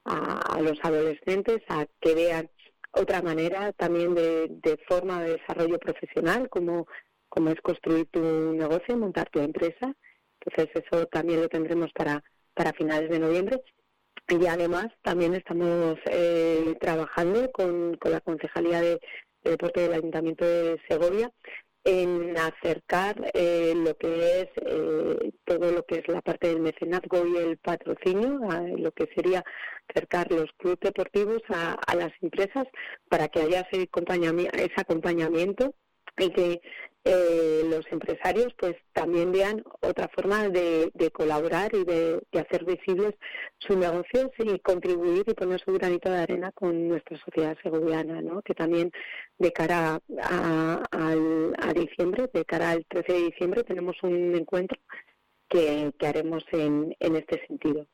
a, 0.05 0.55
a, 0.55 0.61
los 0.61 0.80
adolescentes 0.82 1.61
a 1.67 1.86
que 1.99 2.15
vean 2.15 2.49
otra 2.91 3.21
manera 3.21 3.74
también 3.74 4.15
de, 4.15 4.47
de 4.49 4.78
forma 4.88 5.21
de 5.21 5.38
desarrollo 5.38 5.78
profesional, 5.78 6.49
como, 6.49 6.88
como 7.28 7.49
es 7.49 7.59
construir 7.61 8.07
tu 8.07 8.21
negocio, 8.53 8.97
montar 8.97 9.30
tu 9.30 9.39
empresa. 9.39 9.93
Entonces 10.39 10.84
eso 10.84 11.05
también 11.07 11.41
lo 11.41 11.49
tendremos 11.49 11.91
para, 11.93 12.24
para 12.53 12.74
finales 12.74 13.09
de 13.09 13.19
noviembre. 13.19 13.61
Y 14.30 14.45
además 14.47 14.88
también 15.01 15.34
estamos 15.34 15.97
eh, 16.05 16.76
trabajando 16.80 17.51
con, 17.51 17.95
con 17.97 18.11
la 18.11 18.21
Concejalía 18.21 18.82
de, 18.82 18.99
de 19.43 19.51
Deporte 19.51 19.82
del 19.82 19.93
Ayuntamiento 19.93 20.45
de 20.45 20.80
Segovia 20.88 21.32
en 21.86 22.38
acercar 22.38 23.15
eh, 23.34 23.74
lo 23.76 23.95
que 23.97 24.41
es 24.41 24.47
eh, 24.55 25.32
todo 25.43 25.71
lo 25.71 25.84
que 25.86 25.95
es 25.95 26.07
la 26.07 26.21
parte 26.21 26.47
del 26.47 26.61
mecenazgo 26.61 27.26
y 27.28 27.38
el 27.38 27.57
patrocinio, 27.57 28.39
a 28.49 28.61
lo 28.61 28.91
que 28.93 29.09
sería 29.13 29.43
acercar 29.89 30.32
los 30.32 30.49
clubes 30.57 30.80
deportivos 30.80 31.41
a, 31.49 31.78
las 31.95 32.11
empresas 32.21 32.65
para 33.09 33.28
que 33.28 33.41
haya 33.41 33.67
ese 33.69 33.84
acompañamiento, 33.84 34.57
ese 34.57 34.74
acompañamiento 34.78 35.74
y 36.17 36.30
que 36.32 36.61
eh, 37.06 37.64
los 37.70 37.86
empresarios 37.91 38.54
pues 38.58 38.76
también 38.93 39.32
vean 39.32 39.64
otra 39.82 40.08
forma 40.08 40.47
de, 40.47 40.89
de 40.93 41.12
colaborar 41.12 41.72
y 41.76 41.84
de, 41.84 42.22
hacer 42.34 42.64
visibles 42.66 43.16
sus 43.60 43.76
negocios 43.76 44.32
y 44.39 44.60
contribuir 44.60 45.24
y 45.28 45.34
poner 45.34 45.60
su 45.62 45.74
granito 45.74 46.10
de 46.10 46.20
arena 46.20 46.51
con 46.54 46.88
nuestra 46.88 47.18
sociedad 47.20 47.58
segoviana, 47.62 48.22
¿no? 48.22 48.41
que 48.41 48.54
también 48.54 48.91
de 49.38 49.51
cara 49.51 49.99
a, 50.22 51.74
diciembre, 51.76 52.30
de 52.34 52.45
cara 52.45 52.72
al 52.72 52.86
13 52.86 53.14
de 53.14 53.22
diciembre, 53.24 53.64
tenemos 53.64 53.95
un 54.04 54.36
encuentro 54.36 54.80
que, 55.49 55.91
haremos 56.01 56.43
en 56.51 56.95
este 56.99 57.45
sentido. 57.47 57.88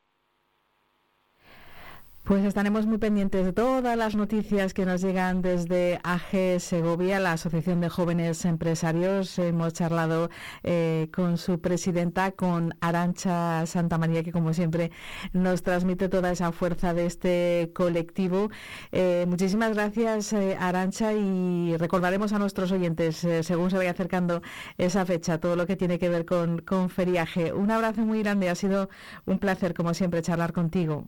Pues 2.29 2.45
estaremos 2.45 2.85
muy 2.85 2.99
pendientes 2.99 3.43
de 3.43 3.53
todas 3.53 3.97
las 3.97 4.13
noticias 4.13 4.75
que 4.75 4.85
nos 4.85 5.01
llegan 5.01 5.41
desde 5.41 5.99
AG 6.03 6.59
Segovia, 6.59 7.19
la 7.19 7.31
Asociación 7.31 7.81
de 7.81 7.89
Jóvenes 7.89 8.45
Empresarios. 8.45 9.39
Hemos 9.39 9.73
charlado 9.73 10.29
eh, 10.61 11.09
con 11.11 11.39
su 11.39 11.59
presidenta, 11.59 12.31
con 12.33 12.75
Arancha 12.81 13.65
Santa 13.65 13.97
María, 13.97 14.21
que 14.21 14.31
como 14.31 14.53
siempre 14.53 14.91
nos 15.33 15.63
transmite 15.63 16.07
toda 16.07 16.29
esa 16.29 16.51
fuerza 16.51 16.93
de 16.93 17.07
este 17.07 17.71
colectivo. 17.73 18.51
Eh, 18.91 19.25
muchísimas 19.27 19.73
gracias, 19.73 20.31
eh, 20.33 20.55
Arancha, 20.59 21.13
y 21.13 21.77
recordaremos 21.77 22.31
a 22.31 22.37
nuestros 22.37 22.71
oyentes, 22.71 23.23
eh, 23.23 23.41
según 23.41 23.71
se 23.71 23.77
vaya 23.77 23.89
acercando 23.89 24.43
esa 24.77 25.03
fecha, 25.03 25.39
todo 25.39 25.55
lo 25.55 25.65
que 25.65 25.75
tiene 25.75 25.97
que 25.97 26.09
ver 26.09 26.27
con, 26.27 26.59
con 26.59 26.91
Feriaje. 26.91 27.53
Un 27.53 27.71
abrazo 27.71 28.01
muy 28.01 28.21
grande, 28.21 28.49
ha 28.49 28.55
sido 28.55 28.87
un 29.25 29.39
placer, 29.39 29.73
como 29.73 29.95
siempre, 29.95 30.21
charlar 30.21 30.53
contigo. 30.53 31.07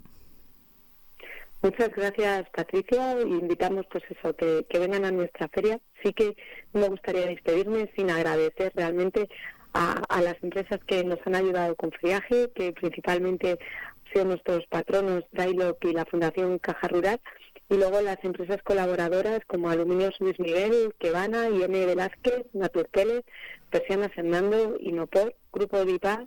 Muchas 1.63 1.89
gracias, 1.89 2.49
Patricia. 2.49 3.21
Invitamos, 3.21 3.85
pues 3.91 4.03
eso, 4.09 4.35
que, 4.35 4.65
vengan 4.79 5.05
a 5.05 5.11
nuestra 5.11 5.47
feria. 5.49 5.79
Sí 6.03 6.11
que 6.11 6.35
me 6.73 6.89
gustaría 6.89 7.27
despedirme 7.27 7.91
sin 7.95 8.09
agradecer 8.09 8.71
realmente 8.73 9.29
a, 9.73 10.21
las 10.21 10.41
empresas 10.41 10.79
que 10.87 11.03
nos 11.03 11.19
han 11.23 11.35
ayudado 11.35 11.75
con 11.75 11.91
Friaje, 11.91 12.49
que 12.55 12.73
principalmente 12.73 13.51
han 13.51 14.11
sido 14.11 14.25
nuestros 14.25 14.65
patronos, 14.67 15.23
Dailoc 15.33 15.85
y 15.85 15.93
la 15.93 16.05
Fundación 16.05 16.57
Caja 16.57 16.87
Rural, 16.87 17.21
y 17.69 17.75
luego 17.75 18.01
las 18.01 18.17
empresas 18.23 18.63
colaboradoras 18.63 19.41
como 19.45 19.69
Aluminios 19.69 20.15
Luis 20.19 20.39
Miguel, 20.39 20.95
Quevana, 20.97 21.47
IM 21.47 21.71
Velázquez, 21.71 22.43
Naturteles, 22.53 23.21
Persiana 23.69 24.09
Fernando, 24.09 24.77
Inopor, 24.79 25.35
Grupo 25.53 25.85
Dipa, 25.85 26.25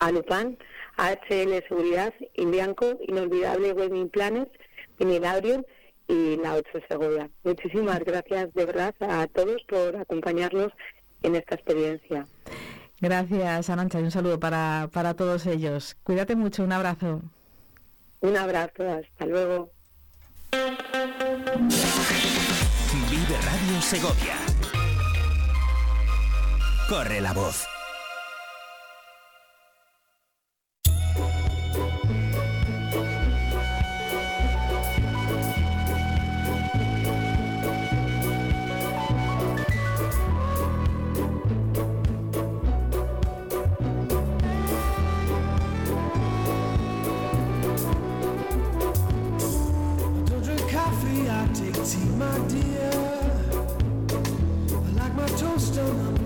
Alupan, 0.00 0.58
HL 0.98 1.66
Seguridad, 1.66 2.12
Indianco, 2.34 2.98
Inolvidable 3.08 3.72
Wedding 3.72 4.10
Planes, 4.10 4.48
Vinilarium 4.98 5.62
y 6.08 6.36
la 6.36 6.54
8 6.54 6.68
Segovia. 6.88 7.30
Muchísimas 7.42 8.00
gracias 8.00 8.52
de 8.54 8.64
verdad 8.64 8.94
a 9.00 9.26
todos 9.26 9.62
por 9.68 9.96
acompañarnos 9.96 10.72
en 11.22 11.36
esta 11.36 11.56
experiencia. 11.56 12.26
Gracias, 13.00 13.68
Arancha, 13.68 14.00
y 14.00 14.04
un 14.04 14.10
saludo 14.10 14.40
para, 14.40 14.88
para 14.92 15.14
todos 15.14 15.46
ellos. 15.46 15.96
Cuídate 16.02 16.34
mucho, 16.34 16.62
un 16.62 16.72
abrazo. 16.72 17.20
Un 18.20 18.36
abrazo, 18.36 18.82
hasta 18.88 19.26
luego. 19.26 19.70
Vive 23.10 23.36
Radio 23.42 23.82
Segovia. 23.82 24.36
Corre 26.88 27.20
la 27.20 27.32
voz. 27.32 27.66
Take 51.54 51.74
tea, 51.84 52.08
my 52.16 52.38
dear. 52.48 52.90
I 54.70 54.90
like 54.98 55.14
my 55.14 55.28
toast 55.28 55.74
done 55.74 56.25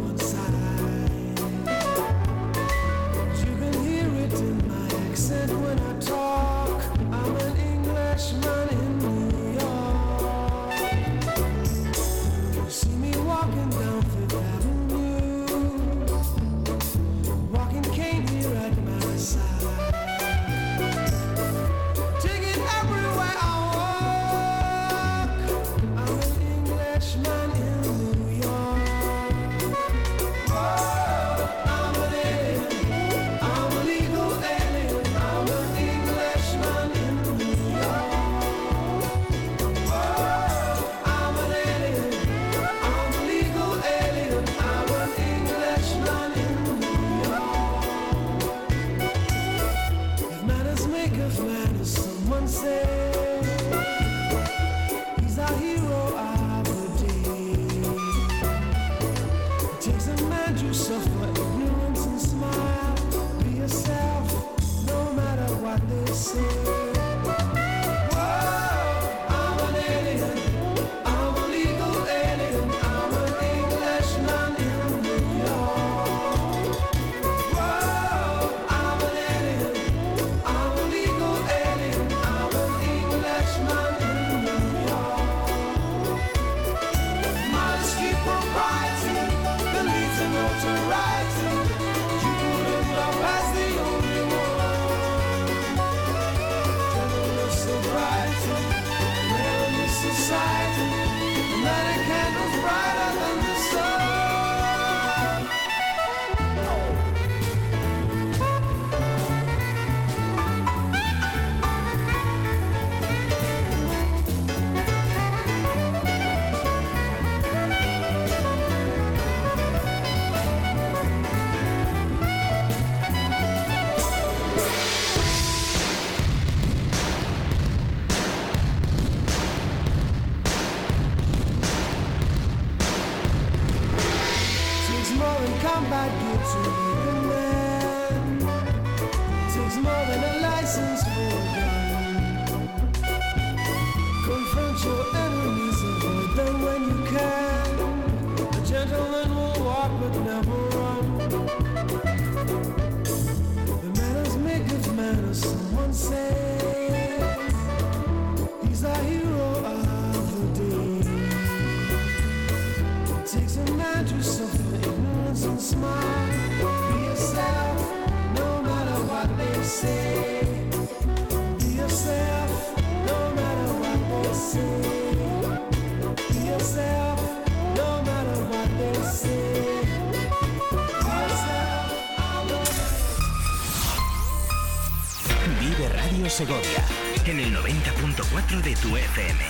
FM. 189.20 189.49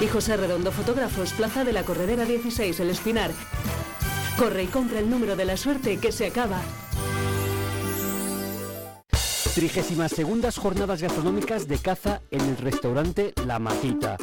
Y 0.00 0.06
José 0.06 0.36
Redondo 0.36 0.70
Fotógrafos, 0.70 1.32
Plaza 1.32 1.64
de 1.64 1.72
la 1.72 1.82
Corredera 1.82 2.24
16, 2.24 2.78
El 2.78 2.90
Espinar. 2.90 3.32
Corre 4.38 4.62
y 4.62 4.66
compra 4.66 5.00
el 5.00 5.10
número 5.10 5.34
de 5.34 5.44
la 5.44 5.56
suerte 5.56 5.98
que 5.98 6.12
se 6.12 6.26
acaba. 6.26 6.60
32 9.56 10.12
segundas 10.12 10.56
jornadas 10.56 11.02
gastronómicas 11.02 11.66
de 11.66 11.78
caza 11.78 12.20
en 12.30 12.42
el 12.42 12.56
restaurante 12.58 13.34
La 13.44 13.58
Matita. 13.58 14.16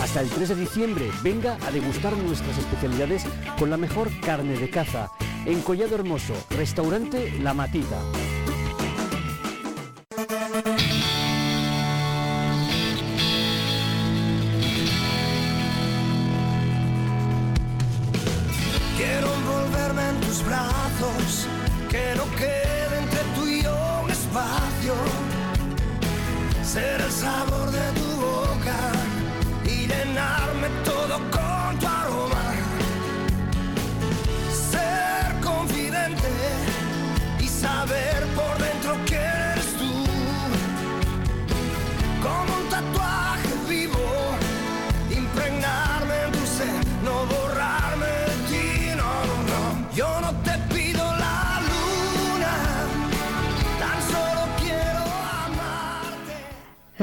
Hasta 0.00 0.20
el 0.20 0.28
3 0.28 0.48
de 0.48 0.54
diciembre, 0.56 1.08
venga 1.22 1.58
a 1.64 1.70
degustar 1.70 2.16
nuestras 2.16 2.58
especialidades 2.58 3.22
con 3.56 3.70
la 3.70 3.76
mejor 3.76 4.10
carne 4.20 4.58
de 4.58 4.68
caza. 4.68 5.12
En 5.46 5.60
Collado 5.60 5.94
Hermoso, 5.94 6.34
restaurante 6.50 7.38
La 7.40 7.54
Matita. 7.54 8.00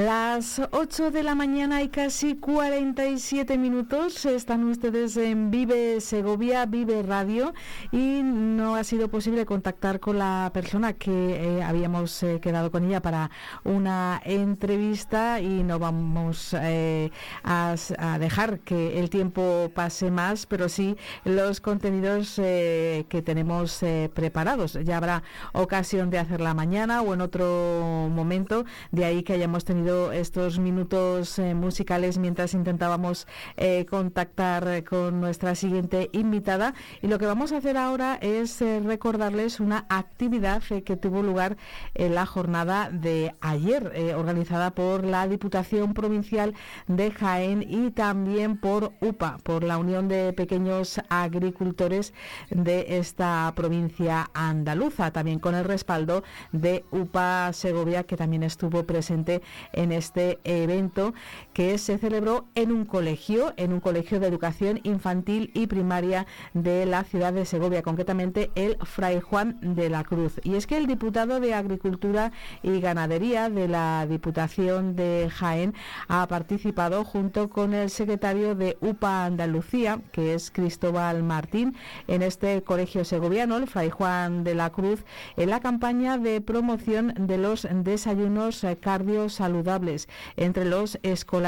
Las 0.08 0.62
8 0.72 1.12
de 1.12 1.22
la 1.22 1.36
mañana 1.36 1.82
y 1.82 1.90
casi 1.90 2.38
47 2.38 3.58
minutos 3.58 4.26
están 4.26 4.64
ustedes 4.64 5.18
en 5.18 5.52
Vive 5.52 6.00
Segovia, 6.00 6.66
Vive 6.66 7.04
Radio 7.04 7.54
y 7.92 8.22
no 8.24 8.78
ha 8.78 8.86
sido 8.86 9.10
posible 9.10 9.46
contactar 9.46 10.00
con 10.00 10.18
la 10.18 10.50
persona 10.54 10.94
que 10.94 11.12
eh, 11.12 11.62
habíamos 11.62 12.24
eh, 12.24 12.40
quedado 12.40 12.72
con 12.72 12.86
ella 12.86 13.02
para 13.02 13.32
una 13.66 14.22
entrevista 14.24 15.42
y 15.42 15.64
no 15.64 15.78
vamos 15.78 16.54
eh, 16.54 17.12
a, 17.44 17.76
a 17.98 18.18
dejar 18.18 18.62
que 18.62 19.02
el 19.02 19.10
tiempo 19.10 19.70
pase 19.76 20.10
más, 20.10 20.46
pero 20.46 20.70
sí 20.70 20.96
los 21.26 21.60
contenidos 21.60 22.40
eh, 22.40 23.06
que 23.10 23.22
tenemos 23.22 23.84
preparados. 24.14 24.80
Ya 24.86 24.96
habrá 24.96 25.24
ocasión 25.52 26.10
de 26.12 26.20
hacerla 26.20 26.54
mañana 26.54 27.02
o 27.02 27.14
en 27.14 27.20
otro 27.20 28.08
momento, 28.10 28.64
de 28.94 29.04
ahí 29.04 29.22
que 29.24 29.34
hayamos 29.34 29.66
tenido 29.66 29.97
estos 30.12 30.60
minutos 30.60 31.40
eh, 31.40 31.54
musicales 31.54 32.18
mientras 32.18 32.54
intentábamos 32.54 33.28
eh, 33.58 33.86
contactar 33.90 34.68
eh, 34.68 34.84
con 34.84 35.20
nuestra 35.20 35.56
siguiente 35.56 36.10
invitada. 36.14 36.74
Y 37.02 37.08
lo 37.08 37.20
que 37.20 37.26
vamos 37.26 37.52
a 37.52 37.58
hacer 37.58 37.78
ahora 37.78 38.18
es 38.22 38.62
recordarles 38.62 39.60
una 39.60 39.86
actividad 39.90 40.62
que 40.64 40.98
tuvo 40.98 41.22
lugar 41.24 41.58
en 41.94 42.16
la 42.16 42.26
jornada 42.26 42.90
de 42.92 43.34
ayer, 43.42 44.14
organizada 44.16 44.72
por 44.72 45.06
la 45.06 45.28
Diputación 45.28 45.94
Provincial 45.94 46.54
de 46.88 47.12
Jaén 47.12 47.66
y 47.68 47.92
también 47.92 48.58
por 48.58 48.94
UPA, 49.02 49.38
por 49.44 49.64
la 49.64 49.78
Unión 49.78 50.08
de 50.08 50.34
Pequeños 50.34 51.00
Agricultores 51.10 52.14
de 52.50 52.98
esta 52.98 53.52
provincia 53.56 54.30
andaluza, 54.34 55.12
también 55.12 55.40
con 55.40 55.56
el 55.56 55.66
respaldo 55.66 56.24
de 56.52 56.86
UPA 56.92 57.52
Segovia, 57.54 58.04
que 58.04 58.18
también 58.18 58.44
estuvo 58.44 58.84
presente 58.84 59.42
en 59.74 59.87
este 59.92 60.40
evento 60.44 61.14
que 61.58 61.80
se 61.80 61.98
celebró 61.98 62.46
en 62.54 62.72
un 62.72 62.86
colegio, 62.86 63.56
en 63.58 63.74
un 63.74 63.80
colegio 63.80 64.20
de 64.20 64.28
educación 64.28 64.80
infantil 64.84 65.50
y 65.56 65.66
primaria 65.66 66.28
de 66.54 66.86
la 66.86 67.04
ciudad 67.04 67.34
de 67.34 67.46
Segovia, 67.46 67.82
concretamente 67.82 68.52
el 68.54 68.78
Fray 68.84 69.22
Juan 69.22 69.58
de 69.60 69.90
la 69.90 70.04
Cruz. 70.04 70.40
Y 70.44 70.54
es 70.54 70.68
que 70.68 70.78
el 70.78 70.86
diputado 70.86 71.40
de 71.40 71.56
Agricultura 71.56 72.32
y 72.62 72.80
Ganadería 72.80 73.50
de 73.50 73.68
la 73.68 74.06
Diputación 74.08 74.96
de 74.96 75.32
Jaén 75.34 75.74
ha 76.08 76.28
participado 76.28 77.04
junto 77.04 77.50
con 77.50 77.74
el 77.74 77.90
secretario 77.90 78.54
de 78.54 78.78
UPA 78.82 79.26
Andalucía, 79.26 80.00
que 80.12 80.36
es 80.36 80.52
Cristóbal 80.52 81.24
Martín, 81.24 81.76
en 82.06 82.22
este 82.22 82.62
colegio 82.62 83.04
segoviano, 83.04 83.58
el 83.58 83.66
Fray 83.66 83.90
Juan 83.90 84.44
de 84.44 84.54
la 84.54 84.70
Cruz, 84.70 85.04
en 85.38 85.50
la 85.50 85.60
campaña 85.60 86.20
de 86.20 86.40
promoción 86.40 87.16
de 87.18 87.40
los 87.40 87.68
desayunos 87.72 88.64
eh, 88.64 88.78
cardio 88.78 89.28
saludables 89.30 90.08
entre 90.36 90.64
los 90.64 91.00
escolares 91.02 91.47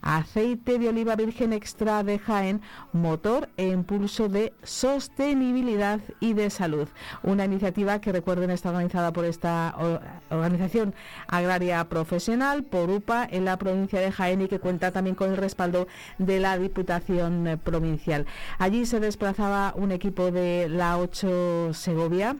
aceite 0.00 0.78
de 0.78 0.88
oliva 0.88 1.16
virgen 1.16 1.52
extra 1.52 2.02
de 2.02 2.18
Jaén, 2.18 2.60
motor 2.92 3.48
e 3.56 3.68
impulso 3.68 4.28
de 4.28 4.52
sostenibilidad 4.62 6.00
y 6.20 6.34
de 6.34 6.50
salud. 6.50 6.88
Una 7.22 7.44
iniciativa 7.44 8.00
que 8.00 8.12
recuerden 8.12 8.50
está 8.50 8.70
organizada 8.70 9.12
por 9.12 9.24
esta 9.24 9.74
organización 10.30 10.94
agraria 11.28 11.84
profesional, 11.88 12.64
por 12.64 12.90
UPA, 12.90 13.26
en 13.30 13.44
la 13.44 13.56
provincia 13.56 14.00
de 14.00 14.12
Jaén 14.12 14.42
y 14.42 14.48
que 14.48 14.58
cuenta 14.58 14.90
también 14.90 15.16
con 15.16 15.30
el 15.30 15.36
respaldo 15.36 15.86
de 16.18 16.40
la 16.40 16.58
Diputación 16.58 17.46
eh, 17.46 17.56
Provincial. 17.56 18.26
Allí 18.58 18.86
se 18.86 19.00
desplazaba 19.00 19.72
un 19.76 19.92
equipo 19.92 20.30
de 20.30 20.68
la 20.68 20.98
8 20.98 21.74
Segovia. 21.74 22.36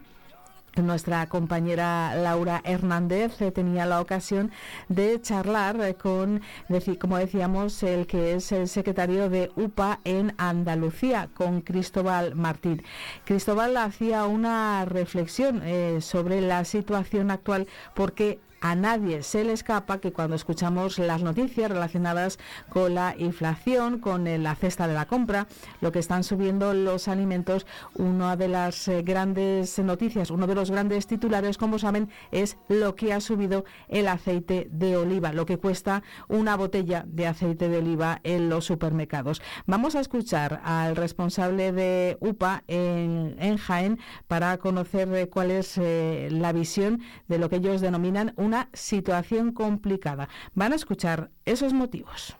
Nuestra 0.76 1.28
compañera 1.28 2.14
Laura 2.14 2.62
Hernández 2.64 3.42
eh, 3.42 3.52
tenía 3.52 3.84
la 3.84 4.00
ocasión 4.00 4.50
de 4.88 5.20
charlar 5.20 5.78
eh, 5.82 5.94
con, 5.96 6.40
deci- 6.70 6.96
como 6.96 7.18
decíamos, 7.18 7.82
el 7.82 8.06
que 8.06 8.32
es 8.34 8.52
el 8.52 8.68
secretario 8.68 9.28
de 9.28 9.50
UPA 9.54 10.00
en 10.04 10.34
Andalucía, 10.38 11.28
con 11.34 11.60
Cristóbal 11.60 12.34
Martín. 12.36 12.82
Cristóbal 13.26 13.76
hacía 13.76 14.24
una 14.24 14.86
reflexión 14.86 15.60
eh, 15.62 16.00
sobre 16.00 16.40
la 16.40 16.64
situación 16.64 17.30
actual 17.30 17.66
porque 17.94 18.38
a 18.62 18.76
nadie 18.76 19.24
se 19.24 19.42
le 19.44 19.52
escapa 19.52 19.98
que 19.98 20.12
cuando 20.12 20.36
escuchamos 20.36 20.98
las 21.00 21.22
noticias 21.22 21.68
relacionadas 21.68 22.38
con 22.68 22.94
la 22.94 23.14
inflación, 23.18 23.98
con 23.98 24.28
eh, 24.28 24.38
la 24.38 24.54
cesta 24.54 24.86
de 24.86 24.94
la 24.94 25.06
compra, 25.06 25.48
lo 25.80 25.90
que 25.90 25.98
están 25.98 26.22
subiendo 26.22 26.72
los 26.72 27.08
alimentos, 27.08 27.66
una 27.94 28.36
de 28.36 28.46
las 28.46 28.86
eh, 28.86 29.02
grandes 29.02 29.80
noticias, 29.80 30.30
uno 30.30 30.46
de 30.46 30.54
los 30.54 30.70
grandes 30.70 31.08
titulares, 31.08 31.58
como 31.58 31.80
saben, 31.80 32.08
es 32.30 32.56
lo 32.68 32.94
que 32.94 33.12
ha 33.12 33.20
subido 33.20 33.64
el 33.88 34.06
aceite 34.06 34.68
de 34.70 34.96
oliva, 34.96 35.32
lo 35.32 35.44
que 35.44 35.58
cuesta 35.58 36.04
una 36.28 36.56
botella 36.56 37.04
de 37.08 37.26
aceite 37.26 37.68
de 37.68 37.78
oliva 37.78 38.20
en 38.22 38.48
los 38.48 38.64
supermercados. 38.64 39.42
Vamos 39.66 39.96
a 39.96 40.00
escuchar 40.00 40.60
al 40.64 40.94
responsable 40.94 41.72
de 41.72 42.16
UPA 42.20 42.62
en, 42.68 43.34
en 43.40 43.56
Jaén 43.56 43.98
para 44.28 44.56
conocer 44.58 45.12
eh, 45.12 45.28
cuál 45.28 45.50
es 45.50 45.80
la 45.82 46.52
visión 46.52 47.00
de 47.26 47.38
lo 47.38 47.50
que 47.50 47.56
ellos 47.56 47.80
denominan 47.80 48.34
una 48.52 48.68
situación 48.74 49.52
complicada. 49.52 50.28
Van 50.54 50.72
a 50.72 50.76
escuchar 50.76 51.30
esos 51.46 51.72
motivos. 51.72 52.36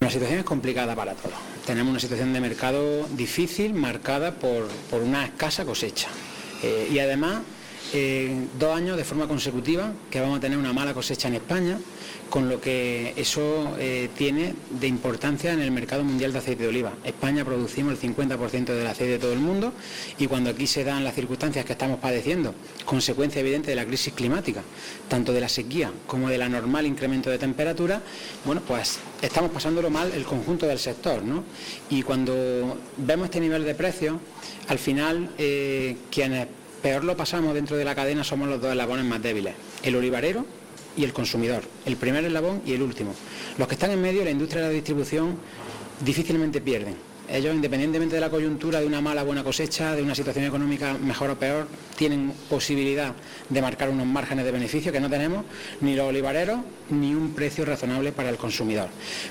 La 0.00 0.10
situación 0.10 0.40
es 0.40 0.44
complicada 0.44 0.94
para 0.94 1.14
todos. 1.14 1.38
Tenemos 1.64 1.90
una 1.90 2.00
situación 2.00 2.34
de 2.34 2.40
mercado 2.40 3.06
difícil, 3.16 3.72
marcada 3.72 4.34
por, 4.34 4.68
por 4.90 5.02
una 5.02 5.24
escasa 5.24 5.64
cosecha. 5.64 6.08
Eh, 6.62 6.90
y 6.92 6.98
además, 6.98 7.40
eh, 7.94 8.46
dos 8.58 8.76
años 8.76 8.98
de 8.98 9.04
forma 9.04 9.26
consecutiva 9.26 9.90
que 10.10 10.20
vamos 10.20 10.36
a 10.36 10.40
tener 10.40 10.58
una 10.58 10.74
mala 10.74 10.92
cosecha 10.92 11.28
en 11.28 11.36
España, 11.36 11.78
con 12.30 12.48
lo 12.48 12.60
que 12.60 13.14
eso 13.16 13.76
eh, 13.78 14.08
tiene 14.16 14.54
de 14.70 14.86
importancia 14.86 15.52
en 15.52 15.60
el 15.60 15.70
mercado 15.70 16.04
mundial 16.04 16.32
de 16.32 16.38
aceite 16.38 16.64
de 16.64 16.68
oliva. 16.68 16.92
España 17.04 17.44
producimos 17.44 17.92
el 17.92 18.14
50% 18.14 18.64
del 18.66 18.86
aceite 18.86 19.12
de 19.12 19.18
todo 19.18 19.32
el 19.32 19.38
mundo 19.38 19.72
y 20.18 20.26
cuando 20.26 20.50
aquí 20.50 20.66
se 20.66 20.84
dan 20.84 21.04
las 21.04 21.14
circunstancias 21.14 21.64
que 21.64 21.72
estamos 21.72 22.00
padeciendo, 22.00 22.54
consecuencia 22.84 23.40
evidente 23.40 23.70
de 23.70 23.76
la 23.76 23.84
crisis 23.84 24.12
climática, 24.12 24.62
tanto 25.08 25.32
de 25.32 25.40
la 25.40 25.48
sequía 25.48 25.92
como 26.06 26.28
de 26.28 26.38
la 26.38 26.48
normal 26.48 26.86
incremento 26.86 27.30
de 27.30 27.38
temperatura, 27.38 28.02
bueno, 28.44 28.60
pues 28.66 28.98
estamos 29.22 29.50
pasándolo 29.50 29.90
mal 29.90 30.12
el 30.12 30.24
conjunto 30.24 30.66
del 30.66 30.78
sector, 30.78 31.22
¿no? 31.22 31.44
Y 31.90 32.02
cuando 32.02 32.78
vemos 32.96 33.26
este 33.26 33.40
nivel 33.40 33.64
de 33.64 33.74
precios, 33.74 34.16
al 34.68 34.78
final 34.78 35.30
eh, 35.38 35.96
quienes 36.10 36.48
peor 36.82 37.04
lo 37.04 37.16
pasamos 37.16 37.54
dentro 37.54 37.76
de 37.76 37.84
la 37.84 37.94
cadena 37.94 38.24
somos 38.24 38.48
los 38.48 38.60
dos 38.60 38.70
eslabones 38.70 39.04
más 39.04 39.22
débiles, 39.22 39.54
el 39.82 39.96
olivarero 39.96 40.44
y 40.96 41.04
el 41.04 41.12
consumidor, 41.12 41.62
el 41.84 41.96
primer 41.96 42.24
eslabón 42.24 42.62
y 42.66 42.72
el 42.72 42.82
último. 42.82 43.14
Los 43.58 43.68
que 43.68 43.74
están 43.74 43.90
en 43.90 44.00
medio, 44.00 44.24
la 44.24 44.30
industria 44.30 44.62
de 44.62 44.68
la 44.68 44.74
distribución, 44.74 45.36
difícilmente 46.04 46.60
pierden. 46.60 46.96
Ellos, 47.28 47.54
independientemente 47.54 48.14
de 48.14 48.20
la 48.20 48.30
coyuntura, 48.30 48.80
de 48.80 48.86
una 48.86 49.00
mala 49.00 49.22
o 49.22 49.26
buena 49.26 49.42
cosecha, 49.42 49.94
de 49.94 50.02
una 50.02 50.14
situación 50.14 50.44
económica 50.44 50.94
mejor 50.94 51.30
o 51.30 51.38
peor, 51.38 51.66
tienen 51.96 52.32
posibilidad 52.48 53.12
de 53.48 53.62
marcar 53.62 53.88
unos 53.88 54.06
márgenes 54.06 54.44
de 54.44 54.52
beneficio 54.52 54.92
que 54.92 55.00
no 55.00 55.10
tenemos 55.10 55.44
ni 55.80 55.94
los 55.94 56.06
olivareros 56.06 56.60
ni 56.90 57.14
un 57.14 57.34
precio 57.34 57.64
razonable 57.64 58.12
para 58.12 58.30
el 58.30 58.36
consumidor. 58.36 58.88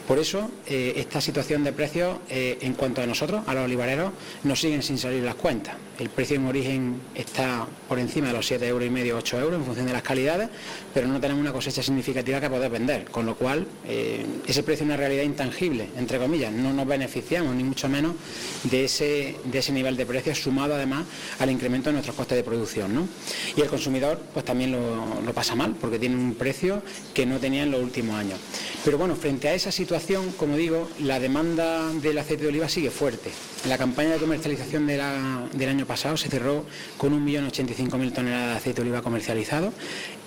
Por 0.07 0.19
eso, 0.19 0.51
eh, 0.67 0.93
esta 0.97 1.21
situación 1.21 1.63
de 1.63 1.71
precios, 1.71 2.17
eh, 2.29 2.57
en 2.61 2.73
cuanto 2.73 3.01
a 3.01 3.05
nosotros, 3.05 3.43
a 3.47 3.53
los 3.53 3.65
olivareros, 3.65 4.11
nos 4.43 4.59
siguen 4.59 4.83
sin 4.83 4.97
salir 4.97 5.23
las 5.23 5.35
cuentas. 5.35 5.75
El 5.97 6.09
precio 6.09 6.35
en 6.35 6.45
origen 6.45 6.95
está 7.15 7.65
por 7.87 7.99
encima 7.99 8.27
de 8.27 8.33
los 8.33 8.45
7 8.45 8.67
euros 8.67 8.85
y 8.85 8.91
medio, 8.91 9.17
8 9.17 9.39
euros 9.39 9.59
en 9.59 9.65
función 9.65 9.87
de 9.87 9.93
las 9.93 10.01
calidades, 10.01 10.49
pero 10.93 11.07
no 11.07 11.21
tenemos 11.21 11.39
una 11.39 11.53
cosecha 11.53 11.81
significativa 11.81 12.41
que 12.41 12.49
poder 12.49 12.69
vender, 12.69 13.05
con 13.05 13.25
lo 13.25 13.35
cual 13.35 13.65
eh, 13.87 14.25
ese 14.45 14.63
precio 14.63 14.83
es 14.83 14.87
una 14.87 14.97
realidad 14.97 15.23
intangible, 15.23 15.87
entre 15.97 16.19
comillas, 16.19 16.51
no 16.51 16.73
nos 16.73 16.85
beneficiamos 16.85 17.55
ni 17.55 17.63
mucho 17.63 17.84
menos 17.89 18.13
de 18.63 18.85
ese, 18.85 19.35
de 19.45 19.59
ese 19.59 19.71
nivel 19.71 19.97
de 19.97 20.05
precios, 20.05 20.39
sumado 20.41 20.75
además 20.75 21.05
al 21.39 21.51
incremento 21.51 21.89
de 21.89 21.93
nuestros 21.93 22.15
costes 22.15 22.37
de 22.37 22.43
producción. 22.43 22.93
¿no? 22.93 23.07
Y 23.55 23.61
el 23.61 23.67
consumidor 23.67 24.19
pues 24.33 24.45
también 24.45 24.71
lo, 24.71 25.21
lo 25.21 25.33
pasa 25.33 25.55
mal, 25.55 25.75
porque 25.79 25.99
tiene 25.99 26.15
un 26.15 26.35
precio 26.35 26.81
que 27.13 27.25
no 27.25 27.39
tenía 27.39 27.63
en 27.63 27.71
los 27.71 27.81
últimos 27.81 28.15
años. 28.17 28.39
Pero 28.83 28.97
bueno, 28.97 29.15
frente 29.15 29.47
a 29.49 29.53
esa 29.53 29.71
situación, 29.71 30.31
como 30.37 30.55
digo, 30.57 30.89
la 30.99 31.19
demanda 31.19 31.91
del 31.93 32.17
aceite 32.17 32.43
de 32.43 32.49
oliva 32.49 32.69
sigue 32.69 32.91
fuerte. 32.91 33.31
La 33.67 33.77
campaña 33.77 34.11
de 34.11 34.17
comercialización 34.19 34.85
de 34.85 34.97
la- 34.97 35.47
del 35.53 35.69
año 35.69 35.85
pasado 35.85 36.17
se 36.17 36.29
cerró 36.29 36.65
con 36.97 37.13
1.085.000 37.13 38.13
toneladas 38.13 38.49
de 38.51 38.55
aceite 38.57 38.81
de 38.81 38.89
oliva 38.89 39.01
comercializado. 39.01 39.73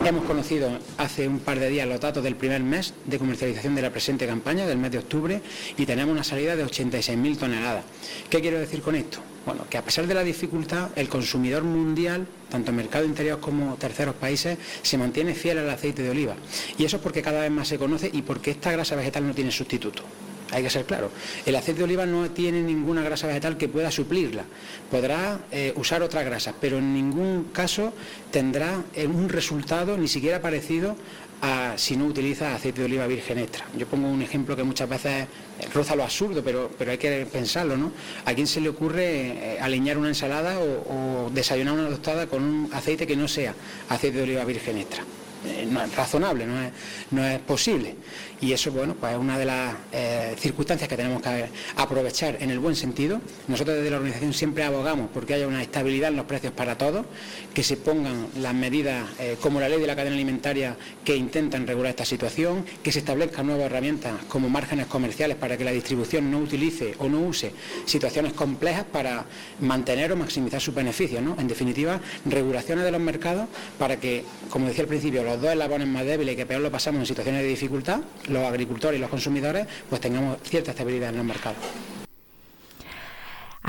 Hemos 0.04 0.24
conocido 0.24 0.70
hace 0.96 1.26
un 1.26 1.40
par 1.40 1.58
de 1.58 1.68
días 1.68 1.86
los 1.86 2.00
datos 2.00 2.22
del 2.22 2.36
primer 2.36 2.62
mes 2.62 2.94
de 3.04 3.18
comercialización 3.18 3.74
de 3.74 3.82
la 3.82 3.90
presente 3.90 4.26
campaña, 4.26 4.66
del 4.66 4.78
mes 4.78 4.92
de 4.92 4.98
octubre, 4.98 5.42
y 5.76 5.84
tenemos 5.86 6.12
una 6.12 6.24
salida 6.24 6.56
de 6.56 6.64
86.000 6.64 7.36
toneladas. 7.36 7.84
¿Qué 8.30 8.40
quiero 8.40 8.58
decir 8.58 8.80
con 8.80 8.94
esto? 8.94 9.18
Bueno, 9.44 9.66
que 9.68 9.76
a 9.76 9.82
pesar 9.82 10.06
de 10.06 10.14
la 10.14 10.22
dificultad, 10.22 10.90
el 10.94 11.08
consumidor 11.08 11.64
mundial, 11.64 12.26
tanto 12.48 12.70
en 12.70 12.76
mercado 12.76 13.04
interior 13.04 13.40
como 13.40 13.74
terceros 13.74 14.14
países, 14.14 14.56
se 14.82 14.96
mantiene 14.96 15.34
fiel 15.34 15.58
al 15.58 15.70
aceite 15.70 16.02
de 16.02 16.10
oliva. 16.10 16.36
Y 16.78 16.84
eso 16.84 16.96
es 16.96 17.02
porque 17.02 17.20
cada 17.20 17.40
vez 17.40 17.50
más 17.50 17.68
se 17.68 17.76
conoce 17.76 18.08
y 18.12 18.22
porque 18.22 18.52
esta 18.52 18.70
grasa 18.70 18.94
vegetal 18.94 19.26
no 19.26 19.34
tiene 19.34 19.50
sustituto. 19.50 20.04
Hay 20.50 20.62
que 20.62 20.70
ser 20.70 20.84
claro. 20.84 21.10
El 21.44 21.56
aceite 21.56 21.78
de 21.78 21.84
oliva 21.84 22.06
no 22.06 22.30
tiene 22.30 22.62
ninguna 22.62 23.02
grasa 23.02 23.26
vegetal 23.26 23.56
que 23.56 23.68
pueda 23.68 23.90
suplirla. 23.90 24.44
Podrá 24.90 25.40
eh, 25.52 25.72
usar 25.76 26.02
otras 26.02 26.24
grasas, 26.24 26.54
pero 26.60 26.78
en 26.78 26.94
ningún 26.94 27.50
caso 27.52 27.92
tendrá 28.30 28.82
eh, 28.94 29.06
un 29.06 29.28
resultado 29.28 29.96
ni 29.98 30.08
siquiera 30.08 30.40
parecido 30.40 30.96
a 31.40 31.74
si 31.76 31.96
no 31.96 32.06
utiliza 32.06 32.54
aceite 32.54 32.80
de 32.80 32.86
oliva 32.86 33.06
virgen 33.06 33.38
extra. 33.38 33.64
Yo 33.76 33.86
pongo 33.86 34.08
un 34.08 34.22
ejemplo 34.22 34.56
que 34.56 34.64
muchas 34.64 34.88
veces 34.88 35.26
roza 35.72 35.94
lo 35.94 36.02
absurdo, 36.02 36.42
pero, 36.42 36.70
pero 36.76 36.90
hay 36.90 36.98
que 36.98 37.26
pensarlo, 37.30 37.76
¿no? 37.76 37.92
¿A 38.24 38.34
quién 38.34 38.46
se 38.46 38.60
le 38.60 38.68
ocurre 38.68 39.54
eh, 39.54 39.60
aliñar 39.60 39.98
una 39.98 40.08
ensalada 40.08 40.58
o, 40.58 41.30
desayunar 41.32 41.74
una 41.74 41.88
tostada 41.88 42.26
con 42.26 42.42
un 42.42 42.70
aceite 42.72 43.06
que 43.06 43.16
no 43.16 43.28
sea 43.28 43.54
aceite 43.88 44.18
de 44.18 44.22
oliva 44.24 44.44
virgen 44.44 44.78
extra? 44.78 45.04
Eh, 45.46 45.68
no 45.70 45.82
es 45.84 45.94
razonable, 45.94 46.46
no 46.46 46.60
es, 46.60 46.72
no 47.12 47.24
es 47.24 47.38
posible. 47.40 47.94
Y 48.40 48.52
eso, 48.52 48.70
bueno, 48.70 48.94
pues 48.94 49.12
es 49.12 49.18
una 49.18 49.36
de 49.36 49.44
las 49.44 49.74
eh, 49.92 50.34
circunstancias 50.38 50.88
que 50.88 50.96
tenemos 50.96 51.20
que 51.20 51.46
aprovechar 51.76 52.36
en 52.40 52.50
el 52.50 52.60
buen 52.60 52.76
sentido. 52.76 53.20
Nosotros 53.48 53.76
desde 53.76 53.90
la 53.90 53.96
organización 53.96 54.32
siempre 54.32 54.62
abogamos 54.62 55.10
porque 55.12 55.34
haya 55.34 55.48
una 55.48 55.60
estabilidad 55.60 56.10
en 56.10 56.16
los 56.16 56.26
precios 56.26 56.52
para 56.52 56.78
todos, 56.78 57.04
que 57.52 57.64
se 57.64 57.76
pongan 57.76 58.28
las 58.40 58.54
medidas 58.54 59.08
eh, 59.18 59.36
como 59.40 59.58
la 59.58 59.68
ley 59.68 59.80
de 59.80 59.86
la 59.88 59.96
cadena 59.96 60.14
alimentaria 60.14 60.76
que 61.04 61.16
intentan 61.16 61.66
regular 61.66 61.90
esta 61.90 62.04
situación, 62.04 62.64
que 62.82 62.92
se 62.92 63.00
establezcan 63.00 63.46
nuevas 63.46 63.66
herramientas 63.66 64.14
como 64.28 64.48
márgenes 64.48 64.86
comerciales 64.86 65.36
para 65.36 65.56
que 65.56 65.64
la 65.64 65.72
distribución 65.72 66.30
no 66.30 66.38
utilice 66.38 66.94
o 66.98 67.08
no 67.08 67.20
use 67.20 67.52
situaciones 67.86 68.34
complejas 68.34 68.84
para 68.84 69.24
mantener 69.60 70.12
o 70.12 70.16
maximizar 70.16 70.60
sus 70.60 70.74
beneficios. 70.74 71.22
¿no? 71.22 71.36
En 71.40 71.48
definitiva, 71.48 72.00
regulaciones 72.24 72.84
de 72.84 72.92
los 72.92 73.00
mercados 73.00 73.48
para 73.78 73.96
que, 73.98 74.24
como 74.50 74.66
decía 74.66 74.82
al 74.82 74.88
principio, 74.88 75.24
los 75.24 75.40
dos 75.40 75.50
eslabones 75.50 75.88
más 75.88 76.04
débiles 76.04 76.36
que 76.36 76.46
peor 76.46 76.60
lo 76.60 76.70
pasamos 76.70 77.00
en 77.00 77.06
situaciones 77.06 77.42
de 77.42 77.48
dificultad, 77.48 78.00
los 78.28 78.44
agricultores 78.44 78.98
y 78.98 79.00
los 79.00 79.10
consumidores, 79.10 79.66
pues 79.88 80.00
tengamos 80.00 80.38
cierta 80.42 80.70
estabilidad 80.70 81.10
en 81.10 81.16
los 81.16 81.24
mercados. 81.24 81.58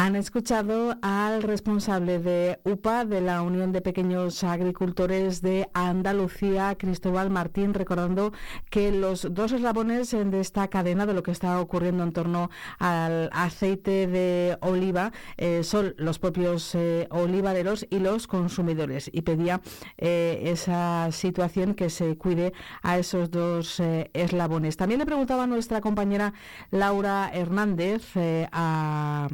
Han 0.01 0.15
escuchado 0.15 0.95
al 1.01 1.43
responsable 1.43 2.19
de 2.19 2.57
UPA, 2.63 3.03
de 3.03 3.19
la 3.19 3.41
Unión 3.41 3.73
de 3.73 3.81
Pequeños 3.81 4.45
Agricultores 4.45 5.41
de 5.41 5.69
Andalucía, 5.73 6.73
Cristóbal 6.75 7.29
Martín, 7.29 7.73
recordando 7.73 8.31
que 8.69 8.93
los 8.93 9.27
dos 9.33 9.51
eslabones 9.51 10.11
de 10.11 10.39
esta 10.39 10.69
cadena 10.69 11.05
de 11.05 11.13
lo 11.13 11.21
que 11.21 11.31
está 11.31 11.59
ocurriendo 11.59 12.03
en 12.03 12.13
torno 12.13 12.49
al 12.77 13.29
aceite 13.33 14.07
de 14.07 14.57
oliva 14.61 15.11
eh, 15.35 15.65
son 15.65 15.95
los 15.97 16.17
propios 16.17 16.75
eh, 16.75 17.05
olivareros 17.11 17.85
y 17.89 17.99
los 17.99 18.25
consumidores. 18.25 19.09
Y 19.11 19.23
pedía 19.23 19.59
eh, 19.97 20.43
esa 20.45 21.11
situación 21.11 21.73
que 21.73 21.89
se 21.89 22.17
cuide 22.17 22.53
a 22.83 22.97
esos 22.97 23.31
dos 23.31 23.81
eslabones. 24.13 24.77
También 24.77 24.99
le 24.99 25.05
preguntaba 25.05 25.43
a 25.43 25.47
nuestra 25.47 25.81
compañera 25.81 26.33
Laura 26.71 27.29
Hernández 27.33 28.13
a 28.53 29.27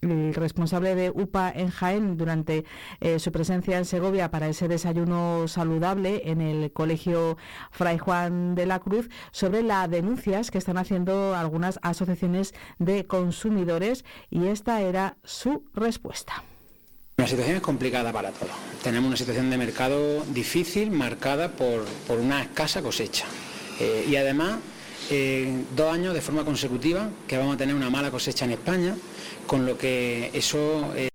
el 0.00 0.34
responsable 0.34 0.94
de 0.94 1.10
UPA 1.10 1.50
en 1.54 1.70
Jaén 1.70 2.16
durante 2.16 2.64
eh, 3.00 3.18
su 3.18 3.32
presencia 3.32 3.78
en 3.78 3.84
Segovia 3.84 4.30
para 4.30 4.48
ese 4.48 4.68
desayuno 4.68 5.48
saludable 5.48 6.22
en 6.26 6.40
el 6.40 6.72
Colegio 6.72 7.36
Fray 7.70 7.98
Juan 7.98 8.54
de 8.54 8.66
la 8.66 8.80
Cruz 8.80 9.08
sobre 9.30 9.62
las 9.62 9.90
denuncias 9.90 10.50
que 10.50 10.58
están 10.58 10.78
haciendo 10.78 11.34
algunas 11.34 11.78
asociaciones 11.82 12.54
de 12.78 13.06
consumidores 13.06 14.04
y 14.30 14.46
esta 14.46 14.80
era 14.80 15.16
su 15.24 15.64
respuesta. 15.74 16.42
La 17.18 17.26
situación 17.26 17.56
es 17.56 17.62
complicada 17.62 18.12
para 18.12 18.30
todos. 18.30 18.52
Tenemos 18.82 19.08
una 19.08 19.16
situación 19.16 19.48
de 19.48 19.56
mercado 19.56 20.22
difícil, 20.26 20.90
marcada 20.90 21.48
por, 21.48 21.84
por 22.06 22.18
una 22.18 22.42
escasa 22.42 22.82
cosecha. 22.82 23.24
Eh, 23.80 24.06
y 24.08 24.16
además, 24.16 24.58
dos 25.76 25.92
años 25.92 26.14
de 26.14 26.20
forma 26.20 26.44
consecutiva 26.44 27.08
que 27.26 27.36
vamos 27.36 27.54
a 27.54 27.58
tener 27.58 27.74
una 27.74 27.90
mala 27.90 28.10
cosecha 28.10 28.44
en 28.44 28.52
España, 28.52 28.96
con 29.46 29.66
lo 29.66 29.76
que 29.78 30.30
eso... 30.32 30.92
eh, 30.96 31.08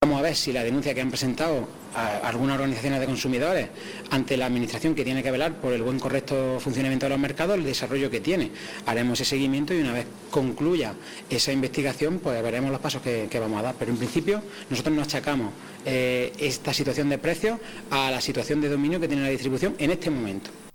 vamos 0.00 0.20
a 0.20 0.22
ver 0.22 0.36
si 0.36 0.52
la 0.52 0.64
denuncia 0.64 0.94
que 0.94 1.02
han 1.02 1.10
presentado 1.10 1.68
algunas 2.22 2.54
organizaciones 2.54 3.00
de 3.00 3.06
consumidores 3.06 3.68
ante 4.10 4.36
la 4.36 4.46
Administración 4.46 4.94
que 4.94 5.04
tiene 5.04 5.22
que 5.22 5.30
velar 5.30 5.56
por 5.56 5.72
el 5.72 5.82
buen 5.82 5.98
correcto 5.98 6.58
funcionamiento 6.60 7.06
de 7.06 7.10
los 7.10 7.18
mercados, 7.18 7.56
el 7.56 7.64
desarrollo 7.64 8.08
que 8.08 8.20
tiene. 8.20 8.50
Haremos 8.86 9.20
ese 9.20 9.30
seguimiento 9.30 9.74
y 9.74 9.80
una 9.80 9.92
vez 9.92 10.06
concluya 10.30 10.94
esa 11.28 11.52
investigación, 11.52 12.20
pues 12.20 12.42
veremos 12.42 12.70
los 12.70 12.80
pasos 12.80 13.02
que, 13.02 13.26
que 13.28 13.38
vamos 13.38 13.58
a 13.58 13.62
dar. 13.62 13.74
Pero 13.78 13.90
en 13.90 13.98
principio 13.98 14.42
nosotros 14.70 14.94
nos 14.94 15.08
achacamos 15.08 15.52
eh, 15.84 16.32
esta 16.38 16.72
situación 16.72 17.08
de 17.08 17.18
precios 17.18 17.58
a 17.90 18.10
la 18.10 18.20
situación 18.20 18.60
de 18.60 18.68
dominio 18.68 19.00
que 19.00 19.08
tiene 19.08 19.22
la 19.24 19.30
distribución 19.30 19.74
en 19.78 19.90
este 19.90 20.10
momento. 20.10 20.67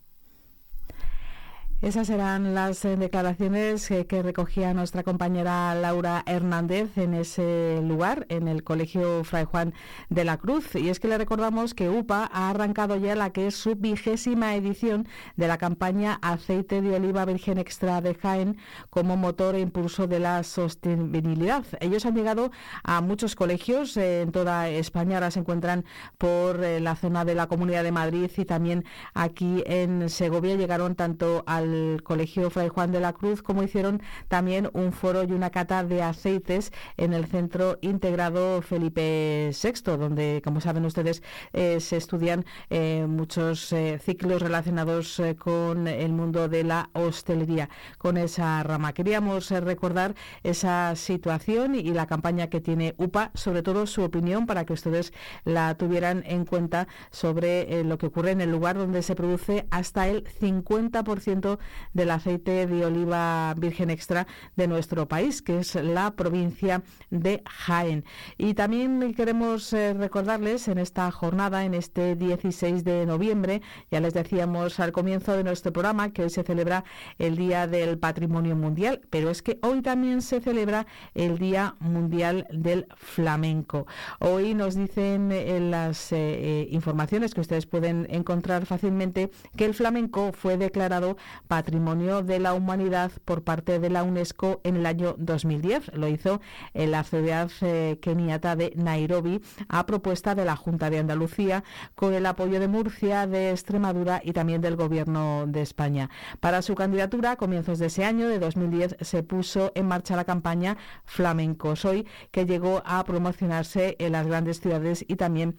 Esas 1.83 2.09
eran 2.09 2.55
las 2.55 2.85
eh, 2.85 2.95
declaraciones 2.95 3.91
eh, 3.91 4.05
que 4.05 4.23
recogía 4.23 4.73
nuestra 4.73 5.03
compañera 5.03 5.75
Laura 5.75 6.23
Hernández 6.25 6.97
en 6.97 7.13
ese 7.13 7.81
lugar, 7.83 8.25
en 8.29 8.47
el 8.47 8.63
Colegio 8.63 9.25
Fray 9.25 9.43
Juan 9.43 9.73
de 10.07 10.23
la 10.23 10.37
Cruz. 10.37 10.75
Y 10.75 10.87
es 10.87 11.01
que 11.01 11.09
le 11.09 11.17
recordamos 11.17 11.73
que 11.73 11.89
UPA 11.89 12.29
ha 12.31 12.49
arrancado 12.51 12.95
ya 12.95 13.17
la 13.17 13.31
que 13.31 13.47
es 13.47 13.55
su 13.55 13.75
vigésima 13.75 14.55
edición 14.55 15.09
de 15.35 15.49
la 15.49 15.57
campaña 15.57 16.19
Aceite 16.21 16.81
de 16.81 16.95
Oliva 16.95 17.25
Virgen 17.25 17.57
Extra 17.57 17.99
de 17.99 18.15
Jaén 18.15 18.55
como 18.89 19.17
motor 19.17 19.55
e 19.55 19.59
impulso 19.59 20.07
de 20.07 20.21
la 20.21 20.41
sostenibilidad. 20.43 21.65
Ellos 21.81 22.05
han 22.05 22.15
llegado 22.15 22.51
a 22.85 23.01
muchos 23.01 23.35
colegios 23.35 23.97
eh, 23.97 24.21
en 24.21 24.31
toda 24.31 24.69
España, 24.69 25.17
ahora 25.17 25.31
se 25.31 25.41
encuentran 25.41 25.83
por 26.17 26.59
la 26.59 26.95
zona 26.95 27.25
de 27.25 27.35
la 27.35 27.47
Comunidad 27.47 27.83
de 27.83 27.91
Madrid 27.91 28.31
y 28.37 28.45
también 28.45 28.85
aquí 29.13 29.63
en 29.65 30.09
Segovia. 30.09 30.55
Llegaron 30.55 30.95
tanto 30.95 31.43
al 31.45 31.72
Colegio 32.03 32.49
Fray 32.49 32.69
Juan 32.69 32.91
de 32.91 32.99
la 32.99 33.13
Cruz, 33.13 33.41
como 33.41 33.63
hicieron 33.63 34.01
también 34.27 34.69
un 34.73 34.91
foro 34.91 35.23
y 35.23 35.31
una 35.31 35.49
cata 35.49 35.83
de 35.83 36.01
aceites 36.01 36.71
en 36.97 37.13
el 37.13 37.25
Centro 37.25 37.77
Integrado 37.81 38.61
Felipe 38.61 39.51
VI, 39.51 39.97
donde, 39.97 40.41
como 40.43 40.61
saben 40.61 40.85
ustedes, 40.85 41.23
eh, 41.53 41.79
se 41.79 41.97
estudian 41.97 42.45
eh, 42.69 43.05
muchos 43.07 43.71
eh, 43.73 43.99
ciclos 44.03 44.41
relacionados 44.41 45.21
con 45.39 45.87
el 45.87 46.11
mundo 46.13 46.47
de 46.47 46.63
la 46.63 46.89
hostelería, 46.93 47.69
con 47.97 48.17
esa 48.17 48.61
rama. 48.63 48.93
Queríamos 48.93 49.49
recordar 49.51 50.15
esa 50.43 50.95
situación 50.95 51.75
y 51.75 51.93
la 51.93 52.07
campaña 52.07 52.47
que 52.47 52.61
tiene 52.61 52.95
UPA, 52.97 53.31
sobre 53.33 53.63
todo 53.63 53.87
su 53.87 54.03
opinión, 54.03 54.45
para 54.45 54.65
que 54.65 54.73
ustedes 54.73 55.13
la 55.45 55.75
tuvieran 55.75 56.23
en 56.25 56.45
cuenta 56.45 56.87
sobre 57.11 57.83
lo 57.83 57.97
que 57.97 58.07
ocurre 58.07 58.31
en 58.31 58.41
el 58.41 58.51
lugar 58.51 58.77
donde 58.77 59.03
se 59.03 59.15
produce 59.15 59.65
hasta 59.71 60.07
el 60.07 60.23
50% 60.23 61.59
del 61.93 62.11
aceite 62.11 62.67
de 62.67 62.85
oliva 62.85 63.53
virgen 63.57 63.89
extra 63.89 64.27
de 64.55 64.67
nuestro 64.67 65.07
país, 65.07 65.41
que 65.41 65.59
es 65.59 65.75
la 65.75 66.11
provincia 66.15 66.83
de 67.09 67.43
Jaén. 67.45 68.05
Y 68.37 68.53
también 68.53 69.13
queremos 69.13 69.73
eh, 69.73 69.93
recordarles 69.93 70.67
en 70.67 70.77
esta 70.77 71.09
jornada, 71.11 71.65
en 71.65 71.73
este 71.73 72.15
16 72.15 72.83
de 72.83 73.05
noviembre, 73.05 73.61
ya 73.91 73.99
les 73.99 74.13
decíamos 74.13 74.79
al 74.79 74.91
comienzo 74.91 75.35
de 75.35 75.43
nuestro 75.43 75.71
programa 75.73 76.11
que 76.11 76.23
hoy 76.23 76.29
se 76.29 76.43
celebra 76.43 76.83
el 77.19 77.35
Día 77.35 77.67
del 77.67 77.97
Patrimonio 77.97 78.55
Mundial, 78.55 79.01
pero 79.09 79.29
es 79.29 79.41
que 79.41 79.59
hoy 79.61 79.81
también 79.81 80.21
se 80.21 80.41
celebra 80.41 80.87
el 81.13 81.37
Día 81.37 81.75
Mundial 81.79 82.47
del 82.51 82.87
Flamenco. 82.95 83.87
Hoy 84.19 84.53
nos 84.53 84.75
dicen 84.75 85.31
en 85.31 85.71
las 85.71 86.11
eh, 86.11 86.17
eh, 86.17 86.67
informaciones 86.71 87.33
que 87.33 87.41
ustedes 87.41 87.65
pueden 87.65 88.07
encontrar 88.09 88.65
fácilmente 88.65 89.31
que 89.55 89.65
el 89.65 89.73
flamenco 89.73 90.31
fue 90.31 90.57
declarado 90.57 91.17
Patrimonio 91.47 92.23
de 92.23 92.39
la 92.39 92.53
Humanidad 92.53 93.11
por 93.25 93.43
parte 93.43 93.79
de 93.79 93.89
la 93.89 94.03
UNESCO 94.03 94.61
en 94.63 94.77
el 94.77 94.85
año 94.85 95.15
2010. 95.17 95.91
Lo 95.95 96.07
hizo 96.07 96.41
en 96.73 96.91
la 96.91 97.03
ciudad 97.03 97.51
eh, 97.61 97.99
keniata 98.01 98.55
de 98.55 98.73
Nairobi 98.75 99.41
a 99.67 99.85
propuesta 99.85 100.35
de 100.35 100.45
la 100.45 100.55
Junta 100.55 100.89
de 100.89 100.99
Andalucía 100.99 101.63
con 101.95 102.13
el 102.13 102.25
apoyo 102.25 102.59
de 102.59 102.67
Murcia, 102.67 103.27
de 103.27 103.51
Extremadura 103.51 104.21
y 104.23 104.33
también 104.33 104.61
del 104.61 104.75
Gobierno 104.75 105.45
de 105.47 105.61
España. 105.61 106.09
Para 106.39 106.61
su 106.61 106.75
candidatura, 106.75 107.31
a 107.31 107.35
comienzos 107.35 107.79
de 107.79 107.87
ese 107.87 108.05
año, 108.05 108.27
de 108.27 108.39
2010, 108.39 108.97
se 109.01 109.23
puso 109.23 109.71
en 109.75 109.87
marcha 109.87 110.15
la 110.15 110.25
campaña 110.25 110.77
Flamenco 111.05 111.75
Soy, 111.75 112.07
que 112.31 112.45
llegó 112.45 112.81
a 112.85 113.03
promocionarse 113.03 113.95
en 113.99 114.11
las 114.11 114.27
grandes 114.27 114.59
ciudades 114.59 115.05
y 115.07 115.15
también 115.15 115.57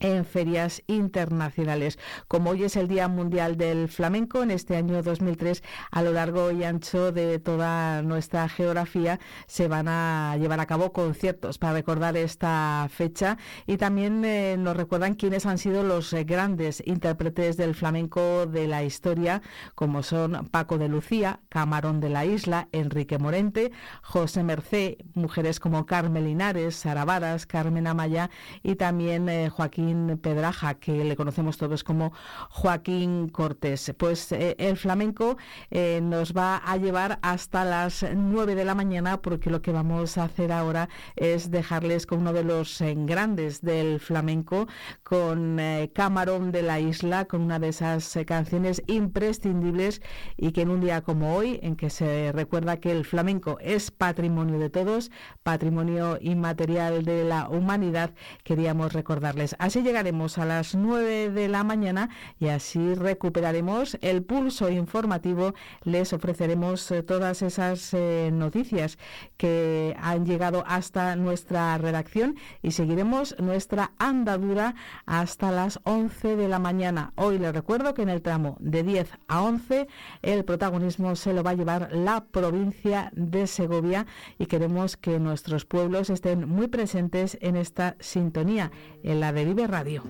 en 0.00 0.24
ferias 0.24 0.82
internacionales. 0.86 1.98
Como 2.28 2.50
hoy 2.50 2.64
es 2.64 2.76
el 2.76 2.88
Día 2.88 3.08
Mundial 3.08 3.56
del 3.56 3.88
Flamenco, 3.88 4.42
en 4.42 4.50
este 4.50 4.76
año 4.76 5.02
2003, 5.02 5.62
a 5.90 6.02
lo 6.02 6.12
largo 6.12 6.50
y 6.50 6.64
ancho 6.64 7.12
de 7.12 7.38
toda 7.38 8.02
nuestra 8.02 8.48
geografía, 8.48 9.18
se 9.46 9.68
van 9.68 9.88
a 9.88 10.36
llevar 10.38 10.60
a 10.60 10.66
cabo 10.66 10.92
conciertos 10.92 11.58
para 11.58 11.72
recordar 11.72 12.16
esta 12.16 12.86
fecha 12.90 13.38
y 13.66 13.76
también 13.76 14.24
eh, 14.24 14.56
nos 14.58 14.76
recuerdan 14.76 15.14
quiénes 15.14 15.46
han 15.46 15.58
sido 15.58 15.82
los 15.82 16.14
grandes 16.26 16.82
intérpretes 16.86 17.56
del 17.56 17.74
flamenco 17.74 18.46
de 18.46 18.68
la 18.68 18.84
historia, 18.84 19.42
como 19.74 20.02
son 20.02 20.48
Paco 20.50 20.78
de 20.78 20.88
Lucía, 20.88 21.40
Camarón 21.48 22.00
de 22.00 22.10
la 22.10 22.24
Isla, 22.24 22.68
Enrique 22.72 23.18
Morente, 23.18 23.72
José 24.02 24.42
Mercé, 24.42 24.98
mujeres 25.14 25.60
como 25.60 25.86
Carmen 25.86 26.24
Linares, 26.24 26.76
Sara 26.76 27.04
Varas, 27.04 27.46
Carmen 27.46 27.86
Amaya 27.86 28.30
y 28.62 28.76
también 28.76 29.28
eh, 29.28 29.48
Joaquín 29.48 29.87
Pedraja, 30.20 30.74
que 30.74 31.04
le 31.04 31.16
conocemos 31.16 31.56
todos 31.56 31.84
como 31.84 32.12
Joaquín 32.50 33.28
Cortés. 33.28 33.94
Pues 33.96 34.32
eh, 34.32 34.56
el 34.58 34.76
flamenco 34.76 35.36
eh, 35.70 36.00
nos 36.02 36.32
va 36.32 36.56
a 36.56 36.76
llevar 36.76 37.18
hasta 37.22 37.64
las 37.64 38.04
9 38.14 38.54
de 38.54 38.64
la 38.64 38.74
mañana 38.74 39.20
porque 39.22 39.50
lo 39.50 39.62
que 39.62 39.72
vamos 39.72 40.18
a 40.18 40.24
hacer 40.24 40.52
ahora 40.52 40.88
es 41.16 41.50
dejarles 41.50 42.06
con 42.06 42.20
uno 42.20 42.32
de 42.32 42.44
los 42.44 42.80
eh, 42.80 42.94
grandes 42.96 43.60
del 43.60 44.00
flamenco, 44.00 44.66
con 45.02 45.60
Camarón 45.92 46.52
de 46.52 46.62
la 46.62 46.80
Isla, 46.80 47.24
con 47.26 47.42
una 47.42 47.58
de 47.58 47.68
esas 47.68 48.18
canciones 48.26 48.82
imprescindibles 48.86 50.02
y 50.36 50.52
que 50.52 50.62
en 50.62 50.70
un 50.70 50.80
día 50.80 51.02
como 51.02 51.34
hoy, 51.34 51.60
en 51.62 51.76
que 51.76 51.90
se 51.90 52.32
recuerda 52.32 52.78
que 52.78 52.90
el 52.90 53.04
flamenco 53.04 53.58
es 53.60 53.90
patrimonio 53.90 54.58
de 54.58 54.70
todos, 54.70 55.10
patrimonio 55.42 56.18
inmaterial 56.20 57.04
de 57.04 57.24
la 57.24 57.48
humanidad, 57.48 58.14
queríamos 58.44 58.92
recordarles. 58.92 59.56
Así 59.58 59.77
llegaremos 59.82 60.38
a 60.38 60.44
las 60.44 60.74
9 60.74 61.30
de 61.30 61.48
la 61.48 61.64
mañana 61.64 62.10
y 62.38 62.48
así 62.48 62.94
recuperaremos 62.94 63.98
el 64.00 64.22
pulso 64.22 64.68
informativo. 64.68 65.54
Les 65.84 66.12
ofreceremos 66.12 66.90
eh, 66.90 67.02
todas 67.02 67.42
esas 67.42 67.94
eh, 67.94 68.30
noticias 68.32 68.98
que 69.36 69.96
han 70.00 70.26
llegado 70.26 70.64
hasta 70.66 71.16
nuestra 71.16 71.76
redacción 71.78 72.36
y 72.62 72.72
seguiremos 72.72 73.36
nuestra 73.38 73.92
andadura 73.98 74.74
hasta 75.06 75.50
las 75.50 75.80
11 75.84 76.36
de 76.36 76.48
la 76.48 76.58
mañana. 76.58 77.12
Hoy 77.16 77.38
les 77.38 77.54
recuerdo 77.54 77.94
que 77.94 78.02
en 78.02 78.08
el 78.08 78.22
tramo 78.22 78.56
de 78.60 78.82
10 78.82 79.10
a 79.28 79.42
11 79.42 79.88
el 80.22 80.44
protagonismo 80.44 81.14
se 81.16 81.32
lo 81.32 81.42
va 81.42 81.50
a 81.50 81.54
llevar 81.54 81.90
la 81.92 82.24
provincia 82.24 83.10
de 83.14 83.46
Segovia 83.46 84.06
y 84.38 84.46
queremos 84.46 84.96
que 84.96 85.18
nuestros 85.18 85.64
pueblos 85.64 86.10
estén 86.10 86.48
muy 86.48 86.68
presentes 86.68 87.38
en 87.40 87.56
esta 87.56 87.96
sintonía, 88.00 88.70
en 89.02 89.20
la 89.20 89.32
de 89.32 89.44
Vive 89.44 89.67
Radio. 89.68 90.02